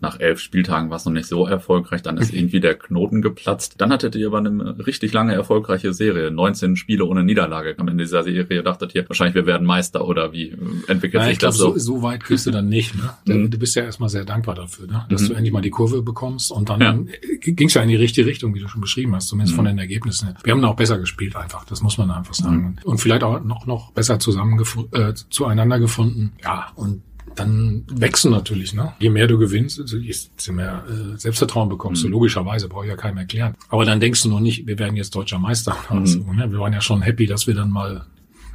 Nach 0.02 0.20
elf 0.20 0.40
Spieltagen 0.40 0.90
war 0.90 0.98
es 0.98 1.06
noch 1.06 1.14
nicht 1.14 1.28
so 1.28 1.46
erfolgreich, 1.46 2.02
dann 2.02 2.18
ist 2.18 2.34
irgendwie 2.34 2.60
der 2.60 2.76
Knoten 2.76 3.22
geplatzt. 3.22 3.76
Dann 3.78 3.92
hattet 3.92 4.16
ihr 4.16 4.28
aber 4.28 4.40
eine 4.40 4.76
richtig 4.86 5.14
lange 5.14 5.34
erfolgreiche 5.34 5.94
Serie, 5.94 6.32
19 6.32 6.76
Spiele 6.76 7.06
ohne 7.06 7.24
Niederlage. 7.24 7.76
Am 7.78 7.88
Ende 7.88 8.04
dieser 8.04 8.24
Serie 8.24 8.64
dachtet 8.64 8.96
ihr 8.96 9.08
wahrscheinlich, 9.08 9.36
wir 9.36 9.46
werden 9.46 9.66
Meister 9.66 10.08
oder 10.08 10.32
wie 10.32 10.56
entwickelt 10.88 11.22
Nein, 11.22 11.30
sich 11.30 11.38
das 11.38 11.58
glaub, 11.58 11.74
so? 11.74 11.80
so? 11.80 12.02
weit 12.02 12.26
gehst 12.26 12.46
du 12.46 12.52
dann 12.52 12.70
nicht. 12.70 12.96
Ne? 12.96 13.10
Mhm. 13.30 13.52
Du 13.52 13.60
bist 13.60 13.76
ja 13.76 13.84
erstmal 13.84 14.10
sehr 14.10 14.26
dankbar 14.26 14.56
dafür, 14.56 14.88
ne? 14.88 15.06
dass 15.10 15.22
mhm. 15.24 15.28
du 15.28 15.34
endlich 15.34 15.54
mal 15.54 15.62
die 15.62 15.70
Kurve 15.70 16.02
bekommst 16.02 16.52
und 16.52 16.70
dann 16.70 16.82
ja. 16.82 16.98
ging 17.42 17.68
es 17.68 17.74
ja 17.74 17.84
in 17.84 17.90
die 17.90 17.96
richtige 17.96 18.26
Richtung, 18.28 18.56
wie 18.56 18.60
du 18.60 18.68
schon 18.68 18.82
beschrieben 18.82 19.14
hast, 19.14 19.28
zumindest 19.28 19.54
mhm. 19.54 19.58
von 19.58 19.66
den 19.66 19.78
Ergebnissen. 19.78 20.36
Wir 20.44 20.54
haben 20.54 20.64
auch 20.64 20.76
besser 20.76 20.98
gespielt 20.98 21.36
einfach, 21.36 21.66
das 21.66 21.82
muss 21.82 21.98
man 21.98 22.10
einfach 22.10 22.34
sagen. 22.34 22.78
Mhm. 22.82 22.90
Und 22.90 22.98
vielleicht 23.00 23.24
auch 23.24 23.44
noch, 23.44 23.68
noch 23.68 23.92
besser 23.92 24.20
zusammen 24.20 24.60
äh, 24.94 25.14
zueinander 25.30 25.80
gefunden. 25.80 26.34
Ja, 26.44 26.72
und 26.76 27.04
dann 27.40 27.84
wächst 27.90 28.26
du 28.26 28.30
natürlich. 28.30 28.74
Ne? 28.74 28.94
Je 29.00 29.10
mehr 29.10 29.28
du 29.28 29.38
gewinnst, 29.38 29.80
desto 29.80 30.54
mehr 30.54 30.84
äh, 30.90 31.18
Selbstvertrauen 31.18 31.70
bekommst 31.70 32.04
mhm. 32.04 32.08
du. 32.08 32.12
Logischerweise, 32.14 32.68
brauche 32.68 32.86
ich 32.86 32.90
ja 32.90 32.98
keinem 32.98 33.18
erklären. 33.18 33.56
Aber 33.70 33.86
dann 33.86 34.00
denkst 34.00 34.24
du 34.24 34.30
noch 34.30 34.40
nicht, 34.40 34.68
wir 34.68 34.80
werden 34.80 34.96
jetzt 34.96 35.16
deutscher 35.16 35.40
Meister. 35.40 35.76
Mhm. 35.90 35.98
Also, 35.98 36.20
ne? 36.20 36.52
Wir 36.52 36.60
waren 36.60 36.74
ja 36.74 36.82
schon 36.82 37.02
happy, 37.02 37.26
dass 37.26 37.48
wir 37.48 37.56
dann 37.56 37.72
mal 37.72 38.06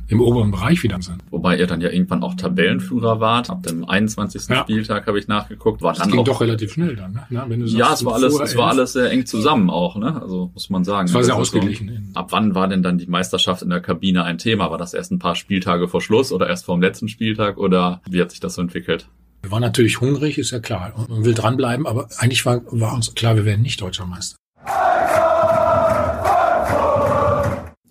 im 0.08 0.20
oberen 0.20 0.50
Bereich 0.50 0.82
wieder 0.82 1.00
sind. 1.00 1.22
Wobei 1.30 1.58
ihr 1.58 1.66
dann 1.66 1.80
ja 1.80 1.90
irgendwann 1.90 2.22
auch 2.22 2.34
Tabellenführer 2.34 3.20
wart. 3.20 3.50
Ab 3.50 3.62
dem 3.62 3.88
21. 3.88 4.48
Ja. 4.48 4.62
Spieltag 4.62 5.06
habe 5.06 5.18
ich 5.18 5.28
nachgeguckt. 5.28 5.82
War 5.82 5.92
das 5.92 6.02
dann 6.02 6.10
ging 6.10 6.20
auch, 6.20 6.24
doch 6.24 6.40
relativ 6.40 6.72
schnell 6.72 6.96
dann. 6.96 7.12
Ne? 7.12 7.26
Na, 7.30 7.46
sagst, 7.48 7.74
ja, 7.74 7.92
es 7.92 8.04
war 8.04 8.14
alles, 8.14 8.38
es 8.38 8.56
war 8.56 8.68
alles 8.68 8.92
sehr 8.92 9.10
eng 9.10 9.26
zusammen 9.26 9.70
auch. 9.70 9.96
Ne? 9.96 10.20
Also 10.20 10.50
muss 10.52 10.70
man 10.70 10.84
sagen. 10.84 11.08
Es 11.08 11.14
war 11.14 11.24
sehr 11.24 11.36
ausgeglichen. 11.36 12.10
So, 12.12 12.18
ab 12.18 12.28
wann 12.30 12.54
war 12.54 12.68
denn 12.68 12.82
dann 12.82 12.98
die 12.98 13.06
Meisterschaft 13.06 13.62
in 13.62 13.70
der 13.70 13.80
Kabine 13.80 14.24
ein 14.24 14.38
Thema? 14.38 14.70
War 14.70 14.78
das 14.78 14.94
erst 14.94 15.12
ein 15.12 15.18
paar 15.18 15.36
Spieltage 15.36 15.88
vor 15.88 16.00
Schluss 16.00 16.32
oder 16.32 16.48
erst 16.48 16.66
vor 16.66 16.76
dem 16.76 16.82
letzten 16.82 17.08
Spieltag 17.08 17.58
oder 17.58 18.02
wie 18.08 18.20
hat 18.20 18.30
sich 18.30 18.40
das 18.40 18.54
so 18.54 18.62
entwickelt? 18.62 19.08
Wir 19.42 19.50
waren 19.50 19.60
natürlich 19.60 20.00
hungrig, 20.00 20.38
ist 20.38 20.52
ja 20.52 20.58
klar. 20.58 20.94
Und 21.08 21.24
will 21.24 21.34
dranbleiben, 21.34 21.86
aber 21.86 22.08
eigentlich 22.16 22.46
war, 22.46 22.62
war 22.66 22.94
uns 22.94 23.14
klar, 23.14 23.36
wir 23.36 23.44
werden 23.44 23.60
nicht 23.60 23.80
deutscher 23.80 24.06
Meister. 24.06 24.36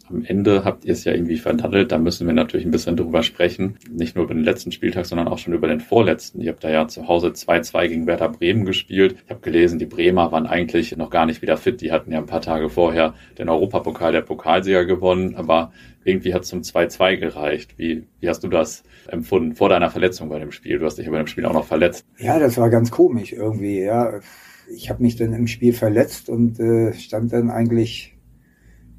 Am 0.09 0.25
Ende 0.25 0.65
habt 0.65 0.83
ihr 0.83 0.93
es 0.93 1.05
ja 1.05 1.13
irgendwie 1.13 1.37
verdattelt. 1.37 1.91
Da 1.91 1.97
müssen 1.97 2.27
wir 2.27 2.33
natürlich 2.33 2.65
ein 2.65 2.71
bisschen 2.71 2.97
drüber 2.97 3.23
sprechen. 3.23 3.77
Nicht 3.89 4.15
nur 4.15 4.25
über 4.25 4.33
den 4.33 4.43
letzten 4.43 4.71
Spieltag, 4.71 5.05
sondern 5.05 5.27
auch 5.27 5.37
schon 5.37 5.53
über 5.53 5.67
den 5.67 5.79
vorletzten. 5.79 6.41
Ihr 6.41 6.51
habt 6.51 6.63
da 6.63 6.69
ja 6.69 6.87
zu 6.87 7.07
Hause 7.07 7.29
2-2 7.29 7.87
gegen 7.87 8.07
Werder 8.07 8.29
Bremen 8.29 8.65
gespielt. 8.65 9.15
Ich 9.23 9.29
habe 9.29 9.39
gelesen, 9.39 9.79
die 9.79 9.85
Bremer 9.85 10.31
waren 10.31 10.45
eigentlich 10.45 10.95
noch 10.97 11.09
gar 11.09 11.25
nicht 11.25 11.41
wieder 11.41 11.55
fit. 11.55 11.79
Die 11.79 11.91
hatten 11.91 12.11
ja 12.11 12.19
ein 12.19 12.25
paar 12.25 12.41
Tage 12.41 12.69
vorher 12.69 13.13
den 13.37 13.47
Europapokal 13.47 14.11
der 14.11 14.21
Pokalsieger 14.21 14.85
gewonnen. 14.85 15.35
Aber 15.35 15.71
irgendwie 16.03 16.33
hat 16.33 16.43
es 16.43 16.49
zum 16.49 16.61
2-2 16.61 17.17
gereicht. 17.17 17.77
Wie, 17.77 18.03
wie 18.19 18.29
hast 18.29 18.43
du 18.43 18.49
das 18.49 18.83
empfunden 19.07 19.55
vor 19.55 19.69
deiner 19.69 19.89
Verletzung 19.89 20.27
bei 20.27 20.39
dem 20.39 20.51
Spiel? 20.51 20.79
Du 20.79 20.85
hast 20.85 20.97
dich 20.97 21.05
ja 21.05 21.11
bei 21.11 21.17
dem 21.17 21.27
Spiel 21.27 21.45
auch 21.45 21.53
noch 21.53 21.65
verletzt. 21.65 22.05
Ja, 22.17 22.39
das 22.39 22.57
war 22.57 22.69
ganz 22.69 22.91
komisch 22.91 23.31
irgendwie. 23.31 23.81
Ja, 23.81 24.19
ich 24.69 24.89
habe 24.89 25.01
mich 25.01 25.15
dann 25.15 25.33
im 25.33 25.47
Spiel 25.47 25.73
verletzt 25.73 26.29
und 26.29 26.59
äh, 26.59 26.93
stand 26.93 27.31
dann 27.33 27.49
eigentlich 27.49 28.12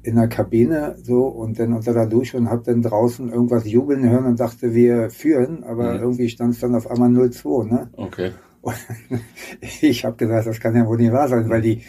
in 0.05 0.15
der 0.15 0.27
Kabine 0.27 0.95
so 1.01 1.23
und 1.25 1.59
dann 1.59 1.73
unter 1.73 1.93
der 1.93 2.05
Dusche 2.05 2.37
und 2.37 2.49
habe 2.49 2.63
dann 2.63 2.81
draußen 2.81 3.31
irgendwas 3.31 3.65
jubeln 3.69 4.07
hören 4.07 4.25
und 4.25 4.39
dachte, 4.39 4.73
wir 4.73 5.09
führen, 5.09 5.63
aber 5.63 5.95
mhm. 5.95 6.01
irgendwie 6.01 6.29
stand 6.29 6.53
es 6.53 6.59
dann 6.59 6.75
auf 6.75 6.89
einmal 6.89 7.09
0-2, 7.09 7.67
ne? 7.67 7.89
Okay. 7.93 8.31
Und 8.61 8.75
ich 9.81 10.05
habe 10.05 10.15
gesagt, 10.15 10.47
das 10.47 10.59
kann 10.59 10.75
ja 10.75 10.85
wohl 10.85 10.97
nicht 10.97 11.11
wahr 11.11 11.27
sein, 11.27 11.49
weil 11.49 11.61
die, 11.61 11.81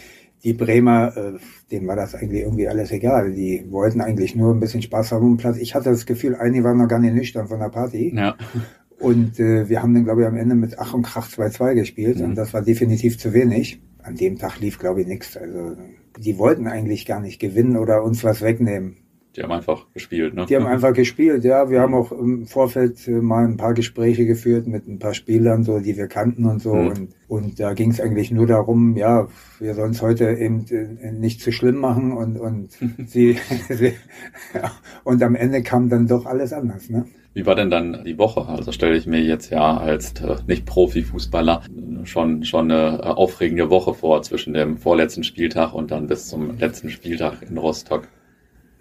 die 0.45 0.55
Bremer, 0.55 1.17
äh, 1.17 1.33
denen 1.71 1.87
war 1.87 1.97
das 1.97 2.15
eigentlich 2.15 2.43
irgendwie 2.43 2.69
alles 2.69 2.91
egal. 2.91 3.33
Die 3.33 3.67
wollten 3.71 4.01
eigentlich 4.01 4.35
nur 4.35 4.55
ein 4.55 4.61
bisschen 4.61 4.83
Spaß 4.83 5.13
haben 5.13 5.27
im 5.27 5.37
Platz. 5.37 5.59
Ich 5.59 5.75
hatte 5.75 5.91
das 5.91 6.07
Gefühl, 6.07 6.37
einige 6.37 6.65
waren 6.65 6.79
noch 6.79 6.89
gar 6.89 7.01
nicht 7.01 7.15
nüchtern 7.15 7.49
von 7.49 7.61
der 7.61 7.69
Party. 7.69 8.15
Ja. 8.15 8.37
Und 8.99 9.39
äh, 9.39 9.69
wir 9.69 9.83
haben 9.83 9.93
dann, 9.93 10.05
glaube 10.05 10.23
ich, 10.23 10.27
am 10.27 10.37
Ende 10.37 10.55
mit 10.55 10.79
Ach 10.79 10.95
und 10.95 11.03
Krach 11.03 11.29
2-2 11.29 11.75
gespielt 11.75 12.19
mhm. 12.19 12.27
und 12.27 12.35
das 12.35 12.55
war 12.55 12.63
definitiv 12.63 13.19
zu 13.19 13.35
wenig. 13.35 13.81
An 14.07 14.15
dem 14.15 14.39
Tag 14.39 14.61
lief, 14.61 14.79
glaube 14.79 15.01
ich, 15.01 15.09
nichts. 15.09 15.37
Also 15.37 15.77
die 16.17 16.39
wollten 16.39 16.69
eigentlich 16.69 17.07
gar 17.07 17.21
nicht 17.21 17.41
gewinnen 17.41 17.77
oder 17.77 18.05
uns 18.05 18.23
was 18.23 18.41
wegnehmen. 18.41 18.99
Die 19.37 19.43
haben 19.43 19.53
einfach 19.53 19.87
gespielt, 19.93 20.35
ne? 20.35 20.47
Die 20.49 20.57
haben 20.57 20.67
einfach 20.67 20.93
gespielt, 20.93 21.45
ja. 21.45 21.69
Wir 21.69 21.81
haben 21.81 21.95
auch 21.95 22.11
im 22.13 22.47
Vorfeld 22.47 23.07
äh, 23.07 23.11
mal 23.11 23.45
ein 23.45 23.57
paar 23.57 23.75
Gespräche 23.75 24.25
geführt 24.25 24.67
mit 24.67 24.89
ein 24.89 24.99
paar 24.99 25.15
Spielern, 25.15 25.63
so 25.63 25.79
die 25.79 25.97
wir 25.97 26.07
kannten 26.07 26.47
und 26.47 26.63
so. 26.63 26.75
Mhm. 26.75 26.89
Und, 26.89 27.09
und 27.29 27.61
da 27.61 27.75
ging 27.75 27.91
es 27.91 28.01
eigentlich 28.01 28.31
nur 28.31 28.47
darum, 28.47 28.97
ja, 28.97 29.29
wir 29.59 29.75
sollen 29.75 29.91
es 29.91 30.01
heute 30.01 30.31
eben 30.31 30.65
äh, 30.71 31.13
nicht 31.13 31.43
zu 31.43 31.53
schlimm 31.53 31.77
machen 31.77 32.13
und, 32.13 32.39
und 32.39 32.71
sie, 33.07 33.39
sie 33.69 33.93
und 35.05 35.23
am 35.23 35.35
Ende 35.35 35.63
kam 35.63 35.89
dann 35.89 36.07
doch 36.07 36.25
alles 36.25 36.53
anders, 36.53 36.89
ne? 36.89 37.05
Wie 37.35 37.45
war 37.45 37.55
denn 37.55 37.69
dann 37.69 38.03
die 38.07 38.17
Woche? 38.17 38.47
Also 38.47 38.73
stelle 38.73 38.97
ich 38.97 39.07
mir 39.07 39.21
jetzt 39.21 39.51
ja 39.51 39.77
als 39.77 40.15
äh, 40.23 40.37
Nicht-Profi-Fußballer 40.47 41.65
schon, 42.05 42.45
schon 42.45 42.71
eine 42.71 43.19
aufregende 43.19 43.69
Woche 43.69 43.93
vor 43.93 44.23
zwischen 44.23 44.55
dem 44.55 44.79
vorletzten 44.79 45.23
Spieltag 45.23 45.75
und 45.75 45.91
dann 45.91 46.07
bis 46.07 46.29
zum 46.29 46.57
letzten 46.57 46.89
Spieltag 46.89 47.43
in 47.43 47.59
Rostock. 47.59 48.09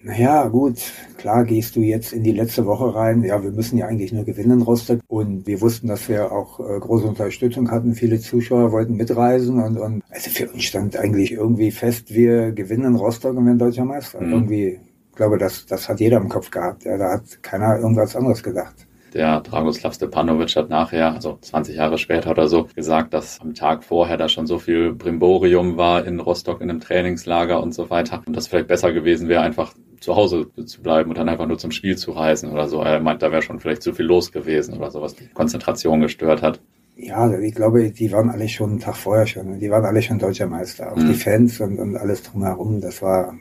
Naja, 0.05 0.47
gut, 0.49 0.75
klar 1.17 1.45
gehst 1.45 1.75
du 1.75 1.81
jetzt 1.81 2.13
in 2.13 2.21
die 2.21 2.31
letzte 2.31 2.67
Woche 2.67 2.93
rein. 2.93 3.23
Ja, 3.23 3.41
wir 3.41 3.49
müssen 3.51 3.79
ja 3.79 3.87
eigentlich 3.87 4.13
nur 4.13 4.23
gewinnen 4.23 4.59
in 4.59 4.61
Rostock. 4.61 4.99
Und 5.07 5.47
wir 5.47 5.61
wussten, 5.61 5.87
dass 5.87 6.07
wir 6.07 6.31
auch 6.31 6.59
äh, 6.59 6.79
große 6.79 7.07
Unterstützung 7.07 7.71
hatten. 7.71 7.95
Viele 7.95 8.19
Zuschauer 8.19 8.71
wollten 8.71 8.97
mitreisen. 8.97 9.61
Und, 9.63 9.79
und 9.79 10.03
also 10.11 10.29
für 10.29 10.47
uns 10.51 10.63
stand 10.63 10.95
eigentlich 10.95 11.31
irgendwie 11.31 11.71
fest, 11.71 12.13
wir 12.13 12.51
gewinnen 12.51 12.85
in 12.85 12.95
Rostock 12.95 13.35
und 13.35 13.47
werden 13.47 13.57
deutscher 13.57 13.85
Meister. 13.85 14.21
Mhm. 14.21 14.31
Irgendwie 14.31 14.79
ich 15.15 15.17
glaube, 15.17 15.37
das, 15.37 15.65
das 15.65 15.87
hat 15.87 16.01
jeder 16.01 16.17
im 16.17 16.27
Kopf 16.27 16.51
gehabt. 16.51 16.83
Ja, 16.83 16.97
da 16.97 17.13
hat 17.13 17.41
keiner 17.41 17.79
irgendwas 17.79 18.17
anderes 18.17 18.43
gedacht. 18.43 18.85
Der 19.13 19.39
Dragoslav 19.39 19.93
Stepanovic 19.93 20.53
hat 20.57 20.69
nachher, 20.69 21.13
also 21.13 21.37
20 21.39 21.77
Jahre 21.77 21.97
später 21.97 22.31
oder 22.31 22.49
so, 22.49 22.67
gesagt, 22.75 23.13
dass 23.13 23.39
am 23.39 23.53
Tag 23.53 23.85
vorher 23.85 24.17
da 24.17 24.27
schon 24.27 24.45
so 24.45 24.59
viel 24.59 24.93
Brimborium 24.93 25.77
war 25.77 26.05
in 26.05 26.19
Rostock 26.19 26.59
in 26.59 26.69
einem 26.69 26.81
Trainingslager 26.81 27.63
und 27.63 27.73
so 27.73 27.89
weiter. 27.89 28.23
Und 28.25 28.35
das 28.35 28.47
vielleicht 28.47 28.67
besser 28.67 28.91
gewesen 28.91 29.29
wäre, 29.29 29.41
einfach 29.41 29.73
zu 30.05 30.15
Hause 30.15 30.47
zu 30.65 30.81
bleiben 30.81 31.09
und 31.09 31.17
dann 31.17 31.29
einfach 31.29 31.47
nur 31.47 31.57
zum 31.57 31.71
Spiel 31.71 31.97
zu 31.97 32.11
reisen 32.11 32.51
oder 32.51 32.67
so. 32.67 32.81
Er 32.81 32.99
meint, 32.99 33.21
da 33.21 33.31
wäre 33.31 33.41
schon 33.41 33.59
vielleicht 33.59 33.83
zu 33.83 33.93
viel 33.93 34.05
los 34.05 34.31
gewesen 34.31 34.77
oder 34.77 34.91
so, 34.91 35.01
was 35.01 35.15
die 35.15 35.27
Konzentration 35.27 36.01
gestört 36.01 36.41
hat. 36.41 36.61
Ja, 36.95 37.37
ich 37.37 37.53
glaube, 37.53 37.91
die 37.91 38.11
waren 38.11 38.29
alle 38.29 38.47
schon 38.47 38.69
einen 38.69 38.79
Tag 38.79 38.95
vorher 38.95 39.27
schon. 39.27 39.59
Die 39.59 39.69
waren 39.69 39.83
alle 39.83 40.01
schon 40.01 40.17
deutscher 40.17 40.47
Meister. 40.47 40.93
Auch 40.93 40.95
mhm. 40.95 41.09
die 41.09 41.13
Fans 41.15 41.59
und, 41.59 41.77
und 41.77 41.97
alles 41.97 42.23
drumherum. 42.23 42.79
Das 42.79 43.01
war 43.01 43.35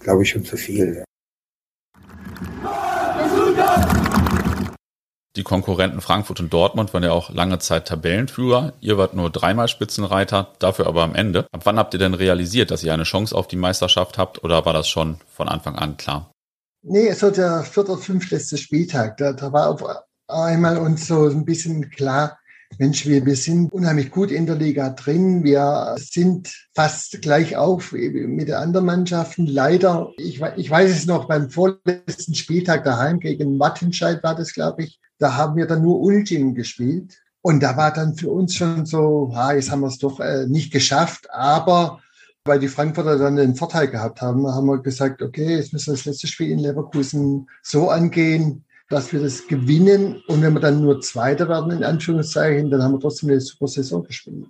glaube 0.00 0.22
ich, 0.22 0.30
schon 0.30 0.44
zu 0.44 0.56
viel. 0.56 0.96
Ja. 0.96 1.04
Die 5.40 5.44
Konkurrenten 5.44 6.02
Frankfurt 6.02 6.38
und 6.40 6.52
Dortmund 6.52 6.92
waren 6.92 7.02
ja 7.02 7.12
auch 7.12 7.30
lange 7.30 7.58
Zeit 7.58 7.88
Tabellenführer. 7.88 8.74
Ihr 8.82 8.98
wart 8.98 9.14
nur 9.14 9.30
dreimal 9.30 9.68
Spitzenreiter, 9.68 10.48
dafür 10.58 10.86
aber 10.86 11.02
am 11.02 11.14
Ende. 11.14 11.46
Ab 11.50 11.62
wann 11.64 11.78
habt 11.78 11.94
ihr 11.94 11.98
denn 11.98 12.12
realisiert, 12.12 12.70
dass 12.70 12.84
ihr 12.84 12.92
eine 12.92 13.04
Chance 13.04 13.34
auf 13.34 13.48
die 13.48 13.56
Meisterschaft 13.56 14.18
habt 14.18 14.44
oder 14.44 14.66
war 14.66 14.74
das 14.74 14.86
schon 14.86 15.16
von 15.32 15.48
Anfang 15.48 15.76
an 15.76 15.96
klar? 15.96 16.30
Nee, 16.82 17.10
so 17.12 17.30
der 17.30 17.62
vierte, 17.62 17.96
fünfte 17.96 18.38
Spieltag, 18.58 19.16
da, 19.16 19.32
da 19.32 19.50
war 19.50 19.70
auf 19.70 19.82
einmal 20.28 20.76
uns 20.76 21.06
so 21.06 21.26
ein 21.26 21.46
bisschen 21.46 21.88
klar, 21.88 22.38
Mensch, 22.76 23.06
wir, 23.06 23.24
wir 23.24 23.36
sind 23.36 23.72
unheimlich 23.72 24.10
gut 24.10 24.30
in 24.30 24.44
der 24.44 24.56
Liga 24.56 24.90
drin. 24.90 25.42
Wir 25.42 25.96
sind 25.96 26.54
fast 26.74 27.22
gleich 27.22 27.56
auf 27.56 27.92
mit 27.92 28.48
den 28.48 28.54
anderen 28.54 28.84
Mannschaften. 28.84 29.46
Leider, 29.46 30.12
ich, 30.18 30.42
ich 30.56 30.70
weiß 30.70 30.90
es 30.90 31.06
noch, 31.06 31.26
beim 31.28 31.48
vorletzten 31.48 32.34
Spieltag 32.34 32.84
daheim 32.84 33.20
gegen 33.20 33.58
Wattenscheid 33.58 34.22
war 34.22 34.34
das, 34.34 34.52
glaube 34.52 34.84
ich, 34.84 35.00
da 35.20 35.36
haben 35.36 35.56
wir 35.56 35.66
dann 35.66 35.82
nur 35.82 36.00
Ultim 36.00 36.54
gespielt. 36.54 37.20
Und 37.42 37.62
da 37.62 37.76
war 37.76 37.92
dann 37.92 38.16
für 38.16 38.30
uns 38.30 38.54
schon 38.54 38.84
so, 38.84 39.30
ha, 39.34 39.52
jetzt 39.52 39.70
haben 39.70 39.80
wir 39.80 39.86
es 39.86 39.98
doch 39.98 40.20
äh, 40.20 40.46
nicht 40.46 40.72
geschafft, 40.72 41.30
aber 41.30 42.00
weil 42.44 42.58
die 42.58 42.68
Frankfurter 42.68 43.18
dann 43.18 43.36
den 43.36 43.54
Vorteil 43.54 43.88
gehabt 43.88 44.22
haben, 44.22 44.46
haben 44.46 44.66
wir 44.66 44.78
gesagt, 44.78 45.22
okay, 45.22 45.56
jetzt 45.56 45.72
müssen 45.72 45.88
wir 45.88 45.96
das 45.96 46.06
letzte 46.06 46.26
Spiel 46.26 46.50
in 46.50 46.58
Leverkusen 46.58 47.48
so 47.62 47.90
angehen, 47.90 48.64
dass 48.88 49.12
wir 49.12 49.20
das 49.20 49.46
gewinnen. 49.46 50.22
Und 50.26 50.42
wenn 50.42 50.54
wir 50.54 50.60
dann 50.60 50.80
nur 50.80 51.00
Zweiter 51.00 51.48
werden, 51.48 51.70
in 51.70 51.84
Anführungszeichen, 51.84 52.70
dann 52.70 52.82
haben 52.82 52.94
wir 52.94 53.00
trotzdem 53.00 53.30
eine 53.30 53.40
super 53.40 53.68
Saison 53.68 54.02
gespielt. 54.02 54.48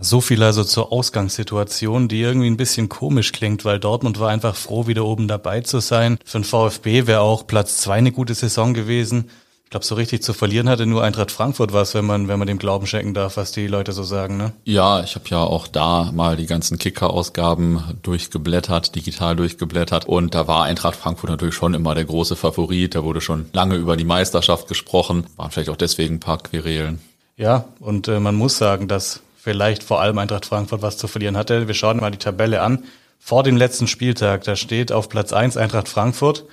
So 0.00 0.20
viel 0.20 0.42
also 0.42 0.64
zur 0.64 0.92
Ausgangssituation, 0.92 2.08
die 2.08 2.20
irgendwie 2.20 2.50
ein 2.50 2.56
bisschen 2.56 2.88
komisch 2.88 3.32
klingt, 3.32 3.64
weil 3.64 3.78
Dortmund 3.78 4.18
war 4.18 4.30
einfach 4.30 4.56
froh, 4.56 4.86
wieder 4.86 5.04
oben 5.04 5.28
dabei 5.28 5.60
zu 5.60 5.80
sein. 5.80 6.18
Für 6.24 6.38
den 6.38 6.44
VfB 6.44 7.06
wäre 7.06 7.20
auch 7.20 7.46
Platz 7.46 7.78
zwei 7.78 7.94
eine 7.94 8.12
gute 8.12 8.34
Saison 8.34 8.74
gewesen 8.74 9.30
glaube, 9.74 9.86
so 9.86 9.96
richtig 9.96 10.22
zu 10.22 10.34
verlieren 10.34 10.68
hatte 10.68 10.86
nur 10.86 11.02
Eintracht 11.02 11.32
Frankfurt 11.32 11.72
was, 11.72 11.94
wenn 11.94 12.04
man, 12.04 12.28
wenn 12.28 12.38
man 12.38 12.46
dem 12.46 12.58
Glauben 12.58 12.86
schenken 12.86 13.12
darf, 13.12 13.36
was 13.36 13.50
die 13.50 13.66
Leute 13.66 13.90
so 13.90 14.04
sagen, 14.04 14.36
ne? 14.36 14.52
Ja, 14.62 15.02
ich 15.02 15.16
habe 15.16 15.24
ja 15.30 15.38
auch 15.38 15.66
da 15.66 16.12
mal 16.14 16.36
die 16.36 16.46
ganzen 16.46 16.78
Kicker-Ausgaben 16.78 17.82
durchgeblättert, 18.02 18.94
digital 18.94 19.34
durchgeblättert. 19.34 20.06
Und 20.06 20.36
da 20.36 20.46
war 20.46 20.62
Eintracht 20.62 20.94
Frankfurt 20.94 21.30
natürlich 21.30 21.56
schon 21.56 21.74
immer 21.74 21.96
der 21.96 22.04
große 22.04 22.36
Favorit. 22.36 22.94
Da 22.94 23.02
wurde 23.02 23.20
schon 23.20 23.46
lange 23.52 23.74
über 23.74 23.96
die 23.96 24.04
Meisterschaft 24.04 24.68
gesprochen. 24.68 25.26
Waren 25.36 25.50
vielleicht 25.50 25.70
auch 25.70 25.76
deswegen 25.76 26.14
ein 26.14 26.20
paar 26.20 26.38
Querelen. 26.38 27.00
Ja, 27.36 27.64
und 27.80 28.06
äh, 28.06 28.20
man 28.20 28.36
muss 28.36 28.56
sagen, 28.58 28.86
dass 28.86 29.23
vielleicht 29.44 29.82
vor 29.82 30.00
allem 30.00 30.16
Eintracht 30.16 30.46
Frankfurt 30.46 30.80
was 30.80 30.96
zu 30.96 31.06
verlieren 31.06 31.36
hatte. 31.36 31.68
Wir 31.68 31.74
schauen 31.74 31.98
mal 31.98 32.10
die 32.10 32.18
Tabelle 32.18 32.62
an. 32.62 32.84
Vor 33.18 33.42
dem 33.42 33.58
letzten 33.58 33.86
Spieltag, 33.86 34.42
da 34.44 34.56
steht 34.56 34.90
auf 34.90 35.10
Platz 35.10 35.34
eins 35.34 35.58
Eintracht 35.58 35.88
Frankfurt, 35.88 36.46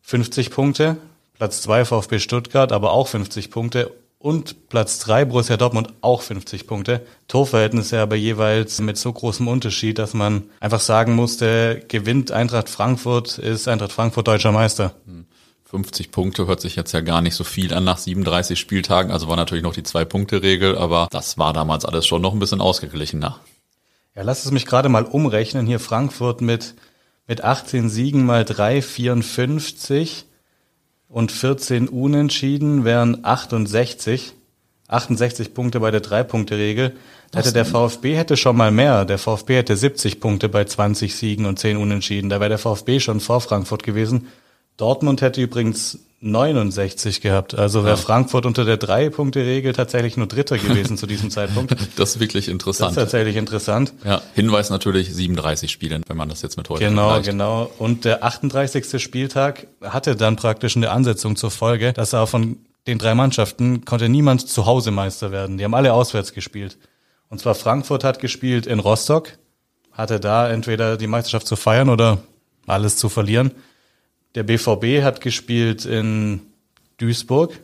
50 0.00 0.50
Punkte, 0.50 0.96
Platz 1.34 1.60
2 1.60 1.84
VfB 1.84 2.18
Stuttgart, 2.18 2.72
aber 2.72 2.92
auch 2.92 3.08
50 3.08 3.50
Punkte. 3.50 3.92
und 4.18 4.68
Platz 4.68 4.98
3 5.00 5.24
Borussia 5.24 5.56
Dortmund 5.56 5.94
auch 6.02 6.20
50 6.20 6.66
Punkte. 6.66 7.00
Torverhältnisse 7.26 8.00
aber 8.00 8.16
jeweils 8.16 8.80
mit 8.80 8.98
so 8.98 9.10
großem 9.12 9.48
Unterschied, 9.48 9.98
dass 9.98 10.12
man 10.12 10.44
einfach 10.60 10.80
sagen 10.80 11.14
musste, 11.14 11.82
gewinnt 11.88 12.30
Eintracht 12.30 12.68
Frankfurt, 12.68 13.38
ist 13.38 13.66
Eintracht 13.66 13.92
Frankfurt 13.92 14.28
deutscher 14.28 14.52
Meister. 14.52 14.94
50 15.70 16.10
Punkte 16.10 16.48
hört 16.48 16.60
sich 16.60 16.74
jetzt 16.74 16.90
ja 16.90 17.00
gar 17.00 17.22
nicht 17.22 17.36
so 17.36 17.44
viel 17.44 17.72
an 17.72 17.84
nach 17.84 17.98
37 17.98 18.58
Spieltagen. 18.58 19.12
Also 19.12 19.28
war 19.28 19.36
natürlich 19.36 19.62
noch 19.62 19.72
die 19.72 19.84
Zwei-Punkte-Regel, 19.84 20.76
aber 20.76 21.06
das 21.12 21.38
war 21.38 21.52
damals 21.52 21.84
alles 21.84 22.08
schon 22.08 22.20
noch 22.20 22.32
ein 22.32 22.40
bisschen 22.40 22.60
ausgeglichener. 22.60 23.38
Ja, 24.16 24.22
lass 24.22 24.44
es 24.44 24.50
mich 24.50 24.66
gerade 24.66 24.88
mal 24.88 25.04
umrechnen. 25.04 25.66
Hier 25.66 25.78
Frankfurt 25.78 26.40
mit, 26.40 26.74
mit 27.28 27.44
18 27.44 27.88
Siegen 27.88 28.26
mal 28.26 28.44
3, 28.44 28.82
54 28.82 30.24
und 31.08 31.30
14 31.30 31.88
Unentschieden 31.88 32.84
wären 32.84 33.24
68. 33.24 34.32
68 34.88 35.54
Punkte 35.54 35.78
bei 35.78 35.92
der 35.92 36.00
Drei-Punkte-Regel. 36.00 36.96
Hätte 37.32 37.52
der 37.52 37.64
VfB 37.64 38.16
hätte 38.16 38.36
schon 38.36 38.56
mal 38.56 38.72
mehr. 38.72 39.04
Der 39.04 39.18
VfB 39.18 39.58
hätte 39.58 39.76
70 39.76 40.18
Punkte 40.18 40.48
bei 40.48 40.64
20 40.64 41.14
Siegen 41.14 41.46
und 41.46 41.60
10 41.60 41.76
Unentschieden. 41.76 42.28
Da 42.28 42.40
wäre 42.40 42.48
der 42.48 42.58
VfB 42.58 42.98
schon 42.98 43.20
vor 43.20 43.40
Frankfurt 43.40 43.84
gewesen. 43.84 44.26
Dortmund 44.80 45.20
hätte 45.20 45.40
übrigens 45.40 45.98
69 46.22 47.20
gehabt. 47.22 47.54
Also 47.54 47.84
wäre 47.84 47.96
ja. 47.96 48.00
Frankfurt 48.00 48.44
unter 48.44 48.64
der 48.64 48.76
Drei-Punkte-Regel 48.76 49.72
tatsächlich 49.72 50.16
nur 50.18 50.26
Dritter 50.26 50.58
gewesen 50.58 50.96
zu 50.98 51.06
diesem 51.06 51.30
Zeitpunkt. 51.30 51.74
Das 51.96 52.10
ist 52.10 52.20
wirklich 52.20 52.48
interessant. 52.48 52.88
Das 52.90 52.96
ist 52.96 53.10
tatsächlich 53.10 53.36
interessant. 53.36 53.92
Ja, 54.04 54.20
Hinweis 54.34 54.70
natürlich 54.70 55.12
37 55.14 55.70
Spiele, 55.70 56.00
wenn 56.06 56.16
man 56.16 56.28
das 56.28 56.42
jetzt 56.42 56.56
mit 56.56 56.68
heute 56.68 56.84
Genau, 56.84 57.08
vergleicht. 57.08 57.30
genau. 57.30 57.70
Und 57.78 58.04
der 58.04 58.22
38. 58.24 59.02
Spieltag 59.02 59.66
hatte 59.82 60.14
dann 60.16 60.36
praktisch 60.36 60.76
eine 60.76 60.90
Ansetzung 60.90 61.36
zur 61.36 61.50
Folge, 61.50 61.92
dass 61.92 62.12
er 62.12 62.26
von 62.26 62.58
den 62.86 62.98
drei 62.98 63.14
Mannschaften 63.14 63.84
konnte 63.84 64.08
niemand 64.08 64.46
zu 64.48 64.66
Hause 64.66 64.90
Meister 64.90 65.32
werden. 65.32 65.58
Die 65.58 65.64
haben 65.64 65.74
alle 65.74 65.92
auswärts 65.92 66.32
gespielt. 66.32 66.78
Und 67.28 67.38
zwar 67.40 67.54
Frankfurt 67.54 68.04
hat 68.04 68.18
gespielt 68.18 68.66
in 68.66 68.78
Rostock, 68.78 69.38
hatte 69.92 70.20
da 70.20 70.50
entweder 70.50 70.96
die 70.96 71.06
Meisterschaft 71.06 71.46
zu 71.46 71.56
feiern 71.56 71.88
oder 71.88 72.18
alles 72.66 72.96
zu 72.96 73.08
verlieren. 73.08 73.52
Der 74.36 74.44
BVB 74.44 75.02
hat 75.02 75.20
gespielt 75.20 75.84
in 75.84 76.40
Duisburg 76.98 77.58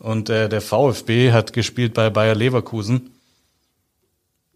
und 0.00 0.28
äh, 0.30 0.48
der 0.48 0.60
VfB 0.60 1.30
hat 1.30 1.52
gespielt 1.52 1.94
bei 1.94 2.10
Bayer 2.10 2.34
Leverkusen. 2.34 3.10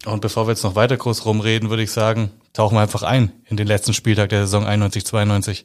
Und 0.05 0.21
bevor 0.21 0.47
wir 0.47 0.51
jetzt 0.51 0.63
noch 0.63 0.75
weiter 0.75 0.97
groß 0.97 1.25
rumreden, 1.25 1.69
würde 1.69 1.83
ich 1.83 1.91
sagen, 1.91 2.31
tauchen 2.51 2.75
wir 2.75 2.81
einfach 2.81 3.03
ein 3.03 3.31
in 3.45 3.55
den 3.55 3.67
letzten 3.67 3.93
Spieltag 3.93 4.29
der 4.29 4.41
Saison 4.41 4.65
91-92. 4.65 5.63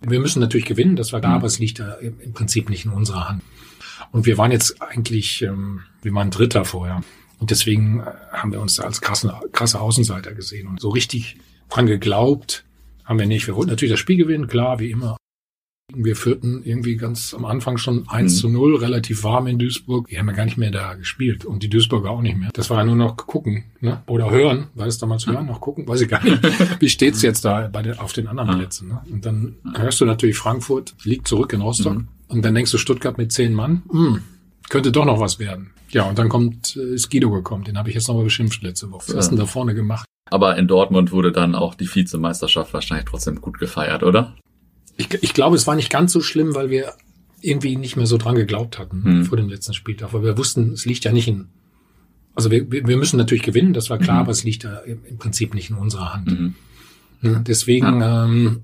Wir 0.00 0.20
müssen 0.20 0.40
natürlich 0.40 0.66
gewinnen, 0.66 0.96
das 0.96 1.12
war 1.12 1.20
da, 1.20 1.34
aber 1.34 1.46
es 1.46 1.58
liegt 1.58 1.78
da 1.78 1.94
im 1.96 2.32
Prinzip 2.32 2.70
nicht 2.70 2.86
in 2.86 2.92
unserer 2.92 3.28
Hand. 3.28 3.42
Und 4.12 4.24
wir 4.24 4.38
waren 4.38 4.50
jetzt 4.50 4.80
eigentlich, 4.80 5.42
ähm, 5.42 5.82
wir 6.00 6.14
waren 6.14 6.30
Dritter 6.30 6.64
vorher. 6.64 7.02
Und 7.38 7.50
deswegen 7.50 8.00
äh, 8.00 8.04
haben 8.32 8.50
wir 8.50 8.60
uns 8.60 8.76
da 8.76 8.84
als 8.84 9.02
krasse, 9.02 9.38
krasse 9.52 9.78
Außenseiter 9.78 10.32
gesehen. 10.32 10.66
Und 10.68 10.80
so 10.80 10.88
richtig 10.88 11.36
dran 11.70 11.86
geglaubt 11.86 12.64
haben 13.04 13.18
wir 13.18 13.26
nicht. 13.26 13.46
Wir 13.46 13.56
wollten 13.56 13.70
natürlich 13.70 13.92
das 13.92 14.00
Spiel 14.00 14.16
gewinnen, 14.16 14.46
klar, 14.46 14.78
wie 14.78 14.90
immer. 14.90 15.16
Wir 15.92 16.14
führten 16.14 16.62
irgendwie 16.62 16.96
ganz 16.96 17.34
am 17.34 17.44
Anfang 17.44 17.76
schon 17.76 18.08
1 18.08 18.32
mhm. 18.32 18.36
zu 18.36 18.48
0, 18.48 18.76
relativ 18.76 19.24
warm 19.24 19.48
in 19.48 19.58
Duisburg. 19.58 20.06
Die 20.06 20.18
haben 20.18 20.28
ja 20.28 20.34
gar 20.34 20.44
nicht 20.44 20.56
mehr 20.56 20.70
da 20.70 20.94
gespielt 20.94 21.44
und 21.44 21.64
die 21.64 21.68
Duisburger 21.68 22.10
auch 22.10 22.22
nicht 22.22 22.36
mehr. 22.36 22.50
Das 22.52 22.70
war 22.70 22.78
ja 22.78 22.84
nur 22.84 22.94
noch 22.94 23.16
gucken 23.16 23.64
ne? 23.80 24.00
oder 24.06 24.30
hören. 24.30 24.68
War 24.74 24.86
das 24.86 24.98
damals 24.98 25.26
hören, 25.26 25.46
noch 25.46 25.60
gucken? 25.60 25.88
Weiß 25.88 26.00
ich 26.00 26.08
gar 26.08 26.22
nicht. 26.22 26.40
Wie 26.80 26.88
steht's 26.88 27.22
jetzt 27.22 27.44
da 27.44 27.66
bei 27.66 27.82
den, 27.82 27.98
auf 27.98 28.12
den 28.12 28.28
anderen 28.28 28.56
Plätzen? 28.58 28.88
Ne? 28.88 29.00
Und 29.10 29.26
dann 29.26 29.56
hörst 29.74 30.00
du 30.00 30.04
natürlich 30.04 30.38
Frankfurt, 30.38 30.94
liegt 31.02 31.26
zurück 31.26 31.52
in 31.52 31.60
Rostock. 31.60 31.98
Mhm. 31.98 32.08
Und 32.28 32.44
dann 32.44 32.54
denkst 32.54 32.70
du 32.70 32.78
Stuttgart 32.78 33.18
mit 33.18 33.32
zehn 33.32 33.52
Mann, 33.52 33.82
mh, 33.90 34.06
hm, 34.06 34.22
könnte 34.68 34.92
doch 34.92 35.04
noch 35.04 35.18
was 35.18 35.40
werden. 35.40 35.70
Ja, 35.88 36.04
und 36.04 36.20
dann 36.20 36.28
kommt, 36.28 36.76
äh, 36.76 36.94
ist 36.94 37.10
Guido 37.10 37.30
gekommen. 37.30 37.64
Den 37.64 37.76
habe 37.76 37.88
ich 37.88 37.96
jetzt 37.96 38.06
nochmal 38.06 38.22
beschimpft 38.22 38.62
letzte 38.62 38.92
Woche. 38.92 39.08
Was 39.08 39.16
hast 39.16 39.26
du 39.26 39.30
denn 39.30 39.44
da 39.44 39.46
vorne 39.46 39.74
gemacht? 39.74 40.06
Aber 40.30 40.56
in 40.56 40.68
Dortmund 40.68 41.12
wurde 41.12 41.32
dann 41.32 41.54
auch 41.54 41.74
die 41.74 41.92
Vizemeisterschaft 41.92 42.72
wahrscheinlich 42.72 43.06
trotzdem 43.06 43.40
gut 43.40 43.58
gefeiert, 43.58 44.02
oder? 44.02 44.34
Ich, 44.96 45.12
ich 45.22 45.34
glaube, 45.34 45.56
es 45.56 45.66
war 45.66 45.74
nicht 45.76 45.90
ganz 45.90 46.12
so 46.12 46.20
schlimm, 46.20 46.54
weil 46.54 46.70
wir 46.70 46.92
irgendwie 47.40 47.76
nicht 47.76 47.96
mehr 47.96 48.06
so 48.06 48.18
dran 48.18 48.34
geglaubt 48.34 48.78
hatten 48.78 49.02
hm. 49.04 49.24
vor 49.24 49.36
dem 49.36 49.48
letzten 49.48 49.74
Spieltag. 49.74 50.10
Aber 50.10 50.22
wir 50.22 50.38
wussten, 50.38 50.72
es 50.72 50.84
liegt 50.84 51.04
ja 51.04 51.12
nicht 51.12 51.28
in. 51.28 51.48
Also 52.34 52.50
wir, 52.50 52.70
wir 52.70 52.96
müssen 52.96 53.16
natürlich 53.16 53.42
gewinnen, 53.42 53.72
das 53.72 53.90
war 53.90 53.98
klar, 53.98 54.16
mhm. 54.16 54.20
aber 54.22 54.30
es 54.30 54.44
liegt 54.44 54.62
ja 54.62 54.78
im 54.78 55.18
Prinzip 55.18 55.52
nicht 55.52 55.68
in 55.68 55.76
unserer 55.76 56.14
Hand. 56.14 56.30
Mhm. 56.30 56.54
Ja, 57.22 57.38
deswegen, 57.40 58.00
ja. 58.00 58.24
Ähm, 58.24 58.62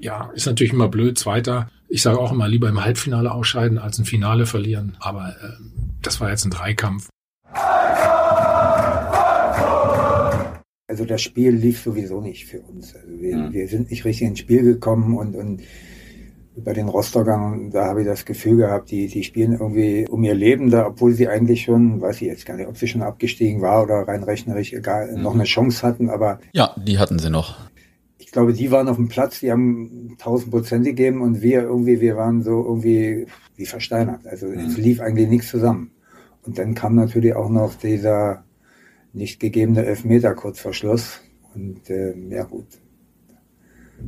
ja, 0.00 0.30
ist 0.34 0.46
natürlich 0.46 0.72
immer 0.72 0.88
blöd, 0.88 1.18
Zweiter. 1.18 1.68
Ich 1.88 2.02
sage 2.02 2.18
auch 2.18 2.32
immer, 2.32 2.48
lieber 2.48 2.68
im 2.68 2.82
Halbfinale 2.82 3.30
ausscheiden 3.30 3.78
als 3.78 3.98
im 3.98 4.06
Finale 4.06 4.46
verlieren. 4.46 4.96
Aber 4.98 5.28
äh, 5.28 5.52
das 6.00 6.20
war 6.20 6.30
jetzt 6.30 6.44
ein 6.44 6.50
Dreikampf. 6.50 7.08
Also 10.92 11.06
das 11.06 11.22
Spiel 11.22 11.52
lief 11.52 11.80
sowieso 11.80 12.20
nicht 12.20 12.44
für 12.44 12.60
uns. 12.60 12.94
Also 12.94 13.18
wir, 13.18 13.34
mhm. 13.34 13.52
wir 13.54 13.66
sind 13.66 13.90
nicht 13.90 14.04
richtig 14.04 14.28
ins 14.28 14.40
Spiel 14.40 14.62
gekommen 14.62 15.16
und, 15.16 15.34
und 15.34 15.62
bei 16.54 16.74
den 16.74 16.86
Rostockern, 16.86 17.70
da 17.70 17.86
habe 17.86 18.02
ich 18.02 18.06
das 18.06 18.26
Gefühl 18.26 18.58
gehabt, 18.58 18.90
die, 18.90 19.06
die 19.06 19.24
spielen 19.24 19.52
irgendwie 19.52 20.06
um 20.06 20.22
ihr 20.22 20.34
Leben 20.34 20.70
da, 20.70 20.88
obwohl 20.88 21.14
sie 21.14 21.28
eigentlich 21.28 21.62
schon, 21.62 22.02
weiß 22.02 22.16
ich 22.16 22.28
jetzt 22.28 22.44
gar 22.44 22.58
nicht, 22.58 22.68
ob 22.68 22.76
sie 22.76 22.88
schon 22.88 23.00
abgestiegen 23.00 23.62
war 23.62 23.84
oder 23.84 24.06
rein 24.06 24.22
rechnerisch 24.22 24.74
egal, 24.74 25.16
mhm. 25.16 25.22
noch 25.22 25.32
eine 25.32 25.44
Chance 25.44 25.80
hatten, 25.80 26.10
aber. 26.10 26.40
Ja, 26.52 26.76
die 26.76 26.98
hatten 26.98 27.18
sie 27.18 27.30
noch. 27.30 27.56
Ich 28.18 28.30
glaube, 28.30 28.52
die 28.52 28.70
waren 28.70 28.88
auf 28.88 28.96
dem 28.96 29.08
Platz, 29.08 29.40
die 29.40 29.50
haben 29.50 30.10
1000 30.18 30.50
Prozent 30.50 30.84
gegeben 30.84 31.22
und 31.22 31.40
wir 31.40 31.62
irgendwie, 31.62 32.02
wir 32.02 32.18
waren 32.18 32.42
so 32.42 32.62
irgendwie 32.62 33.28
wie 33.56 33.64
versteinert. 33.64 34.26
Also 34.26 34.46
mhm. 34.46 34.58
es 34.58 34.76
lief 34.76 35.00
eigentlich 35.00 35.30
nichts 35.30 35.48
zusammen. 35.48 35.92
Und 36.42 36.58
dann 36.58 36.74
kam 36.74 36.96
natürlich 36.96 37.34
auch 37.34 37.48
noch 37.48 37.76
dieser 37.76 38.44
nicht 39.12 39.40
gegebene 39.40 39.84
Elfmeter 39.84 40.34
kurz 40.34 40.60
vor 40.60 40.72
Schluss. 40.72 41.20
Und 41.54 41.90
äh, 41.90 42.14
ja 42.30 42.44
gut, 42.44 42.66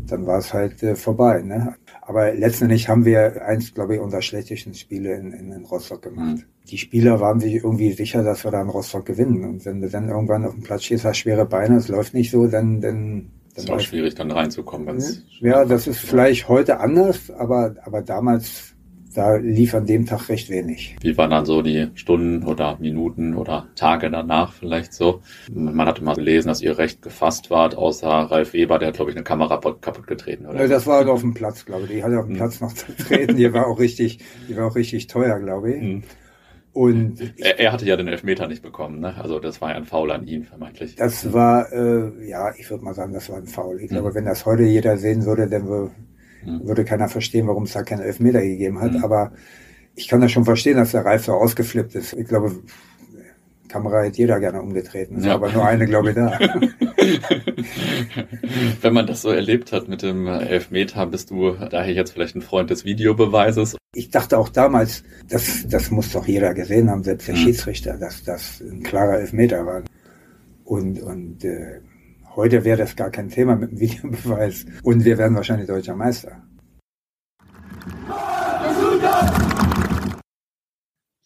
dann 0.06 0.26
war 0.26 0.38
es 0.38 0.52
halt 0.52 0.82
äh, 0.82 0.96
vorbei. 0.96 1.42
Ne? 1.42 1.74
Aber 2.02 2.32
letztendlich 2.32 2.88
haben 2.88 3.04
wir 3.04 3.44
eins, 3.44 3.74
glaube 3.74 3.94
ich, 3.94 4.00
unserer 4.00 4.22
schlechtesten 4.22 4.74
Spiele 4.74 5.14
in, 5.14 5.32
in, 5.32 5.52
in 5.52 5.64
Rostock 5.64 6.02
gemacht. 6.02 6.38
Mhm. 6.38 6.44
Die 6.68 6.78
Spieler 6.78 7.20
waren 7.20 7.40
sich 7.40 7.54
irgendwie 7.54 7.92
sicher, 7.92 8.22
dass 8.22 8.44
wir 8.44 8.50
da 8.50 8.62
in 8.62 8.68
Rostock 8.68 9.04
gewinnen. 9.04 9.44
Und 9.44 9.64
wenn 9.66 9.80
du 9.80 9.88
dann 9.88 10.08
irgendwann 10.08 10.44
auf 10.44 10.54
dem 10.54 10.62
Platz 10.62 10.84
stehst, 10.84 11.04
hast 11.04 11.18
schwere 11.18 11.46
Beine, 11.46 11.76
es 11.76 11.88
läuft 11.88 12.14
nicht 12.14 12.30
so, 12.30 12.46
dann, 12.46 12.80
dann 12.80 13.30
das 13.54 13.64
ist 13.64 13.70
auch 13.70 13.80
schwierig, 13.80 14.14
dann 14.14 14.30
reinzukommen. 14.30 15.02
Ja, 15.40 15.64
das 15.64 15.86
ist 15.86 15.98
vielleicht 15.98 16.48
heute 16.48 16.80
anders, 16.80 17.30
aber, 17.30 17.76
aber 17.84 18.02
damals 18.02 18.73
da 19.14 19.36
lief 19.36 19.74
an 19.74 19.86
dem 19.86 20.06
Tag 20.06 20.28
recht 20.28 20.50
wenig. 20.50 20.96
Wie 21.00 21.16
waren 21.16 21.30
dann 21.30 21.46
so 21.46 21.62
die 21.62 21.88
Stunden 21.94 22.44
oder 22.44 22.76
Minuten 22.80 23.34
oder 23.34 23.68
Tage 23.76 24.10
danach 24.10 24.52
vielleicht 24.52 24.92
so? 24.92 25.22
Man 25.52 25.86
hatte 25.86 26.02
mal 26.02 26.16
gelesen, 26.16 26.48
dass 26.48 26.60
ihr 26.60 26.76
recht 26.78 27.00
gefasst 27.00 27.50
wart, 27.50 27.76
außer 27.76 28.08
Ralf 28.08 28.52
Weber, 28.52 28.78
der 28.78 28.88
hat, 28.88 28.96
glaube 28.96 29.12
ich, 29.12 29.16
eine 29.16 29.24
Kamera 29.24 29.58
kaputt 29.58 30.06
getreten, 30.06 30.46
oder? 30.46 30.62
Ja, 30.62 30.68
das 30.68 30.86
war 30.86 31.08
auf 31.08 31.20
dem 31.20 31.34
Platz, 31.34 31.64
glaube 31.64 31.84
ich. 31.84 31.90
Die 31.90 32.02
hatte 32.02 32.18
auf 32.18 32.26
dem 32.26 32.32
hm. 32.32 32.38
Platz 32.38 32.60
noch 32.60 32.72
zu 32.72 32.94
treten. 32.96 33.36
Die 33.36 33.52
war 33.52 33.66
auch 33.68 33.78
richtig, 33.78 34.18
die 34.48 34.56
war 34.56 34.66
auch 34.66 34.74
richtig 34.74 35.06
teuer, 35.06 35.38
glaube 35.38 35.72
ich. 35.72 35.80
Hm. 35.80 36.02
Und 36.72 37.20
er, 37.38 37.60
er, 37.60 37.72
hatte 37.72 37.86
ja 37.86 37.96
den 37.96 38.08
Elfmeter 38.08 38.48
nicht 38.48 38.62
bekommen, 38.62 38.98
ne? 38.98 39.14
Also 39.22 39.38
das 39.38 39.60
war 39.60 39.70
ja 39.70 39.76
ein 39.76 39.84
Foul 39.84 40.10
an 40.10 40.26
ihn 40.26 40.42
vermeintlich. 40.42 40.96
Das 40.96 41.32
war, 41.32 41.72
äh, 41.72 42.28
ja, 42.28 42.52
ich 42.58 42.68
würde 42.68 42.84
mal 42.84 42.94
sagen, 42.94 43.12
das 43.12 43.30
war 43.30 43.36
ein 43.36 43.46
Foul. 43.46 43.76
Ich 43.76 43.90
hm. 43.90 43.98
glaube, 43.98 44.14
wenn 44.14 44.24
das 44.24 44.44
heute 44.44 44.64
jeder 44.64 44.96
sehen 44.96 45.24
würde, 45.24 45.48
dann 45.48 45.68
würde. 45.68 45.92
Würde 46.46 46.84
keiner 46.84 47.08
verstehen, 47.08 47.46
warum 47.46 47.64
es 47.64 47.72
da 47.72 47.82
keinen 47.82 48.02
Elfmeter 48.02 48.40
gegeben 48.40 48.80
hat. 48.80 48.92
Mhm. 48.92 49.04
Aber 49.04 49.32
ich 49.94 50.08
kann 50.08 50.20
das 50.20 50.32
schon 50.32 50.44
verstehen, 50.44 50.76
dass 50.76 50.92
der 50.92 51.04
Reif 51.04 51.24
so 51.24 51.32
ausgeflippt 51.32 51.94
ist. 51.94 52.12
Ich 52.14 52.26
glaube, 52.26 52.56
Kamera 53.74 54.02
hätte 54.02 54.18
jeder 54.18 54.38
gerne 54.38 54.62
umgetreten. 54.62 55.22
Ja. 55.24 55.34
aber 55.34 55.50
nur 55.50 55.66
eine, 55.66 55.86
glaube 55.86 56.10
ich, 56.10 56.14
da. 56.14 56.38
Wenn 58.80 58.94
man 58.94 59.06
das 59.06 59.22
so 59.22 59.30
erlebt 59.30 59.72
hat 59.72 59.88
mit 59.88 60.02
dem 60.02 60.28
Elfmeter, 60.28 61.06
bist 61.06 61.30
du 61.30 61.52
daher 61.52 61.92
jetzt 61.92 62.12
vielleicht 62.12 62.36
ein 62.36 62.42
Freund 62.42 62.70
des 62.70 62.84
Videobeweises? 62.84 63.76
Ich 63.94 64.10
dachte 64.10 64.38
auch 64.38 64.48
damals, 64.48 65.02
das, 65.28 65.66
das 65.66 65.90
muss 65.90 66.12
doch 66.12 66.26
jeder 66.28 66.54
gesehen 66.54 66.88
haben, 66.88 67.02
selbst 67.02 67.26
der 67.26 67.34
mhm. 67.34 67.40
Schiedsrichter, 67.40 67.96
dass 67.96 68.22
das 68.22 68.60
ein 68.60 68.84
klarer 68.84 69.18
Elfmeter 69.18 69.66
war. 69.66 69.82
Und, 70.64 71.02
und 71.02 71.44
äh, 71.44 71.80
Heute 72.36 72.64
wäre 72.64 72.78
das 72.78 72.96
gar 72.96 73.10
kein 73.10 73.28
Thema 73.28 73.54
mit 73.54 73.70
dem 73.70 73.80
Videobeweis 73.80 74.66
und 74.82 75.04
wir 75.04 75.18
werden 75.18 75.36
wahrscheinlich 75.36 75.68
deutscher 75.68 75.94
Meister. 75.94 76.42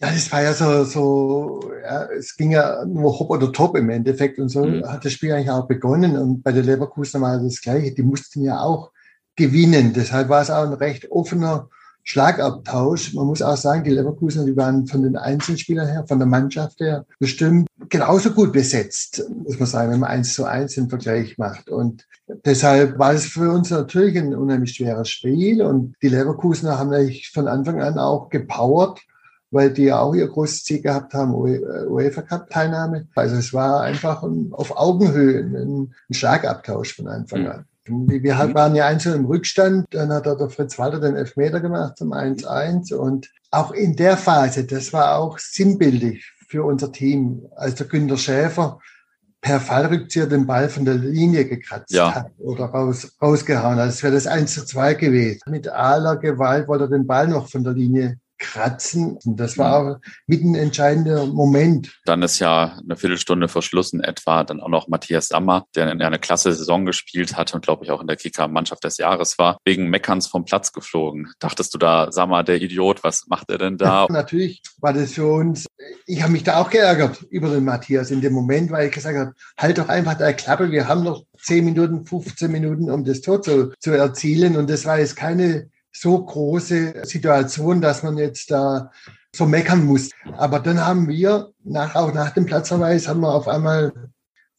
Ja, 0.00 0.12
das 0.12 0.30
war 0.30 0.42
ja 0.42 0.52
so, 0.52 0.84
so 0.84 1.60
ja, 1.82 2.04
es 2.10 2.36
ging 2.36 2.50
ja 2.50 2.84
nur 2.84 3.18
hopp 3.18 3.30
oder 3.30 3.50
top 3.52 3.76
im 3.76 3.88
Endeffekt 3.88 4.38
und 4.38 4.50
so 4.50 4.64
mhm. 4.64 4.86
hat 4.86 5.04
das 5.04 5.12
Spiel 5.12 5.32
eigentlich 5.32 5.50
auch 5.50 5.66
begonnen 5.66 6.16
und 6.16 6.42
bei 6.42 6.52
der 6.52 6.62
Leverkusen 6.62 7.22
war 7.22 7.38
das 7.38 7.62
Gleiche. 7.62 7.94
Die 7.94 8.02
mussten 8.02 8.42
ja 8.42 8.60
auch 8.60 8.92
gewinnen. 9.34 9.94
Deshalb 9.94 10.28
war 10.28 10.42
es 10.42 10.50
auch 10.50 10.64
ein 10.64 10.74
recht 10.74 11.10
offener 11.10 11.70
Schlagabtausch. 12.08 13.12
Man 13.12 13.26
muss 13.26 13.42
auch 13.42 13.58
sagen, 13.58 13.84
die 13.84 13.90
Leverkusen, 13.90 14.46
die 14.46 14.56
waren 14.56 14.86
von 14.86 15.02
den 15.02 15.14
Einzelspielern 15.14 15.86
her, 15.86 16.04
von 16.08 16.18
der 16.18 16.26
Mannschaft 16.26 16.80
her 16.80 17.04
bestimmt 17.18 17.68
genauso 17.90 18.30
gut 18.30 18.50
besetzt, 18.50 19.22
muss 19.44 19.58
man 19.58 19.68
sagen, 19.68 19.92
wenn 19.92 20.00
man 20.00 20.08
eins 20.08 20.32
zu 20.32 20.46
eins 20.46 20.74
den 20.74 20.88
Vergleich 20.88 21.36
macht. 21.36 21.68
Und 21.68 22.06
deshalb 22.46 22.98
war 22.98 23.12
es 23.12 23.26
für 23.26 23.52
uns 23.52 23.68
natürlich 23.68 24.16
ein 24.16 24.34
unheimlich 24.34 24.72
schweres 24.72 25.10
Spiel. 25.10 25.60
Und 25.60 25.96
die 26.00 26.08
Leverkusener 26.08 26.78
haben 26.78 26.88
natürlich 26.88 27.30
von 27.30 27.46
Anfang 27.46 27.82
an 27.82 27.98
auch 27.98 28.30
gepowert, 28.30 29.00
weil 29.50 29.70
die 29.70 29.84
ja 29.84 30.00
auch 30.00 30.14
ihr 30.14 30.28
großes 30.28 30.64
Ziel 30.64 30.80
gehabt 30.80 31.12
haben, 31.12 31.34
UEFA 31.34 32.22
Cup 32.22 32.48
Teilnahme. 32.48 33.06
Also 33.16 33.36
es 33.36 33.52
war 33.52 33.82
einfach 33.82 34.22
auf 34.52 34.78
Augenhöhe 34.78 35.40
ein, 35.40 35.92
Schlagabtausch 36.10 36.96
von 36.96 37.08
Anfang 37.08 37.42
mhm. 37.42 37.48
an. 37.48 37.64
Wir 37.88 38.38
waren 38.54 38.74
ja 38.74 38.86
einzeln 38.86 39.20
im 39.20 39.26
Rückstand, 39.26 39.86
dann 39.90 40.12
hat 40.12 40.26
der 40.26 40.50
Fritz 40.50 40.78
Walter 40.78 41.00
den 41.00 41.16
Elfmeter 41.16 41.60
gemacht 41.60 41.96
zum 41.98 42.12
1-1 42.12 42.94
und 42.94 43.30
auch 43.50 43.72
in 43.72 43.96
der 43.96 44.16
Phase, 44.16 44.64
das 44.64 44.92
war 44.92 45.18
auch 45.18 45.38
sinnbildlich 45.38 46.32
für 46.48 46.64
unser 46.64 46.92
Team, 46.92 47.46
als 47.56 47.76
der 47.76 47.86
Günter 47.86 48.16
Schäfer 48.16 48.78
per 49.40 49.60
Fallrückzieher 49.60 50.26
den 50.26 50.46
Ball 50.46 50.68
von 50.68 50.84
der 50.84 50.94
Linie 50.94 51.44
gekratzt 51.44 51.92
ja. 51.92 52.14
hat 52.14 52.30
oder 52.38 52.66
raus, 52.66 53.16
rausgehauen 53.22 53.78
hat. 53.78 53.88
Das 53.88 54.02
wäre 54.02 54.14
das 54.14 54.26
1 54.26 54.54
zu 54.54 54.64
2 54.64 54.94
gewesen. 54.94 55.40
Mit 55.46 55.68
aller 55.68 56.16
Gewalt 56.16 56.68
wollte 56.68 56.84
er 56.84 56.90
den 56.90 57.06
Ball 57.06 57.28
noch 57.28 57.48
von 57.48 57.62
der 57.62 57.72
Linie 57.72 58.18
kratzen. 58.38 59.18
Und 59.24 59.38
das 59.38 59.58
war 59.58 59.76
auch 59.76 59.96
mit 60.26 60.42
ein 60.42 60.54
entscheidender 60.54 61.26
Moment. 61.26 62.00
Dann 62.04 62.22
ist 62.22 62.38
ja 62.38 62.78
eine 62.82 62.96
Viertelstunde 62.96 63.48
vor 63.48 63.62
Schluss 63.62 63.92
in 63.92 64.00
etwa 64.00 64.44
dann 64.44 64.60
auch 64.60 64.68
noch 64.68 64.88
Matthias 64.88 65.28
Sammer, 65.28 65.66
der 65.74 65.88
eine 65.88 66.18
klasse 66.18 66.52
Saison 66.52 66.86
gespielt 66.86 67.36
hat 67.36 67.54
und 67.54 67.64
glaube 67.64 67.84
ich 67.84 67.90
auch 67.90 68.00
in 68.00 68.06
der 68.06 68.16
Kicker-Mannschaft 68.16 68.84
des 68.84 68.98
Jahres 68.98 69.38
war, 69.38 69.58
wegen 69.64 69.90
Meckerns 69.90 70.26
vom 70.26 70.44
Platz 70.44 70.72
geflogen. 70.72 71.32
Dachtest 71.38 71.74
du 71.74 71.78
da, 71.78 72.10
Sammer, 72.12 72.44
der 72.44 72.60
Idiot, 72.60 73.04
was 73.04 73.26
macht 73.28 73.50
er 73.50 73.58
denn 73.58 73.76
da? 73.76 74.06
Ja, 74.06 74.06
natürlich 74.12 74.62
war 74.80 74.92
das 74.92 75.12
für 75.12 75.26
uns, 75.26 75.66
ich 76.06 76.22
habe 76.22 76.32
mich 76.32 76.44
da 76.44 76.60
auch 76.60 76.70
geärgert 76.70 77.22
über 77.30 77.50
den 77.50 77.64
Matthias 77.64 78.10
in 78.10 78.20
dem 78.20 78.32
Moment, 78.32 78.70
weil 78.70 78.88
ich 78.88 78.94
gesagt 78.94 79.16
habe, 79.16 79.34
halt 79.56 79.78
doch 79.78 79.88
einfach 79.88 80.14
der 80.14 80.34
Klappe, 80.34 80.70
wir 80.70 80.88
haben 80.88 81.02
noch 81.02 81.24
10 81.42 81.64
Minuten, 81.64 82.06
15 82.06 82.50
Minuten, 82.50 82.90
um 82.90 83.04
das 83.04 83.20
Tor 83.20 83.42
zu, 83.42 83.72
zu 83.78 83.92
erzielen 83.92 84.56
und 84.56 84.70
das 84.70 84.84
war 84.84 84.98
jetzt 84.98 85.16
keine 85.16 85.68
so 86.00 86.24
große 86.24 87.04
Situation, 87.04 87.80
dass 87.80 88.02
man 88.02 88.16
jetzt 88.18 88.50
da 88.50 88.90
so 89.34 89.46
meckern 89.46 89.84
muss. 89.84 90.10
Aber 90.36 90.60
dann 90.60 90.84
haben 90.84 91.08
wir, 91.08 91.52
nach, 91.64 91.94
auch 91.94 92.12
nach 92.14 92.30
dem 92.30 92.46
Platzverweis, 92.46 93.08
haben 93.08 93.20
wir 93.20 93.32
auf 93.32 93.48
einmal 93.48 93.92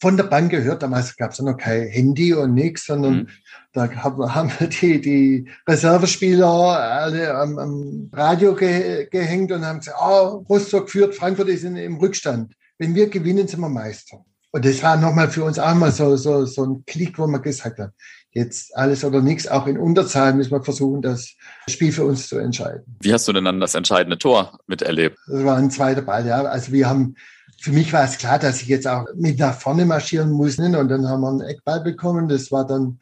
von 0.02 0.16
der 0.16 0.24
Bank 0.24 0.52
gehört, 0.52 0.82
damals 0.82 1.18
gab 1.18 1.32
es 1.32 1.40
ja 1.40 1.44
noch 1.44 1.58
kein 1.58 1.88
Handy 1.88 2.34
und 2.34 2.54
nichts, 2.54 2.86
sondern 2.86 3.14
mhm. 3.14 3.28
da 3.74 3.90
haben 4.04 4.52
wir 4.58 4.68
die, 4.68 5.02
die 5.02 5.50
Reservespieler 5.68 6.48
alle 6.48 7.36
am, 7.36 7.58
am 7.58 8.10
Radio 8.14 8.56
ge, 8.56 9.08
gehängt 9.12 9.52
und 9.52 9.66
haben 9.66 9.80
gesagt, 9.80 9.98
oh, 10.02 10.46
Rostock 10.50 10.90
führt, 10.90 11.16
Frankfurt 11.16 11.50
ist 11.50 11.64
in, 11.64 11.76
im 11.76 11.98
Rückstand. 11.98 12.54
Wenn 12.78 12.96
wir 12.96 13.10
gewinnen, 13.10 13.48
sind 13.48 13.60
wir 13.60 13.70
Meister. 13.70 14.24
Und 14.52 14.66
das 14.66 14.82
war 14.82 14.98
nochmal 14.98 15.30
für 15.30 15.44
uns 15.44 15.60
auch 15.60 15.76
mal 15.76 15.92
so, 15.92 16.16
so, 16.16 16.46
so 16.46 16.66
ein 16.66 16.84
Klick, 16.88 17.20
wo 17.20 17.28
man 17.28 17.42
gesagt 17.42 17.78
hat, 17.78 17.92
jetzt 18.32 18.76
alles 18.76 19.04
oder 19.04 19.22
nichts. 19.22 19.48
Auch 19.48 19.68
in 19.68 19.78
Unterzahl 19.78 20.34
müssen 20.34 20.52
wir 20.52 20.64
versuchen, 20.64 21.02
das 21.02 21.36
Spiel 21.68 21.92
für 21.92 22.06
uns 22.06 22.28
zu 22.28 22.38
entscheiden. 22.38 22.84
Wie 23.02 23.14
hast 23.14 23.28
du 23.28 23.34
denn 23.34 23.46
dann 23.46 23.60
das 23.60 23.76
entscheidende 23.76 24.18
Tor 24.18 24.60
miterlebt? 24.68 25.18
Das 25.28 25.44
war 25.44 25.58
ein 25.58 25.72
zweiter 25.72 26.02
Ball, 26.02 26.26
ja. 26.26 26.44
Also 26.44 26.72
wir 26.72 26.88
haben, 26.88 27.16
für 27.60 27.72
mich 27.72 27.92
war 27.92 28.04
es 28.04 28.18
klar, 28.18 28.40
dass 28.40 28.62
ich 28.62 28.68
jetzt 28.68 28.88
auch 28.88 29.06
mit 29.16 29.40
nach 29.40 29.60
vorne 29.60 29.86
marschieren 29.86 30.32
muss. 30.32 30.58
Ne? 30.58 30.78
Und 30.78 30.90
dann 30.90 31.08
haben 31.08 31.22
wir 31.22 31.30
einen 31.30 31.42
Eckball 31.42 31.82
bekommen. 31.82 32.30
Das 32.30 32.52
war 32.52 32.66
dann, 32.66 33.00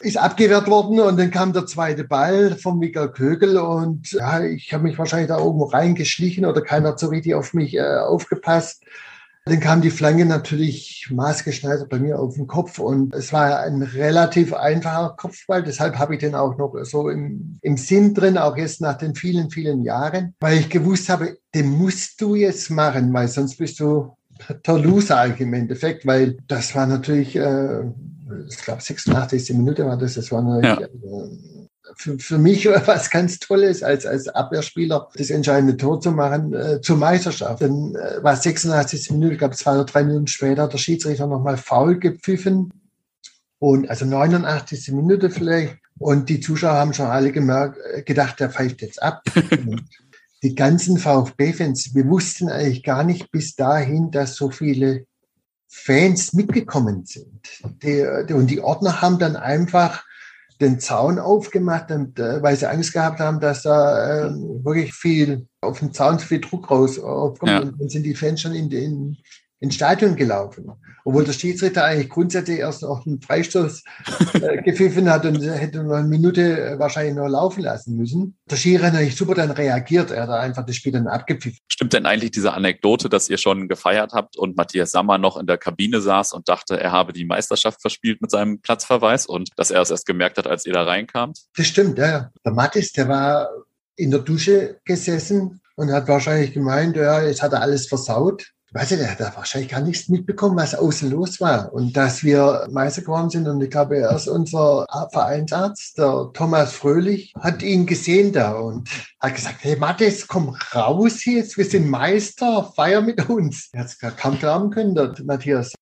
ist 0.00 0.18
abgewehrt 0.18 0.68
worden 0.68 1.00
und 1.00 1.18
dann 1.18 1.30
kam 1.30 1.54
der 1.54 1.66
zweite 1.66 2.04
Ball 2.04 2.54
vom 2.56 2.78
Mikael 2.78 3.08
Kögel 3.08 3.56
und 3.56 4.12
ja, 4.12 4.42
ich 4.42 4.74
habe 4.74 4.84
mich 4.84 4.98
wahrscheinlich 4.98 5.28
da 5.28 5.38
irgendwo 5.38 5.64
reingeschlichen 5.64 6.44
oder 6.44 6.60
keiner 6.60 6.90
hat 6.90 6.98
so 6.98 7.08
richtig 7.08 7.34
auf 7.34 7.54
mich 7.54 7.74
äh, 7.74 7.96
aufgepasst. 7.96 8.84
Dann 9.48 9.60
kam 9.60 9.80
die 9.80 9.90
Flanke 9.90 10.26
natürlich 10.26 11.06
maßgeschneidert 11.08 11.88
bei 11.88 12.00
mir 12.00 12.18
auf 12.18 12.34
den 12.34 12.48
Kopf 12.48 12.80
und 12.80 13.14
es 13.14 13.32
war 13.32 13.60
ein 13.60 13.80
relativ 13.80 14.52
einfacher 14.52 15.14
Kopfball. 15.16 15.62
Deshalb 15.62 16.00
habe 16.00 16.14
ich 16.14 16.20
den 16.20 16.34
auch 16.34 16.58
noch 16.58 16.74
so 16.82 17.08
im, 17.08 17.56
im 17.62 17.76
Sinn 17.76 18.12
drin, 18.12 18.38
auch 18.38 18.56
jetzt 18.56 18.80
nach 18.80 18.98
den 18.98 19.14
vielen, 19.14 19.48
vielen 19.50 19.84
Jahren, 19.84 20.34
weil 20.40 20.58
ich 20.58 20.68
gewusst 20.68 21.08
habe, 21.08 21.38
den 21.54 21.68
musst 21.68 22.20
du 22.20 22.34
jetzt 22.34 22.70
machen, 22.70 23.12
weil 23.12 23.28
sonst 23.28 23.56
bist 23.58 23.78
du 23.78 24.16
der 24.66 24.78
Loser 24.78 25.38
im 25.38 25.54
Endeffekt, 25.54 26.04
weil 26.08 26.38
das 26.48 26.74
war 26.74 26.88
natürlich, 26.88 27.36
äh, 27.36 27.82
ich 28.48 28.58
glaube 28.58 28.82
86. 28.82 29.50
Minute 29.50 29.86
war 29.86 29.96
das, 29.96 30.14
das 30.14 30.32
war 30.32 30.42
natürlich, 30.42 30.80
ja. 30.80 30.86
äh, 30.86 31.65
für, 31.96 32.18
für 32.18 32.38
mich 32.38 32.66
was 32.86 33.10
ganz 33.10 33.38
Tolles, 33.38 33.82
als, 33.82 34.06
als 34.06 34.28
Abwehrspieler 34.28 35.08
das 35.14 35.30
entscheidende 35.30 35.76
Tor 35.76 36.00
zu 36.00 36.12
machen 36.12 36.54
äh, 36.54 36.80
zur 36.80 36.96
Meisterschaft. 36.96 37.62
Dann 37.62 37.94
äh, 37.94 38.22
war 38.22 38.36
86 38.36 39.10
Minuten, 39.10 39.32
ich 39.32 39.38
glaube 39.38 39.56
zwei 39.56 39.72
oder 39.72 39.84
drei 39.84 40.04
Minuten 40.04 40.26
später, 40.26 40.68
der 40.68 40.78
Schiedsrichter 40.78 41.26
nochmal 41.26 41.56
faul 41.56 41.98
gepfiffen. 41.98 42.72
Und 43.58 43.88
also 43.88 44.04
89. 44.04 44.92
Minute 44.92 45.30
vielleicht. 45.30 45.78
Und 45.98 46.28
die 46.28 46.40
Zuschauer 46.40 46.74
haben 46.74 46.92
schon 46.92 47.06
alle 47.06 47.32
gemerkt, 47.32 47.78
äh, 47.92 48.02
gedacht, 48.02 48.38
der 48.40 48.50
pfeift 48.50 48.82
jetzt 48.82 49.02
ab. 49.02 49.22
die 50.42 50.54
ganzen 50.54 50.98
VfB-Fans, 50.98 51.94
wir 51.94 52.06
wussten 52.06 52.50
eigentlich 52.50 52.82
gar 52.82 53.02
nicht 53.02 53.30
bis 53.30 53.56
dahin, 53.56 54.10
dass 54.10 54.36
so 54.36 54.50
viele 54.50 55.06
Fans 55.68 56.34
mitgekommen 56.34 57.06
sind. 57.06 57.40
Die, 57.82 58.06
die, 58.28 58.34
und 58.34 58.48
die 58.48 58.60
Ordner 58.60 59.00
haben 59.00 59.18
dann 59.18 59.36
einfach 59.36 60.04
den 60.60 60.80
Zaun 60.80 61.18
aufgemacht, 61.18 61.90
und, 61.90 62.18
äh, 62.18 62.42
weil 62.42 62.56
sie 62.56 62.68
Angst 62.68 62.92
gehabt 62.92 63.20
haben, 63.20 63.40
dass 63.40 63.62
da 63.62 64.26
äh, 64.26 64.30
wirklich 64.64 64.94
viel 64.94 65.46
auf 65.60 65.78
dem 65.80 65.92
Zaun 65.92 66.18
viel 66.18 66.40
Druck 66.40 66.70
raus 66.70 66.98
aufkommt. 66.98 67.52
Ja. 67.52 67.60
Und 67.60 67.80
dann 67.80 67.88
sind 67.88 68.04
die 68.04 68.14
Fans 68.14 68.40
schon 68.40 68.54
in 68.54 68.70
den 68.70 69.16
ins 69.60 69.74
Stadion 69.74 70.16
gelaufen. 70.16 70.70
Obwohl 71.04 71.24
der 71.24 71.32
Schiedsrichter 71.32 71.84
eigentlich 71.84 72.10
grundsätzlich 72.10 72.58
erst 72.58 72.82
noch 72.82 73.06
einen 73.06 73.20
Freistoß 73.20 73.84
äh, 74.34 74.62
gepfiffen 74.64 75.08
hat 75.08 75.24
und 75.24 75.40
hätte 75.40 75.82
noch 75.82 75.94
eine 75.94 76.08
Minute 76.08 76.60
äh, 76.60 76.78
wahrscheinlich 76.78 77.14
noch 77.14 77.28
laufen 77.28 77.62
lassen 77.62 77.96
müssen. 77.96 78.36
Der 78.50 78.56
Schiri 78.56 78.82
hat 78.82 78.92
natürlich 78.92 79.16
super 79.16 79.34
dann 79.34 79.50
reagiert. 79.50 80.10
Er 80.10 80.24
hat 80.24 80.30
einfach 80.30 80.66
das 80.66 80.76
Spiel 80.76 80.92
dann 80.92 81.06
abgepfiffen. 81.06 81.58
Stimmt 81.68 81.92
denn 81.92 82.06
eigentlich 82.06 82.32
diese 82.32 82.52
Anekdote, 82.52 83.08
dass 83.08 83.28
ihr 83.28 83.38
schon 83.38 83.68
gefeiert 83.68 84.12
habt 84.12 84.36
und 84.36 84.56
Matthias 84.56 84.90
Sammer 84.90 85.18
noch 85.18 85.36
in 85.36 85.46
der 85.46 85.58
Kabine 85.58 86.00
saß 86.00 86.32
und 86.32 86.48
dachte, 86.48 86.78
er 86.78 86.92
habe 86.92 87.12
die 87.12 87.24
Meisterschaft 87.24 87.80
verspielt 87.80 88.20
mit 88.20 88.30
seinem 88.30 88.60
Platzverweis 88.60 89.26
und 89.26 89.50
dass 89.56 89.70
er 89.70 89.80
es 89.82 89.90
erst 89.90 90.06
gemerkt 90.06 90.38
hat, 90.38 90.46
als 90.46 90.66
ihr 90.66 90.72
da 90.72 90.82
reinkamt? 90.82 91.38
Das 91.56 91.66
stimmt, 91.66 91.98
ja. 91.98 92.30
Der 92.44 92.52
Mattis, 92.52 92.92
der 92.92 93.08
war 93.08 93.48
in 93.94 94.10
der 94.10 94.20
Dusche 94.20 94.80
gesessen 94.84 95.60
und 95.76 95.92
hat 95.92 96.08
wahrscheinlich 96.08 96.52
gemeint, 96.52 96.96
ja, 96.96 97.22
jetzt 97.22 97.42
hat 97.42 97.52
er 97.52 97.62
alles 97.62 97.86
versaut 97.86 98.52
weiß 98.76 98.90
ich, 98.90 98.98
der 98.98 99.18
hat 99.18 99.36
wahrscheinlich 99.36 99.70
gar 99.70 99.80
nichts 99.80 100.08
mitbekommen, 100.08 100.56
was 100.56 100.74
außen 100.74 101.10
los 101.10 101.40
war. 101.40 101.72
Und 101.72 101.96
dass 101.96 102.22
wir 102.22 102.68
Meister 102.70 103.00
geworden 103.00 103.30
sind, 103.30 103.48
und 103.48 103.62
ich 103.62 103.70
glaube, 103.70 103.96
er 103.96 104.14
ist 104.14 104.28
unser 104.28 104.84
Vereinsarzt, 105.10 105.96
der 105.96 106.30
Thomas 106.34 106.72
Fröhlich, 106.72 107.32
hat 107.40 107.62
ihn 107.62 107.86
gesehen 107.86 108.32
da 108.32 108.52
und 108.52 108.88
hat 109.18 109.34
gesagt, 109.34 109.56
hey 109.60 109.76
Mattes, 109.76 110.28
komm 110.28 110.54
raus 110.74 111.24
jetzt, 111.24 111.56
wir 111.56 111.64
sind 111.64 111.88
Meister, 111.88 112.70
feier 112.76 113.00
mit 113.00 113.28
uns. 113.30 113.70
Er 113.72 113.80
hat 113.80 113.86
es 113.86 113.98
kaum 113.98 114.38
glauben 114.38 114.70
können, 114.70 114.94
der 114.94 115.14
Matthias. 115.24 115.72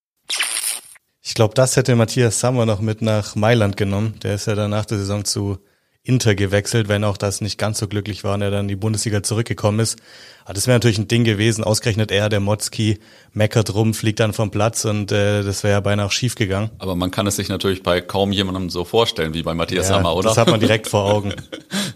Ich 1.20 1.34
glaube, 1.34 1.54
das 1.54 1.74
hätte 1.74 1.96
Matthias 1.96 2.38
Sammer 2.38 2.64
noch 2.64 2.80
mit 2.80 3.02
nach 3.02 3.34
Mailand 3.34 3.76
genommen. 3.76 4.20
Der 4.22 4.36
ist 4.36 4.46
ja 4.46 4.54
dann 4.54 4.70
nach 4.70 4.84
der 4.84 4.98
Saison 4.98 5.24
zu 5.24 5.58
Inter 6.06 6.34
gewechselt, 6.34 6.88
wenn 6.88 7.02
auch 7.02 7.16
das 7.16 7.40
nicht 7.40 7.56
ganz 7.56 7.78
so 7.78 7.88
glücklich 7.88 8.24
war 8.24 8.34
und 8.34 8.42
er 8.42 8.50
dann 8.50 8.66
in 8.66 8.68
die 8.68 8.76
Bundesliga 8.76 9.22
zurückgekommen 9.22 9.80
ist. 9.80 9.98
Aber 10.44 10.52
das 10.52 10.66
wäre 10.66 10.76
natürlich 10.76 10.98
ein 10.98 11.08
Ding 11.08 11.24
gewesen. 11.24 11.64
Ausgerechnet 11.64 12.10
er, 12.10 12.28
der 12.28 12.40
Motzki, 12.40 12.98
meckert 13.32 13.72
rum, 13.74 13.94
fliegt 13.94 14.20
dann 14.20 14.34
vom 14.34 14.50
Platz 14.50 14.84
und 14.84 15.10
äh, 15.10 15.42
das 15.42 15.64
wäre 15.64 15.72
ja 15.72 15.80
beinahe 15.80 16.04
auch 16.04 16.12
schief 16.12 16.34
gegangen. 16.34 16.70
Aber 16.78 16.94
man 16.94 17.10
kann 17.10 17.26
es 17.26 17.36
sich 17.36 17.48
natürlich 17.48 17.82
bei 17.82 18.02
kaum 18.02 18.32
jemandem 18.32 18.68
so 18.68 18.84
vorstellen 18.84 19.32
wie 19.32 19.42
bei 19.42 19.54
Matthias 19.54 19.88
ja, 19.88 19.94
Sammer, 19.94 20.14
oder? 20.14 20.28
Das 20.28 20.36
hat 20.36 20.48
man 20.48 20.60
direkt 20.60 20.88
vor 20.88 21.04
Augen. 21.04 21.34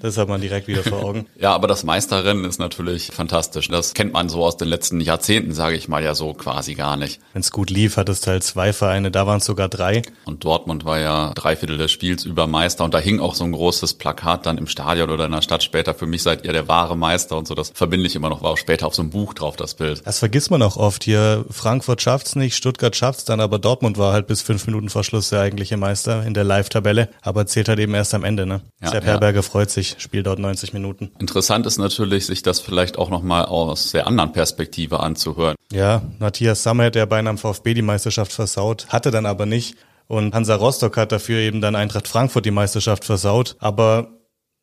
Das 0.01 0.17
hat 0.17 0.29
man 0.29 0.41
direkt 0.41 0.69
wieder 0.69 0.85
vor 0.85 1.03
Augen. 1.03 1.27
Ja, 1.41 1.53
aber 1.53 1.67
das 1.67 1.83
Meisterrennen 1.83 2.45
ist 2.45 2.59
natürlich 2.59 3.09
fantastisch. 3.13 3.67
Das 3.67 3.95
kennt 3.95 4.13
man 4.13 4.29
so 4.29 4.45
aus 4.45 4.57
den 4.57 4.69
letzten 4.69 5.01
Jahrzehnten, 5.01 5.53
sage 5.53 5.77
ich 5.77 5.89
mal 5.89 6.05
ja 6.05 6.15
so 6.15 6.35
quasi 6.35 6.75
gar 6.75 6.97
nicht. 6.97 7.21
Wenn 7.33 7.41
es 7.41 7.51
gut 7.51 7.69
lief, 7.69 7.97
hat 7.97 8.09
es 8.09 8.25
halt 8.25 8.45
zwei 8.45 8.73
Vereine, 8.73 9.11
da 9.11 9.27
waren 9.27 9.39
es 9.39 9.45
sogar 9.45 9.69
drei. 9.69 10.03
Und 10.25 10.45
Dortmund 10.45 10.85
war 10.85 11.01
ja 11.01 11.33
drei 11.35 11.57
Viertel 11.57 11.79
des 11.79 11.91
Spiels 11.91 12.25
über 12.25 12.47
Meister 12.47 12.85
und 12.85 12.95
da 12.95 13.01
hing 13.01 13.19
auch 13.19 13.35
so 13.35 13.43
ein 13.43 13.51
großes 13.51 13.98
Plakat 13.99 14.47
dann 14.47 14.59
im 14.59 14.67
Stadion 14.67 15.11
oder 15.11 15.27
in 15.27 15.33
der 15.33 15.43
Stadt 15.43 15.63
später. 15.63 15.95
Für 15.95 16.07
mich 16.07 16.23
seid 16.23 16.45
ihr 16.45 16.53
der 16.53 16.69
wahre 16.69 16.97
Meister 16.97 17.37
und 17.37 17.47
so. 17.47 17.55
Das 17.55 17.71
verbinde 17.75 18.07
ich 18.07 18.17
immer 18.17 18.29
noch, 18.29 18.43
war 18.43 18.53
auch 18.53 18.57
später 18.57 18.87
auf 18.87 18.95
so 18.95 19.03
einem 19.03 19.11
Buch 19.11 19.35
drauf, 19.35 19.57
das 19.57 19.75
Bild. 19.75 20.03
Das 20.07 20.19
vergisst 20.19 20.51
man 20.51 20.63
auch 20.63 20.77
oft 20.77 21.05
hier. 21.05 21.45
Frankfurt 21.51 22.03
schafft's 22.03 22.37
nicht, 22.37 22.57
Stuttgart 22.57 22.95
schafft's 22.95 23.25
dann, 23.25 23.41
aber 23.41 23.59
Dortmund 23.59 23.99
war 23.99 24.13
halt 24.13 24.27
bis 24.27 24.43
fünf 24.43 24.67
Minuten 24.67 24.89
vor 24.89 25.05
Schluss 25.05 25.31
der 25.31 25.41
eigentliche 25.41 25.77
Meister 25.77 26.25
in 26.25 26.35
der 26.35 26.45
Live-Tabelle, 26.45 27.09
aber 27.23 27.47
zählt 27.47 27.69
halt 27.69 27.79
eben 27.79 27.95
erst 27.95 28.15
am 28.15 28.25
Ende, 28.25 28.47
ne? 28.47 28.63
Ja, 28.81 28.91
Sepp 28.91 29.05
ja. 29.05 29.13
Herberger 29.13 29.43
freut 29.43 29.71
sich, 29.71 29.97
spielt 29.99 30.27
dort 30.27 30.39
90 30.39 30.73
Minuten. 30.73 31.11
Interessant 31.19 31.67
ist 31.67 31.79
natürlich, 31.79 32.27
sich 32.27 32.43
das 32.43 32.61
vielleicht 32.61 32.99
auch 32.99 33.11
nochmal 33.11 33.45
aus 33.45 33.93
der 33.93 34.07
anderen 34.07 34.33
Perspektive 34.33 35.01
anzuhören. 35.01 35.57
Ja, 35.73 36.03
Matthias 36.19 36.63
Sammer 36.63 36.85
hätte 36.85 36.99
ja 36.99 37.07
beinahe 37.07 37.31
am 37.31 37.39
VfB 37.39 37.75
die 37.75 37.83
Meisterschaft 37.83 38.33
versaut, 38.33 38.87
hatte 38.89 39.11
dann 39.11 39.27
aber 39.27 39.47
nicht. 39.47 39.77
Und 40.09 40.35
Hansa 40.35 40.57
Rostock 40.57 40.97
hat 40.97 41.13
dafür 41.13 41.39
eben 41.39 41.61
dann 41.61 41.77
Eintracht 41.77 42.09
Frankfurt 42.09 42.47
die 42.47 42.51
Meisterschaft 42.51 43.05
versaut. 43.05 43.57
Aber 43.61 44.19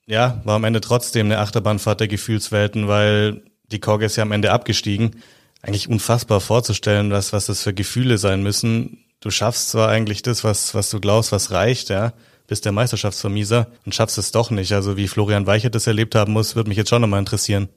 ja, 0.07 0.41
war 0.43 0.55
am 0.55 0.63
Ende 0.63 0.81
trotzdem 0.81 1.27
eine 1.27 1.39
Achterbahnfahrt 1.39 1.99
der 1.99 2.07
Gefühlswelten, 2.07 2.87
weil 2.87 3.43
die 3.71 3.79
Korg 3.79 4.01
ist 4.01 4.15
ja 4.15 4.23
am 4.23 4.31
Ende 4.31 4.51
abgestiegen. 4.51 5.21
eigentlich 5.61 5.89
unfassbar 5.89 6.41
vorzustellen, 6.41 7.11
was, 7.11 7.33
was 7.33 7.47
das 7.47 7.63
für 7.63 7.73
Gefühle 7.73 8.17
sein 8.17 8.43
müssen. 8.43 9.05
Du 9.19 9.31
schaffst 9.31 9.69
zwar 9.69 9.89
eigentlich 9.89 10.21
das, 10.21 10.43
was, 10.43 10.75
was 10.75 10.89
du 10.91 10.99
glaubst, 10.99 11.31
was 11.31 11.49
reicht, 11.49 11.89
ja, 11.89 12.13
bist 12.47 12.65
der 12.65 12.71
Meisterschaftsvermieser 12.71 13.67
und 13.85 13.95
schaffst 13.95 14.19
es 14.19 14.31
doch 14.31 14.51
nicht. 14.51 14.73
Also 14.73 14.97
wie 14.97 15.07
Florian 15.07 15.47
Weichert 15.47 15.73
das 15.73 15.87
erlebt 15.87 16.13
haben 16.13 16.33
muss, 16.33 16.55
würde 16.55 16.69
mich 16.69 16.77
jetzt 16.77 16.89
schon 16.89 17.01
nochmal 17.01 17.19
interessieren. 17.19 17.69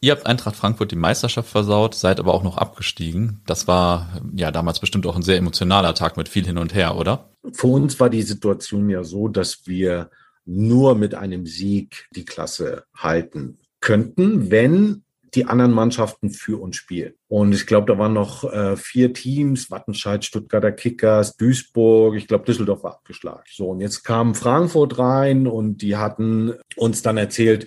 Ihr 0.00 0.12
habt 0.12 0.26
Eintracht 0.26 0.56
Frankfurt 0.56 0.92
die 0.92 0.96
Meisterschaft 0.96 1.48
versaut, 1.48 1.94
seid 1.94 2.20
aber 2.20 2.34
auch 2.34 2.42
noch 2.42 2.58
abgestiegen. 2.58 3.40
Das 3.46 3.66
war 3.66 4.20
ja 4.34 4.50
damals 4.50 4.80
bestimmt 4.80 5.06
auch 5.06 5.16
ein 5.16 5.22
sehr 5.22 5.38
emotionaler 5.38 5.94
Tag 5.94 6.16
mit 6.16 6.28
viel 6.28 6.44
hin 6.44 6.58
und 6.58 6.74
her, 6.74 6.96
oder? 6.96 7.30
Für 7.52 7.68
uns 7.68 7.98
war 7.98 8.10
die 8.10 8.22
Situation 8.22 8.90
ja 8.90 9.04
so, 9.04 9.28
dass 9.28 9.66
wir 9.66 10.10
nur 10.44 10.94
mit 10.94 11.14
einem 11.14 11.46
Sieg 11.46 12.06
die 12.14 12.24
Klasse 12.24 12.84
halten 12.94 13.58
könnten, 13.80 14.50
wenn 14.50 15.02
die 15.34 15.44
anderen 15.44 15.72
Mannschaften 15.72 16.30
für 16.30 16.60
uns 16.60 16.76
spielen. 16.76 17.12
Und 17.28 17.52
ich 17.52 17.66
glaube, 17.66 17.92
da 17.92 17.98
waren 17.98 18.14
noch 18.14 18.44
äh, 18.44 18.76
vier 18.76 19.12
Teams, 19.12 19.70
Wattenscheid, 19.70 20.24
Stuttgarter 20.24 20.72
Kickers, 20.72 21.36
Duisburg, 21.36 22.16
ich 22.16 22.26
glaube, 22.26 22.44
Düsseldorf 22.44 22.84
war 22.84 22.94
abgeschlagen. 22.94 23.42
So, 23.50 23.68
und 23.68 23.80
jetzt 23.80 24.02
kam 24.02 24.34
Frankfurt 24.34 24.98
rein 24.98 25.46
und 25.46 25.82
die 25.82 25.96
hatten 25.96 26.54
uns 26.76 27.02
dann 27.02 27.18
erzählt, 27.18 27.66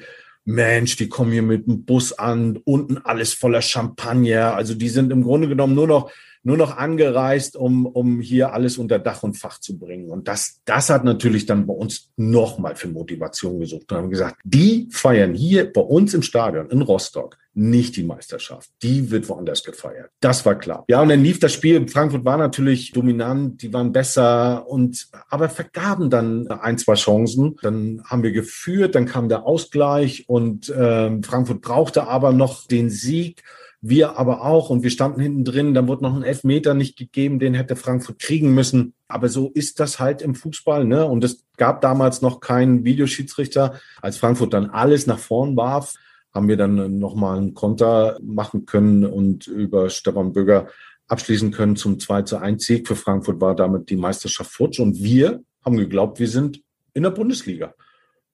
Mensch, 0.50 0.95
die 0.95 1.10
kommen 1.10 1.32
hier 1.32 1.43
mit 1.43 1.68
dem 1.68 1.86
Bus 1.86 2.12
an, 2.14 2.58
unten 2.66 2.97
alles 2.97 3.34
voller 3.34 3.62
Champagner. 3.62 4.56
Also 4.56 4.74
die 4.74 4.89
sind 4.89 5.12
im 5.12 5.24
Grunde 5.24 5.47
genommen 5.47 5.76
nur 5.76 5.88
noch 5.88 6.12
nur 6.41 6.56
noch 6.56 6.78
angereist, 6.78 7.58
um, 7.58 7.86
um 7.86 8.22
hier 8.22 8.54
alles 8.54 8.78
unter 8.78 8.97
Dach 8.97 9.24
und 9.24 9.38
Fach 9.38 9.60
zu 9.60 9.78
bringen. 9.78 10.10
Und 10.10 10.28
das, 10.28 10.62
das 10.64 10.89
hat 10.89 11.04
natürlich 11.04 11.45
dann 11.45 11.68
bei 11.68 11.74
uns 11.74 12.12
nochmal 12.16 12.78
für 12.78 12.88
Motivation 12.88 13.60
gesucht. 13.60 13.91
Und 13.91 13.97
haben 13.97 14.10
gesagt, 14.10 14.38
die 14.45 14.88
feiern 14.89 15.34
hier 15.34 15.72
bei 15.72 15.82
uns 15.82 16.14
im 16.14 16.22
Stadion 16.22 16.70
in 16.70 16.82
Rostock 16.82 17.38
nicht 17.60 17.97
die 17.97 18.03
Meisterschaft. 18.03 18.70
Die 18.82 19.12
wird 19.12 19.28
woanders 19.28 19.64
gefeiert. 19.64 20.12
Das 20.22 20.45
war 20.45 20.55
klar. 20.55 20.86
Ja, 20.88 21.01
und 21.01 21.10
dann 21.10 21.22
lief 21.22 21.39
das 21.39 21.53
Spiel. 21.53 21.88
Frankfurt 21.88 22.24
war 22.24 22.38
natürlich 22.38 22.91
dominant, 22.91 23.62
die 23.62 23.74
waren 23.74 23.91
besser 23.91 24.66
und 24.68 25.10
aber 25.30 25.49
vergaben 25.49 26.10
dann 26.10 26.47
ein, 26.47 26.78
zwei 26.78 26.95
Chancen. 26.95 27.57
Dann 27.62 28.01
haben 28.05 28.24
wir 28.24 28.32
geführt, 28.32 28.95
dann 28.95 29.05
kam 29.05 29.28
der 29.28 29.45
Ausgleich 29.45 30.24
und 30.28 30.70
äh, 30.70 31.22
Frankfurt 31.22 31.62
brauchte 31.62 32.07
aber 32.07 32.32
noch 32.32 32.66
den 32.66 32.89
Sieg 32.89 33.43
wir 33.82 34.18
aber 34.18 34.43
auch 34.43 34.70
und 34.70 34.84
wir 34.84 34.89
standen 34.89 35.22
hinten 35.22 35.45
drin, 35.45 35.74
dann 35.74 35.88
wurde 35.88 36.03
noch 36.03 36.14
ein 36.14 36.24
Elfmeter 36.24 36.74
nicht 36.74 36.97
gegeben, 36.97 37.39
den 37.39 37.53
hätte 37.53 37.78
Frankfurt 37.78 38.20
kriegen 38.20 38.53
müssen. 38.53 38.93
Aber 39.07 39.30
so 39.30 39.51
ist 39.53 39.80
das 39.80 39.99
halt 39.99 40.22
im 40.22 40.36
Fußball, 40.36 40.84
ne? 40.84 41.05
Und 41.05 41.24
es 41.24 41.45
gab 41.55 41.80
damals 41.80 42.22
noch 42.22 42.41
keinen 42.41 42.84
Videoschiedsrichter. 42.84 43.80
Als 44.01 44.18
Frankfurt 44.18 44.53
dann 44.53 44.70
alles 44.70 45.07
nach 45.07 45.20
vorn 45.20 45.55
warf, 45.55 45.93
haben 46.34 46.47
wir 46.47 46.57
dann 46.57 46.99
nochmal 46.99 47.38
einen 47.38 47.53
Konter 47.53 48.19
machen 48.21 48.65
können 48.65 49.05
und 49.05 49.47
über 49.47 49.89
Stefan 49.89 50.34
Böger 50.34 50.67
abschließen 51.07 51.51
können 51.51 51.75
zum 51.75 51.99
2 51.99 52.21
zu 52.23 52.38
1 52.38 52.63
Sieg. 52.63 52.88
Für 52.88 52.95
Frankfurt 52.95 53.41
war 53.41 53.55
damit 53.55 53.89
die 53.89 53.95
Meisterschaft 53.95 54.51
futsch 54.51 54.80
und 54.80 55.01
wir 55.01 55.43
haben 55.65 55.77
geglaubt, 55.77 56.19
wir 56.19 56.27
sind 56.27 56.61
in 56.93 57.03
der 57.03 57.09
Bundesliga. 57.11 57.73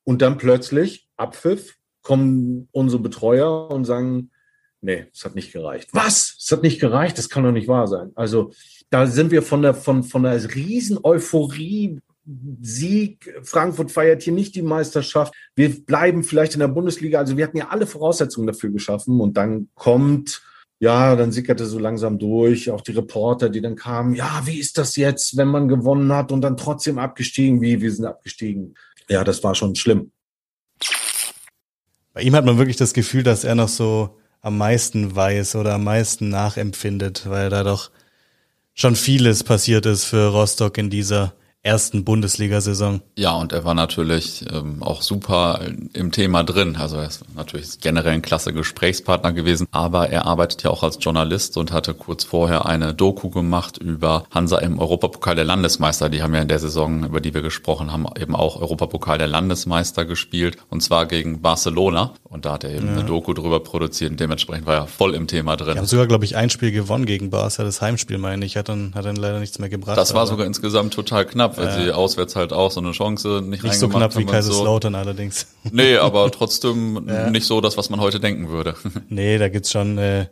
Und 0.04 0.22
dann 0.22 0.38
plötzlich, 0.38 1.08
Abpfiff, 1.18 1.78
kommen 2.02 2.68
unsere 2.72 3.02
Betreuer 3.02 3.72
und 3.72 3.86
sagen, 3.86 4.30
nee, 4.82 5.08
es 5.12 5.26
hat 5.26 5.36
nicht 5.36 5.52
gereicht. 5.52 5.90
Was? 5.94 6.36
Es 6.40 6.52
hat 6.52 6.62
nicht 6.62 6.80
gereicht? 6.80 7.18
Das 7.18 7.30
kann 7.30 7.44
doch 7.44 7.52
nicht 7.52 7.68
wahr 7.68 7.88
sein. 7.88 8.12
Also 8.16 8.52
da 8.92 9.08
sind 9.08 9.32
wir 9.32 9.42
von 9.42 9.64
der, 9.64 9.74
von, 9.74 10.04
von 10.04 10.24
der 10.24 10.54
riesen 10.54 11.00
Euphorie 11.04 12.00
Sieg. 12.62 13.34
Frankfurt 13.44 13.92
feiert 13.92 14.24
hier 14.24 14.34
nicht 14.34 14.56
die 14.56 14.62
Meisterschaft. 14.62 15.34
Wir 15.56 15.70
bleiben 15.70 16.24
vielleicht 16.24 16.54
in 16.54 16.60
der 16.60 16.68
Bundesliga. 16.68 17.20
Also 17.20 17.38
wir 17.38 17.46
hatten 17.46 17.58
ja 17.58 17.70
alle 17.70 17.88
Voraussetzungen 17.88 18.48
dafür 18.48 18.72
geschaffen. 18.72 19.20
Und 19.20 19.38
dann 19.38 19.70
kommt, 19.76 20.42
ja, 20.80 21.16
dann 21.16 21.32
sickerte 21.32 21.66
so 21.66 21.80
langsam 21.80 22.20
durch, 22.20 22.72
auch 22.72 22.82
die 22.82 22.94
Reporter, 22.94 23.50
die 23.50 23.62
dann 23.62 23.76
kamen, 23.76 24.16
ja, 24.16 24.42
wie 24.46 24.60
ist 24.60 24.78
das 24.78 24.96
jetzt, 24.96 25.38
wenn 25.38 25.48
man 25.48 25.68
gewonnen 25.68 26.12
hat 26.12 26.32
und 26.32 26.42
dann 26.42 26.58
trotzdem 26.58 26.98
abgestiegen? 26.98 27.62
Wie, 27.62 27.82
wir 27.82 27.92
sind 27.92 28.06
abgestiegen. 28.06 28.76
Ja, 29.08 29.24
das 29.24 29.44
war 29.44 29.54
schon 29.56 29.76
schlimm. 29.76 30.12
Bei 32.14 32.22
ihm 32.22 32.36
hat 32.36 32.46
man 32.46 32.58
wirklich 32.58 32.78
das 32.78 32.94
Gefühl, 32.94 33.24
dass 33.24 33.44
er 33.44 33.56
noch 33.56 33.68
so 33.68 34.18
am 34.42 34.58
meisten 34.58 35.16
weiß 35.16 35.56
oder 35.56 35.74
am 35.74 35.84
meisten 35.84 36.30
nachempfindet, 36.30 37.30
weil 37.30 37.50
da 37.50 37.64
doch 37.64 37.92
schon 38.74 38.96
vieles 38.96 39.44
passiert 39.44 39.86
ist 39.86 40.06
für 40.06 40.28
Rostock 40.28 40.78
in 40.78 40.90
dieser 40.90 41.34
ersten 41.66 42.04
Bundesliga-Saison. 42.04 43.02
Ja, 43.16 43.34
und 43.34 43.52
er 43.52 43.66
war 43.66 43.74
natürlich 43.74 44.46
ähm, 44.54 44.84
auch 44.84 45.02
super 45.02 45.60
im 45.94 46.12
Thema 46.12 46.44
drin. 46.44 46.76
Also 46.76 46.98
er 46.98 47.08
ist 47.08 47.24
natürlich 47.36 47.80
generell 47.80 48.14
ein 48.14 48.22
klasse 48.22 48.54
Gesprächspartner 48.54 49.34
gewesen, 49.34 49.68
aber 49.72 50.10
er 50.10 50.26
arbeitet 50.26 50.64
ja 50.64 50.70
auch 50.70 50.84
als 50.84 50.98
Journalist 51.02 51.58
und 51.58 51.72
hatte 51.72 51.96
kurz 51.96 52.24
vorher 52.24 52.68
eine 52.68 52.94
Doku 52.94 53.30
gemacht 53.30 53.78
über 53.80 54.26
Hansa 54.30 54.60
im 54.60 54.78
Europapokal 54.78 55.36
der 55.36 55.46
Landesmeister. 55.46 56.10
Die 56.10 56.22
haben 56.22 56.36
ja 56.36 56.42
in 56.42 56.48
der 56.48 56.60
Saison, 56.60 57.04
über 57.04 57.20
die 57.20 57.34
wir 57.34 57.42
gesprochen 57.42 57.92
haben, 57.92 58.06
eben 58.20 58.36
auch 58.36 58.62
Europapokal 58.62 59.18
der 59.18 59.28
Landesmeister 59.28 60.06
gespielt 60.06 60.58
und 60.70 60.82
zwar 60.82 61.08
gegen 61.08 61.42
Barcelona. 61.42 62.14
Und 62.24 62.46
da 62.46 62.54
hat 62.54 62.64
er 62.64 62.72
eben 62.72 62.88
ja. 62.88 62.94
eine 62.94 63.04
Doku 63.06 63.34
drüber 63.34 63.60
produziert 63.62 64.12
und 64.12 64.20
dementsprechend 64.20 64.68
war 64.68 64.76
er 64.76 64.88
voll 64.88 65.16
im 65.16 65.26
Thema 65.26 65.56
drin. 65.58 65.74
Die 65.74 65.80
haben 65.80 65.86
sogar, 65.88 66.06
glaube 66.06 66.26
ich, 66.26 66.36
ein 66.36 66.52
Spiel 66.52 66.72
gewonnen 66.72 67.06
gegen 67.06 67.32
Barca, 67.32 67.64
das 67.64 67.82
Heimspiel 67.82 68.20
meine 68.20 68.46
ich, 68.46 68.56
hat 68.56 68.70
dann, 68.70 68.94
hat 68.94 69.06
dann 69.06 69.16
leider 69.16 69.40
nichts 69.40 69.58
mehr 69.58 69.70
gebracht. 69.70 69.98
Das 69.98 70.14
war 70.14 70.28
sogar 70.28 70.46
insgesamt 70.46 70.94
total 70.94 71.26
knapp 71.26 71.55
weil 71.58 71.68
ja. 71.68 71.84
sie 71.84 71.92
auswärts 71.92 72.36
halt 72.36 72.54
auch 72.54 72.72
so 72.72 72.80
eine 72.80 72.92
Chance 72.92 73.42
nicht, 73.44 73.64
nicht 73.64 73.80
so 73.80 73.90
knapp 73.90 74.18
wie 74.18 74.26
Kaiserslautern 74.26 74.94
so. 74.94 75.00
allerdings. 75.00 75.48
Nee, 75.72 75.98
aber 75.98 76.30
trotzdem 76.32 77.06
ja. 77.10 77.30
nicht 77.30 77.46
so 77.46 77.62
das, 77.62 77.78
was 77.78 77.90
man 77.90 78.00
heute 78.00 78.20
denken 78.20 78.50
würde. 78.50 78.76
Nee, 79.10 79.38
da 79.38 79.50
gibt's 79.50 79.72
schon, 79.72 79.98
äh, 79.98 80.28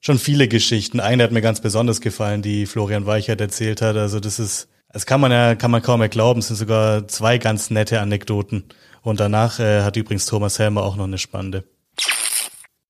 schon 0.00 0.18
viele 0.18 0.48
Geschichten. 0.48 1.00
Eine 1.00 1.24
hat 1.24 1.32
mir 1.32 1.42
ganz 1.42 1.60
besonders 1.60 2.00
gefallen, 2.00 2.42
die 2.42 2.66
Florian 2.66 3.06
Weichert 3.06 3.40
erzählt 3.40 3.82
hat. 3.82 3.96
Also 3.96 4.20
das 4.20 4.38
ist, 4.38 4.68
das 4.92 5.06
kann 5.06 5.20
man 5.20 5.32
ja, 5.32 5.54
kann 5.54 5.70
man 5.70 5.82
kaum 5.82 6.00
mehr 6.00 6.08
glauben. 6.08 6.40
Es 6.40 6.48
sind 6.48 6.56
sogar 6.56 7.06
zwei 7.08 7.38
ganz 7.38 7.70
nette 7.70 8.00
Anekdoten. 8.00 8.64
Und 9.02 9.20
danach 9.20 9.60
äh, 9.60 9.82
hat 9.82 9.96
übrigens 9.96 10.26
Thomas 10.26 10.58
Helmer 10.58 10.82
auch 10.82 10.96
noch 10.96 11.04
eine 11.04 11.18
spannende 11.18 11.64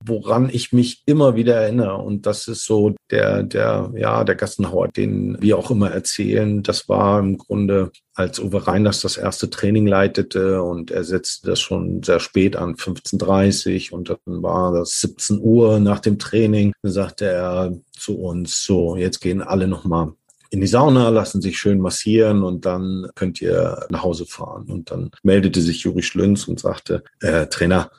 woran 0.05 0.49
ich 0.51 0.73
mich 0.73 1.03
immer 1.07 1.35
wieder 1.35 1.57
erinnere. 1.57 1.97
Und 1.97 2.27
das 2.27 2.49
ist 2.49 2.65
so 2.65 2.95
der, 3.11 3.43
der, 3.43 3.93
ja, 3.97 4.25
der 4.25 4.35
Gassenhauer, 4.35 4.89
den 4.89 5.37
wir 5.41 5.59
auch 5.59 5.71
immer 5.71 5.91
erzählen. 5.91 6.63
Das 6.63 6.89
war 6.89 7.21
im 7.21 7.39
Grunde, 7.39 7.91
als 8.15 8.39
Uwe 8.39 8.67
Reiners 8.67 9.01
das 9.01 9.17
erste 9.17 9.51
Training 9.51 9.87
leitete 9.87 10.63
und 10.63 10.91
er 10.91 11.05
setzte 11.05 11.51
das 11.51 11.61
schon 11.61 12.03
sehr 12.03 12.21
spät 12.21 12.57
an, 12.57 12.75
15.30 12.75 13.93
und 13.93 14.11
dann 14.11 14.43
war 14.43 14.73
das 14.73 15.01
17 15.01 15.41
Uhr 15.41 15.81
nach 15.81 16.01
dem 16.01 16.19
Training. 16.19 16.73
Dann 16.83 16.93
sagte 16.93 17.27
er 17.27 17.73
zu 17.93 18.19
uns, 18.19 18.65
so, 18.65 18.97
jetzt 18.97 19.21
gehen 19.21 19.43
alle 19.43 19.69
nochmal 19.69 20.13
in 20.51 20.61
die 20.61 20.67
Sauna, 20.67 21.11
lassen 21.11 21.43
sich 21.43 21.59
schön 21.59 21.79
massieren 21.79 22.43
und 22.43 22.65
dann 22.65 23.09
könnt 23.15 23.41
ihr 23.43 23.87
nach 23.91 24.03
Hause 24.03 24.27
fahren. 24.27 24.67
Und 24.71 24.91
dann 24.91 25.11
meldete 25.23 25.61
sich 25.61 25.83
Juri 25.83 26.03
Schlünz 26.03 26.49
und 26.49 26.59
sagte, 26.59 27.05
äh, 27.21 27.47
Trainer, 27.49 27.91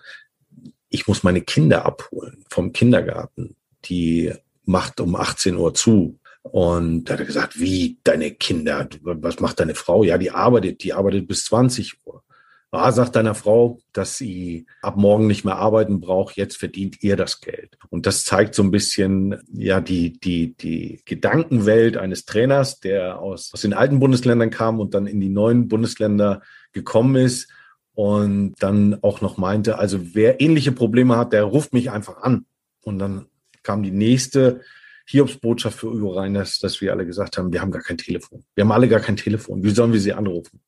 ich 0.90 1.08
muss 1.08 1.24
meine 1.24 1.42
Kinder 1.42 1.86
abholen 1.86 2.44
vom 2.50 2.74
Kindergarten. 2.74 3.56
Die 3.86 4.34
macht 4.66 5.00
um 5.00 5.16
18 5.16 5.56
Uhr 5.56 5.74
zu. 5.74 6.20
Und 6.42 7.06
da 7.06 7.14
hat 7.14 7.20
er 7.20 7.26
gesagt, 7.26 7.60
wie 7.60 8.00
deine 8.04 8.32
Kinder? 8.32 8.88
Was 9.02 9.40
macht 9.40 9.60
deine 9.60 9.76
Frau? 9.76 10.04
Ja, 10.04 10.18
die 10.18 10.32
arbeitet, 10.32 10.84
die 10.84 10.94
arbeitet 10.94 11.28
bis 11.28 11.46
20 11.46 11.98
Uhr. 12.06 12.24
Ah, 12.72 12.92
sagt 12.92 13.16
deiner 13.16 13.34
Frau, 13.34 13.80
dass 13.94 14.18
sie 14.18 14.68
ab 14.84 14.96
morgen 14.96 15.26
nicht 15.26 15.44
mehr 15.44 15.56
arbeiten 15.56 16.00
braucht, 16.00 16.38
jetzt 16.38 16.56
verdient 16.58 17.02
ihr 17.02 17.16
das 17.16 17.42
Geld. 17.42 17.80
Und 17.90 18.06
das 18.06 18.26
zeigt 18.26 18.54
so 18.54 18.62
ein 18.62 18.70
bisschen, 18.70 19.42
ja, 19.52 19.82
die, 19.82 20.20
die, 20.20 20.56
die 20.56 21.02
Gedankenwelt 21.04 21.98
eines 21.98 22.26
Trainers, 22.26 22.80
der 22.80 23.20
aus, 23.20 23.52
aus 23.54 23.62
den 23.62 23.74
alten 23.74 24.00
Bundesländern 24.00 24.52
kam 24.52 24.80
und 24.80 24.94
dann 24.94 25.08
in 25.08 25.20
die 25.20 25.30
neuen 25.30 25.68
Bundesländer 25.68 26.44
gekommen 26.72 27.16
ist 27.16 27.50
und 27.94 28.56
dann 28.60 29.00
auch 29.04 29.22
noch 29.22 29.38
meinte, 29.38 29.78
also 29.78 30.16
wer 30.16 30.42
ähnliche 30.42 30.72
Probleme 30.72 31.18
hat, 31.18 31.34
der 31.34 31.44
ruft 31.44 31.74
mich 31.74 31.92
einfach 31.92 32.22
an. 32.22 32.46
Und 32.82 33.00
dann 33.00 33.26
kam 33.64 33.84
die 33.84 33.92
nächste 33.92 34.62
Hiobsbotschaft 35.06 35.80
für 35.80 35.92
Uwe 35.92 36.16
Reiners, 36.16 36.60
dass 36.60 36.82
wir 36.82 36.92
alle 36.92 37.06
gesagt 37.06 37.38
haben, 37.38 37.52
wir 37.52 37.62
haben 37.62 37.72
gar 37.72 37.82
kein 37.82 37.98
Telefon. 37.98 38.44
Wir 38.56 38.64
haben 38.64 38.72
alle 38.72 38.88
gar 38.88 39.00
kein 39.00 39.18
Telefon. 39.18 39.64
Wie 39.64 39.72
sollen 39.72 39.92
wir 39.92 40.00
sie 40.00 40.14
anrufen? 40.14 40.62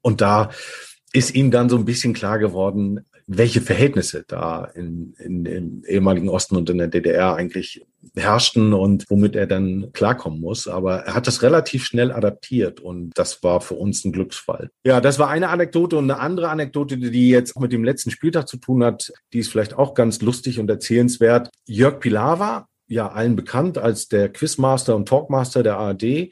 Und 0.00 0.20
da 0.20 0.50
ist 1.12 1.34
ihm 1.34 1.50
dann 1.50 1.68
so 1.68 1.76
ein 1.76 1.84
bisschen 1.84 2.12
klar 2.12 2.38
geworden, 2.38 3.06
welche 3.26 3.60
Verhältnisse 3.60 4.24
da 4.26 4.64
in, 4.64 5.14
in, 5.18 5.46
im 5.46 5.84
ehemaligen 5.86 6.28
Osten 6.28 6.56
und 6.56 6.68
in 6.68 6.78
der 6.78 6.88
DDR 6.88 7.34
eigentlich 7.34 7.84
herrschten 8.14 8.74
und 8.74 9.04
womit 9.08 9.34
er 9.34 9.46
dann 9.46 9.92
klarkommen 9.92 10.40
muss. 10.40 10.68
Aber 10.68 11.00
er 11.00 11.14
hat 11.14 11.26
das 11.26 11.42
relativ 11.42 11.84
schnell 11.84 12.12
adaptiert 12.12 12.80
und 12.80 13.12
das 13.14 13.42
war 13.42 13.60
für 13.60 13.74
uns 13.74 14.04
ein 14.04 14.12
Glücksfall. 14.12 14.70
Ja, 14.84 15.00
das 15.00 15.18
war 15.18 15.30
eine 15.30 15.48
Anekdote 15.48 15.96
und 15.96 16.10
eine 16.10 16.20
andere 16.20 16.50
Anekdote, 16.50 16.98
die 16.98 17.30
jetzt 17.30 17.58
mit 17.58 17.72
dem 17.72 17.84
letzten 17.84 18.10
Spieltag 18.10 18.46
zu 18.46 18.58
tun 18.58 18.84
hat, 18.84 19.12
die 19.32 19.38
ist 19.38 19.50
vielleicht 19.50 19.74
auch 19.74 19.94
ganz 19.94 20.20
lustig 20.20 20.58
und 20.58 20.68
erzählenswert. 20.68 21.48
Jörg 21.66 22.00
Pilawa, 22.00 22.68
ja 22.88 23.10
allen 23.10 23.36
bekannt 23.36 23.78
als 23.78 24.08
der 24.08 24.28
Quizmaster 24.30 24.94
und 24.94 25.08
Talkmaster 25.08 25.62
der 25.62 25.78
ARD, 25.78 26.02
äh, 26.02 26.30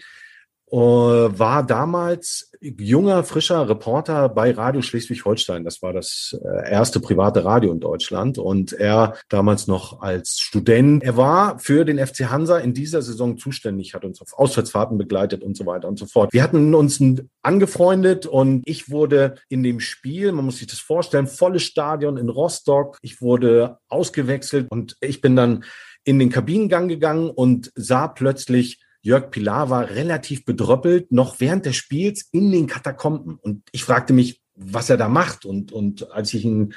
war 0.70 1.66
damals 1.66 2.51
junger, 2.62 3.24
frischer 3.24 3.68
Reporter 3.68 4.28
bei 4.28 4.52
Radio 4.52 4.82
Schleswig-Holstein. 4.82 5.64
Das 5.64 5.82
war 5.82 5.92
das 5.92 6.38
äh, 6.42 6.70
erste 6.70 7.00
private 7.00 7.44
Radio 7.44 7.72
in 7.72 7.80
Deutschland. 7.80 8.38
Und 8.38 8.72
er 8.72 9.16
damals 9.28 9.66
noch 9.66 10.00
als 10.00 10.38
Student. 10.38 11.02
Er 11.02 11.16
war 11.16 11.58
für 11.58 11.84
den 11.84 12.04
FC 12.04 12.30
Hansa 12.30 12.58
in 12.58 12.72
dieser 12.72 13.02
Saison 13.02 13.36
zuständig, 13.36 13.94
hat 13.94 14.04
uns 14.04 14.20
auf 14.20 14.32
Auswärtsfahrten 14.34 14.96
begleitet 14.96 15.42
und 15.42 15.56
so 15.56 15.66
weiter 15.66 15.88
und 15.88 15.98
so 15.98 16.06
fort. 16.06 16.32
Wir 16.32 16.42
hatten 16.42 16.74
uns 16.74 17.02
angefreundet 17.42 18.26
und 18.26 18.62
ich 18.64 18.90
wurde 18.90 19.34
in 19.48 19.62
dem 19.62 19.80
Spiel, 19.80 20.32
man 20.32 20.44
muss 20.44 20.58
sich 20.58 20.68
das 20.68 20.78
vorstellen, 20.78 21.26
volles 21.26 21.64
Stadion 21.64 22.16
in 22.16 22.28
Rostock. 22.28 22.98
Ich 23.02 23.20
wurde 23.20 23.78
ausgewechselt 23.88 24.68
und 24.70 24.96
ich 25.00 25.20
bin 25.20 25.34
dann 25.34 25.64
in 26.04 26.18
den 26.18 26.30
Kabinengang 26.30 26.88
gegangen 26.88 27.30
und 27.30 27.72
sah 27.74 28.08
plötzlich 28.08 28.80
Jörg 29.02 29.30
Pilar 29.30 29.68
war 29.68 29.90
relativ 29.90 30.44
bedröppelt, 30.44 31.10
noch 31.10 31.40
während 31.40 31.66
des 31.66 31.76
Spiels 31.76 32.28
in 32.30 32.52
den 32.52 32.68
Katakomben. 32.68 33.36
Und 33.36 33.64
ich 33.72 33.82
fragte 33.82 34.12
mich, 34.12 34.40
was 34.54 34.88
er 34.90 34.96
da 34.96 35.08
macht. 35.08 35.44
Und, 35.44 35.72
und 35.72 36.10
als 36.12 36.32
ich 36.34 36.44
ihn 36.44 36.74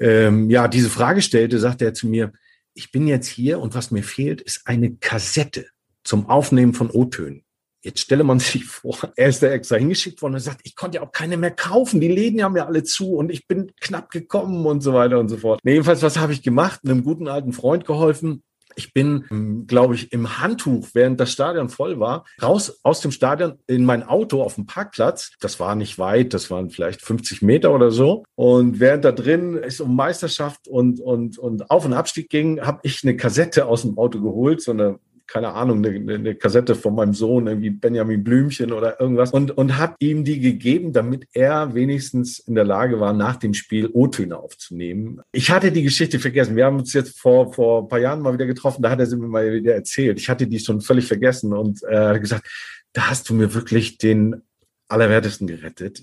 ähm, 0.00 0.48
ja 0.48 0.66
diese 0.66 0.88
Frage 0.88 1.20
stellte, 1.20 1.58
sagte 1.58 1.84
er 1.84 1.94
zu 1.94 2.06
mir, 2.06 2.32
ich 2.74 2.90
bin 2.90 3.06
jetzt 3.06 3.28
hier 3.28 3.60
und 3.60 3.74
was 3.74 3.90
mir 3.90 4.02
fehlt, 4.02 4.40
ist 4.40 4.62
eine 4.66 4.96
Kassette 4.96 5.66
zum 6.04 6.28
Aufnehmen 6.30 6.72
von 6.72 6.90
O-Tönen. 6.90 7.44
Jetzt 7.82 8.00
stelle 8.00 8.24
man 8.24 8.38
sich 8.38 8.64
vor, 8.64 8.96
er 9.16 9.28
ist 9.28 9.42
da 9.42 9.48
extra 9.48 9.76
hingeschickt 9.76 10.22
worden 10.22 10.34
und 10.34 10.40
sagt, 10.40 10.60
ich 10.64 10.74
konnte 10.74 10.96
ja 10.96 11.02
auch 11.02 11.12
keine 11.12 11.36
mehr 11.36 11.50
kaufen. 11.50 12.00
Die 12.00 12.08
Läden 12.08 12.42
haben 12.42 12.56
ja 12.56 12.66
alle 12.66 12.82
zu 12.82 13.14
und 13.16 13.30
ich 13.30 13.46
bin 13.46 13.72
knapp 13.80 14.10
gekommen 14.10 14.64
und 14.64 14.80
so 14.80 14.94
weiter 14.94 15.18
und 15.18 15.28
so 15.28 15.36
fort. 15.36 15.60
Nee, 15.64 15.72
jedenfalls, 15.72 16.00
was 16.00 16.16
habe 16.16 16.32
ich 16.32 16.42
gemacht? 16.42 16.80
Einem 16.84 17.04
guten 17.04 17.28
alten 17.28 17.52
Freund 17.52 17.84
geholfen 17.84 18.42
ich 18.76 18.92
bin, 18.92 19.24
ähm, 19.30 19.66
glaube 19.66 19.94
ich, 19.94 20.12
im 20.12 20.38
Handtuch, 20.40 20.88
während 20.94 21.20
das 21.20 21.32
Stadion 21.32 21.68
voll 21.68 22.00
war, 22.00 22.24
raus 22.42 22.80
aus 22.82 23.00
dem 23.00 23.10
Stadion 23.10 23.58
in 23.66 23.84
mein 23.84 24.02
Auto 24.02 24.42
auf 24.42 24.56
dem 24.56 24.66
Parkplatz. 24.66 25.32
Das 25.40 25.60
war 25.60 25.74
nicht 25.74 25.98
weit, 25.98 26.34
das 26.34 26.50
waren 26.50 26.70
vielleicht 26.70 27.02
50 27.02 27.42
Meter 27.42 27.74
oder 27.74 27.90
so. 27.90 28.24
Und 28.34 28.80
während 28.80 29.04
da 29.04 29.12
drin 29.12 29.58
es 29.62 29.80
um 29.80 29.94
Meisterschaft 29.96 30.68
und, 30.68 31.00
und, 31.00 31.38
und 31.38 31.70
Auf- 31.70 31.84
und 31.84 31.92
Abstieg 31.92 32.28
ging, 32.30 32.60
habe 32.60 32.80
ich 32.82 33.02
eine 33.02 33.16
Kassette 33.16 33.66
aus 33.66 33.82
dem 33.82 33.98
Auto 33.98 34.20
geholt, 34.20 34.62
so 34.62 34.72
eine 34.72 34.98
keine 35.32 35.54
Ahnung, 35.54 35.82
eine, 35.82 36.14
eine 36.14 36.34
Kassette 36.34 36.74
von 36.74 36.94
meinem 36.94 37.14
Sohn, 37.14 37.46
irgendwie 37.46 37.70
Benjamin 37.70 38.22
Blümchen 38.22 38.70
oder 38.70 39.00
irgendwas 39.00 39.30
und, 39.30 39.56
und 39.56 39.78
habe 39.78 39.94
ihm 39.98 40.24
die 40.24 40.40
gegeben, 40.40 40.92
damit 40.92 41.26
er 41.32 41.74
wenigstens 41.74 42.38
in 42.38 42.54
der 42.54 42.64
Lage 42.64 43.00
war, 43.00 43.14
nach 43.14 43.36
dem 43.36 43.54
Spiel 43.54 43.88
O-Töne 43.90 44.36
aufzunehmen. 44.36 45.22
Ich 45.32 45.50
hatte 45.50 45.72
die 45.72 45.82
Geschichte 45.82 46.18
vergessen. 46.18 46.54
Wir 46.54 46.66
haben 46.66 46.80
uns 46.80 46.92
jetzt 46.92 47.18
vor, 47.18 47.54
vor 47.54 47.84
ein 47.84 47.88
paar 47.88 47.98
Jahren 47.98 48.20
mal 48.20 48.34
wieder 48.34 48.44
getroffen, 48.44 48.82
da 48.82 48.90
hat 48.90 49.00
er 49.00 49.06
sie 49.06 49.16
mir 49.16 49.26
mal 49.26 49.50
wieder 49.54 49.74
erzählt. 49.74 50.20
Ich 50.20 50.28
hatte 50.28 50.46
die 50.46 50.58
schon 50.58 50.82
völlig 50.82 51.06
vergessen 51.06 51.54
und 51.54 51.80
äh, 51.88 52.20
gesagt, 52.20 52.46
da 52.92 53.08
hast 53.08 53.30
du 53.30 53.34
mir 53.34 53.54
wirklich 53.54 53.96
den 53.96 54.42
Allerwertesten 54.88 55.46
gerettet. 55.46 56.02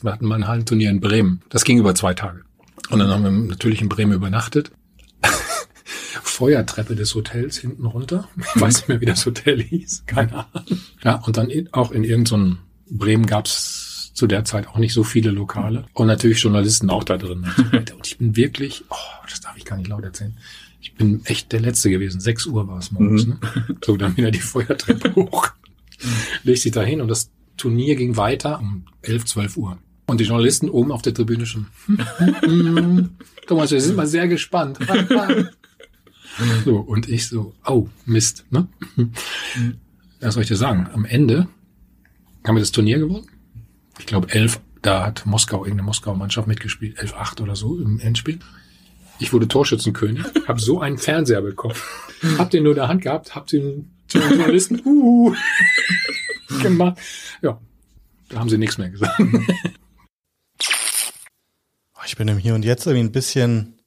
Wir 0.00 0.12
hatten 0.12 0.26
mal 0.26 0.36
ein 0.36 0.46
Hallenturnier 0.46 0.90
in 0.90 1.00
Bremen. 1.00 1.42
Das 1.48 1.64
ging 1.64 1.78
über 1.78 1.96
zwei 1.96 2.14
Tage. 2.14 2.42
Und 2.90 3.00
dann 3.00 3.08
haben 3.08 3.24
wir 3.24 3.30
natürlich 3.32 3.82
in 3.82 3.88
Bremen 3.88 4.12
übernachtet. 4.12 4.70
Feuertreppe 6.34 6.96
des 6.96 7.14
Hotels 7.14 7.58
hinten 7.58 7.86
runter. 7.86 8.28
Ich 8.36 8.60
weiß 8.60 8.76
nicht 8.78 8.88
mehr, 8.88 9.00
wie 9.00 9.06
das 9.06 9.24
Hotel 9.24 9.62
hieß. 9.62 10.04
Keine 10.06 10.32
Ahnung. 10.32 10.80
Ja, 11.02 11.16
und 11.16 11.36
dann 11.36 11.48
in, 11.48 11.72
auch 11.72 11.92
in 11.92 12.02
irgendeinem 12.02 12.58
Bremen 12.90 13.26
gab's 13.26 14.10
zu 14.14 14.26
der 14.26 14.44
Zeit 14.44 14.66
auch 14.68 14.78
nicht 14.78 14.92
so 14.92 15.04
viele 15.04 15.30
Lokale. 15.30 15.86
Und 15.92 16.08
natürlich 16.08 16.42
Journalisten 16.42 16.90
auch 16.90 17.04
da 17.04 17.18
drin. 17.18 17.46
Und 17.72 18.06
ich 18.06 18.18
bin 18.18 18.36
wirklich, 18.36 18.84
oh, 18.90 19.24
das 19.28 19.40
darf 19.40 19.56
ich 19.56 19.64
gar 19.64 19.76
nicht 19.76 19.88
laut 19.88 20.04
erzählen. 20.04 20.36
Ich 20.80 20.94
bin 20.94 21.24
echt 21.24 21.52
der 21.52 21.60
Letzte 21.60 21.88
gewesen. 21.88 22.20
Sechs 22.20 22.46
Uhr 22.46 22.66
war 22.68 22.78
es 22.78 22.90
morgens. 22.90 23.26
Mhm. 23.26 23.38
Ne? 23.40 23.76
So, 23.84 23.96
dann 23.96 24.16
wieder 24.16 24.30
die 24.30 24.40
Feuertreppe 24.40 25.14
hoch. 25.16 25.48
Leg 26.42 26.58
sich 26.58 26.72
da 26.72 26.82
hin 26.82 27.00
und 27.00 27.08
das 27.08 27.30
Turnier 27.56 27.94
ging 27.94 28.16
weiter 28.16 28.58
um 28.60 28.86
elf, 29.02 29.24
zwölf 29.24 29.56
Uhr. 29.56 29.78
Und 30.06 30.20
die 30.20 30.24
Journalisten 30.24 30.68
oben 30.68 30.92
auf 30.92 31.02
der 31.02 31.14
Tribüne 31.14 31.46
schon. 31.46 31.66
Thomas, 33.46 33.70
wir 33.70 33.80
sind 33.80 33.96
mal 33.96 34.06
sehr 34.06 34.28
gespannt. 34.28 34.78
So, 36.64 36.76
und 36.76 37.08
ich 37.08 37.28
so, 37.28 37.54
oh, 37.64 37.88
Mist, 38.06 38.44
ne? 38.50 38.68
Was 40.20 40.34
soll 40.34 40.42
ich 40.42 40.48
dir 40.48 40.56
sagen? 40.56 40.88
Am 40.92 41.04
Ende 41.04 41.48
haben 42.46 42.56
wir 42.56 42.60
das 42.60 42.72
Turnier 42.72 42.98
gewonnen. 42.98 43.26
Ich 43.98 44.06
glaube, 44.06 44.30
elf, 44.30 44.60
da 44.82 45.06
hat 45.06 45.26
Moskau, 45.26 45.58
irgendeine 45.58 45.84
Moskauer 45.84 46.16
Mannschaft 46.16 46.48
mitgespielt, 46.48 46.98
elf 46.98 47.14
acht 47.14 47.40
oder 47.40 47.56
so 47.56 47.78
im 47.78 48.00
Endspiel. 48.00 48.40
Ich 49.20 49.32
wurde 49.32 49.46
Torschützenkönig, 49.46 50.24
habe 50.48 50.60
so 50.60 50.80
einen 50.80 50.98
Fernseher 50.98 51.42
bekommen. 51.42 51.76
hab 52.38 52.50
den 52.50 52.64
nur 52.64 52.72
in 52.72 52.76
der 52.76 52.88
Hand 52.88 53.02
gehabt, 53.02 53.34
hab 53.34 53.46
den 53.46 53.90
Journalisten 54.08 54.80
uh, 54.84 55.34
gemacht. 56.62 56.98
Ja, 57.42 57.60
da 58.28 58.38
haben 58.38 58.48
sie 58.48 58.58
nichts 58.58 58.78
mehr 58.78 58.90
gesagt. 58.90 59.20
Ich 62.06 62.16
bin 62.16 62.28
im 62.28 62.38
Hier 62.38 62.54
und 62.54 62.64
Jetzt 62.64 62.86
irgendwie 62.86 63.08
ein 63.08 63.12
bisschen 63.12 63.78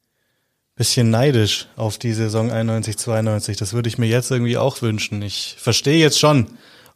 bisschen 0.78 1.10
neidisch 1.10 1.68
auf 1.76 1.98
die 1.98 2.14
Saison 2.14 2.52
91, 2.52 2.98
92. 2.98 3.58
Das 3.58 3.74
würde 3.74 3.90
ich 3.90 3.98
mir 3.98 4.08
jetzt 4.08 4.32
irgendwie 4.32 4.58
auch 4.58 4.82
wünschen. 4.82 5.22
Ich 5.24 5.56
verstehe 5.58 5.98
jetzt 5.98 6.20
schon, 6.20 6.48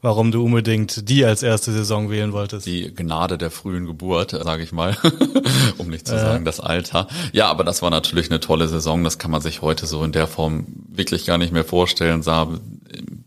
warum 0.01 0.31
du 0.31 0.45
unbedingt 0.45 1.09
die 1.09 1.25
als 1.25 1.41
erste 1.41 1.71
Saison 1.71 2.11
wählen 2.11 2.31
wolltest. 2.31 2.67
Die 2.67 2.93
Gnade 2.93 3.39
der 3.39 3.49
frühen 3.49 3.87
Geburt, 3.87 4.31
sage 4.31 4.61
ich 4.61 4.71
mal, 4.71 4.95
um 5.79 5.89
nicht 5.89 6.07
zu 6.07 6.17
sagen 6.17 6.45
das 6.45 6.59
Alter. 6.59 7.07
Ja, 7.33 7.47
aber 7.47 7.63
das 7.63 7.81
war 7.81 7.89
natürlich 7.89 8.29
eine 8.29 8.39
tolle 8.39 8.67
Saison. 8.67 9.03
Das 9.03 9.17
kann 9.17 9.31
man 9.31 9.41
sich 9.41 9.63
heute 9.63 9.87
so 9.87 10.03
in 10.03 10.11
der 10.11 10.27
Form 10.27 10.67
wirklich 10.87 11.25
gar 11.25 11.39
nicht 11.39 11.51
mehr 11.51 11.65
vorstellen. 11.65 12.21
Sah 12.21 12.47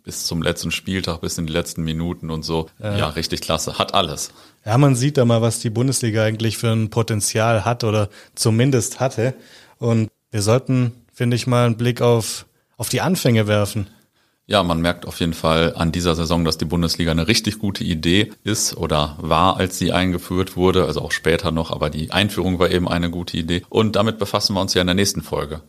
bis 0.04 0.24
zum 0.24 0.40
letzten 0.40 0.70
Spieltag, 0.70 1.20
bis 1.20 1.36
in 1.36 1.46
die 1.46 1.52
letzten 1.52 1.82
Minuten 1.82 2.30
und 2.30 2.44
so. 2.44 2.68
Äh. 2.80 2.98
Ja, 2.98 3.08
richtig 3.08 3.40
klasse. 3.40 3.78
Hat 3.78 3.94
alles. 3.94 4.30
Ja, 4.64 4.78
man 4.78 4.94
sieht 4.94 5.16
da 5.16 5.24
mal, 5.24 5.42
was 5.42 5.58
die 5.58 5.70
Bundesliga 5.70 6.22
eigentlich 6.22 6.58
für 6.58 6.70
ein 6.70 6.90
Potenzial 6.90 7.64
hat 7.64 7.82
oder 7.82 8.08
zumindest 8.34 9.00
hatte. 9.00 9.34
Und 9.78 10.10
wir 10.34 10.42
sollten, 10.42 10.92
finde 11.12 11.36
ich, 11.36 11.46
mal 11.46 11.64
einen 11.64 11.76
Blick 11.76 12.02
auf, 12.02 12.46
auf 12.76 12.88
die 12.88 13.00
Anfänge 13.00 13.46
werfen. 13.46 13.86
Ja, 14.46 14.64
man 14.64 14.80
merkt 14.80 15.06
auf 15.06 15.20
jeden 15.20 15.32
Fall 15.32 15.74
an 15.76 15.92
dieser 15.92 16.16
Saison, 16.16 16.44
dass 16.44 16.58
die 16.58 16.64
Bundesliga 16.64 17.12
eine 17.12 17.28
richtig 17.28 17.60
gute 17.60 17.84
Idee 17.84 18.32
ist 18.42 18.76
oder 18.76 19.16
war, 19.20 19.58
als 19.58 19.78
sie 19.78 19.92
eingeführt 19.92 20.56
wurde, 20.56 20.86
also 20.86 21.02
auch 21.02 21.12
später 21.12 21.52
noch, 21.52 21.70
aber 21.70 21.88
die 21.88 22.10
Einführung 22.10 22.58
war 22.58 22.68
eben 22.68 22.88
eine 22.88 23.10
gute 23.10 23.36
Idee. 23.36 23.62
Und 23.68 23.94
damit 23.94 24.18
befassen 24.18 24.54
wir 24.54 24.60
uns 24.60 24.74
ja 24.74 24.80
in 24.80 24.88
der 24.88 24.96
nächsten 24.96 25.22
Folge. 25.22 25.60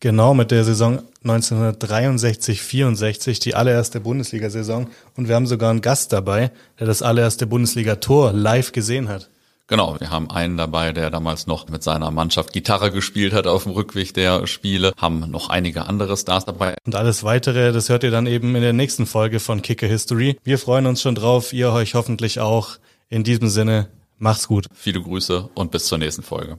Genau, 0.00 0.34
mit 0.34 0.50
der 0.50 0.64
Saison 0.64 0.98
1963-64, 1.24 3.40
die 3.40 3.54
allererste 3.54 4.00
Bundesliga-Saison. 4.00 4.88
Und 5.16 5.28
wir 5.28 5.36
haben 5.36 5.46
sogar 5.46 5.70
einen 5.70 5.80
Gast 5.80 6.12
dabei, 6.12 6.50
der 6.78 6.86
das 6.86 7.00
allererste 7.00 7.46
Bundesliga-Tor 7.46 8.34
live 8.34 8.72
gesehen 8.72 9.08
hat. 9.08 9.30
Genau, 9.72 9.98
wir 9.98 10.10
haben 10.10 10.30
einen 10.30 10.58
dabei, 10.58 10.92
der 10.92 11.08
damals 11.08 11.46
noch 11.46 11.66
mit 11.70 11.82
seiner 11.82 12.10
Mannschaft 12.10 12.52
Gitarre 12.52 12.90
gespielt 12.90 13.32
hat 13.32 13.46
auf 13.46 13.62
dem 13.62 13.72
Rückweg 13.72 14.12
der 14.12 14.46
Spiele, 14.46 14.92
haben 14.98 15.30
noch 15.30 15.48
einige 15.48 15.86
andere 15.86 16.14
Stars 16.18 16.44
dabei. 16.44 16.74
Und 16.84 16.94
alles 16.94 17.24
weitere, 17.24 17.72
das 17.72 17.88
hört 17.88 18.04
ihr 18.04 18.10
dann 18.10 18.26
eben 18.26 18.54
in 18.54 18.60
der 18.60 18.74
nächsten 18.74 19.06
Folge 19.06 19.40
von 19.40 19.62
Kicker 19.62 19.86
History. 19.86 20.36
Wir 20.44 20.58
freuen 20.58 20.84
uns 20.84 21.00
schon 21.00 21.14
drauf, 21.14 21.54
ihr 21.54 21.72
euch 21.72 21.94
hoffentlich 21.94 22.38
auch. 22.38 22.76
In 23.08 23.24
diesem 23.24 23.48
Sinne, 23.48 23.88
macht's 24.18 24.46
gut. 24.46 24.66
Viele 24.74 25.00
Grüße 25.00 25.48
und 25.54 25.70
bis 25.70 25.86
zur 25.86 25.96
nächsten 25.96 26.22
Folge. 26.22 26.58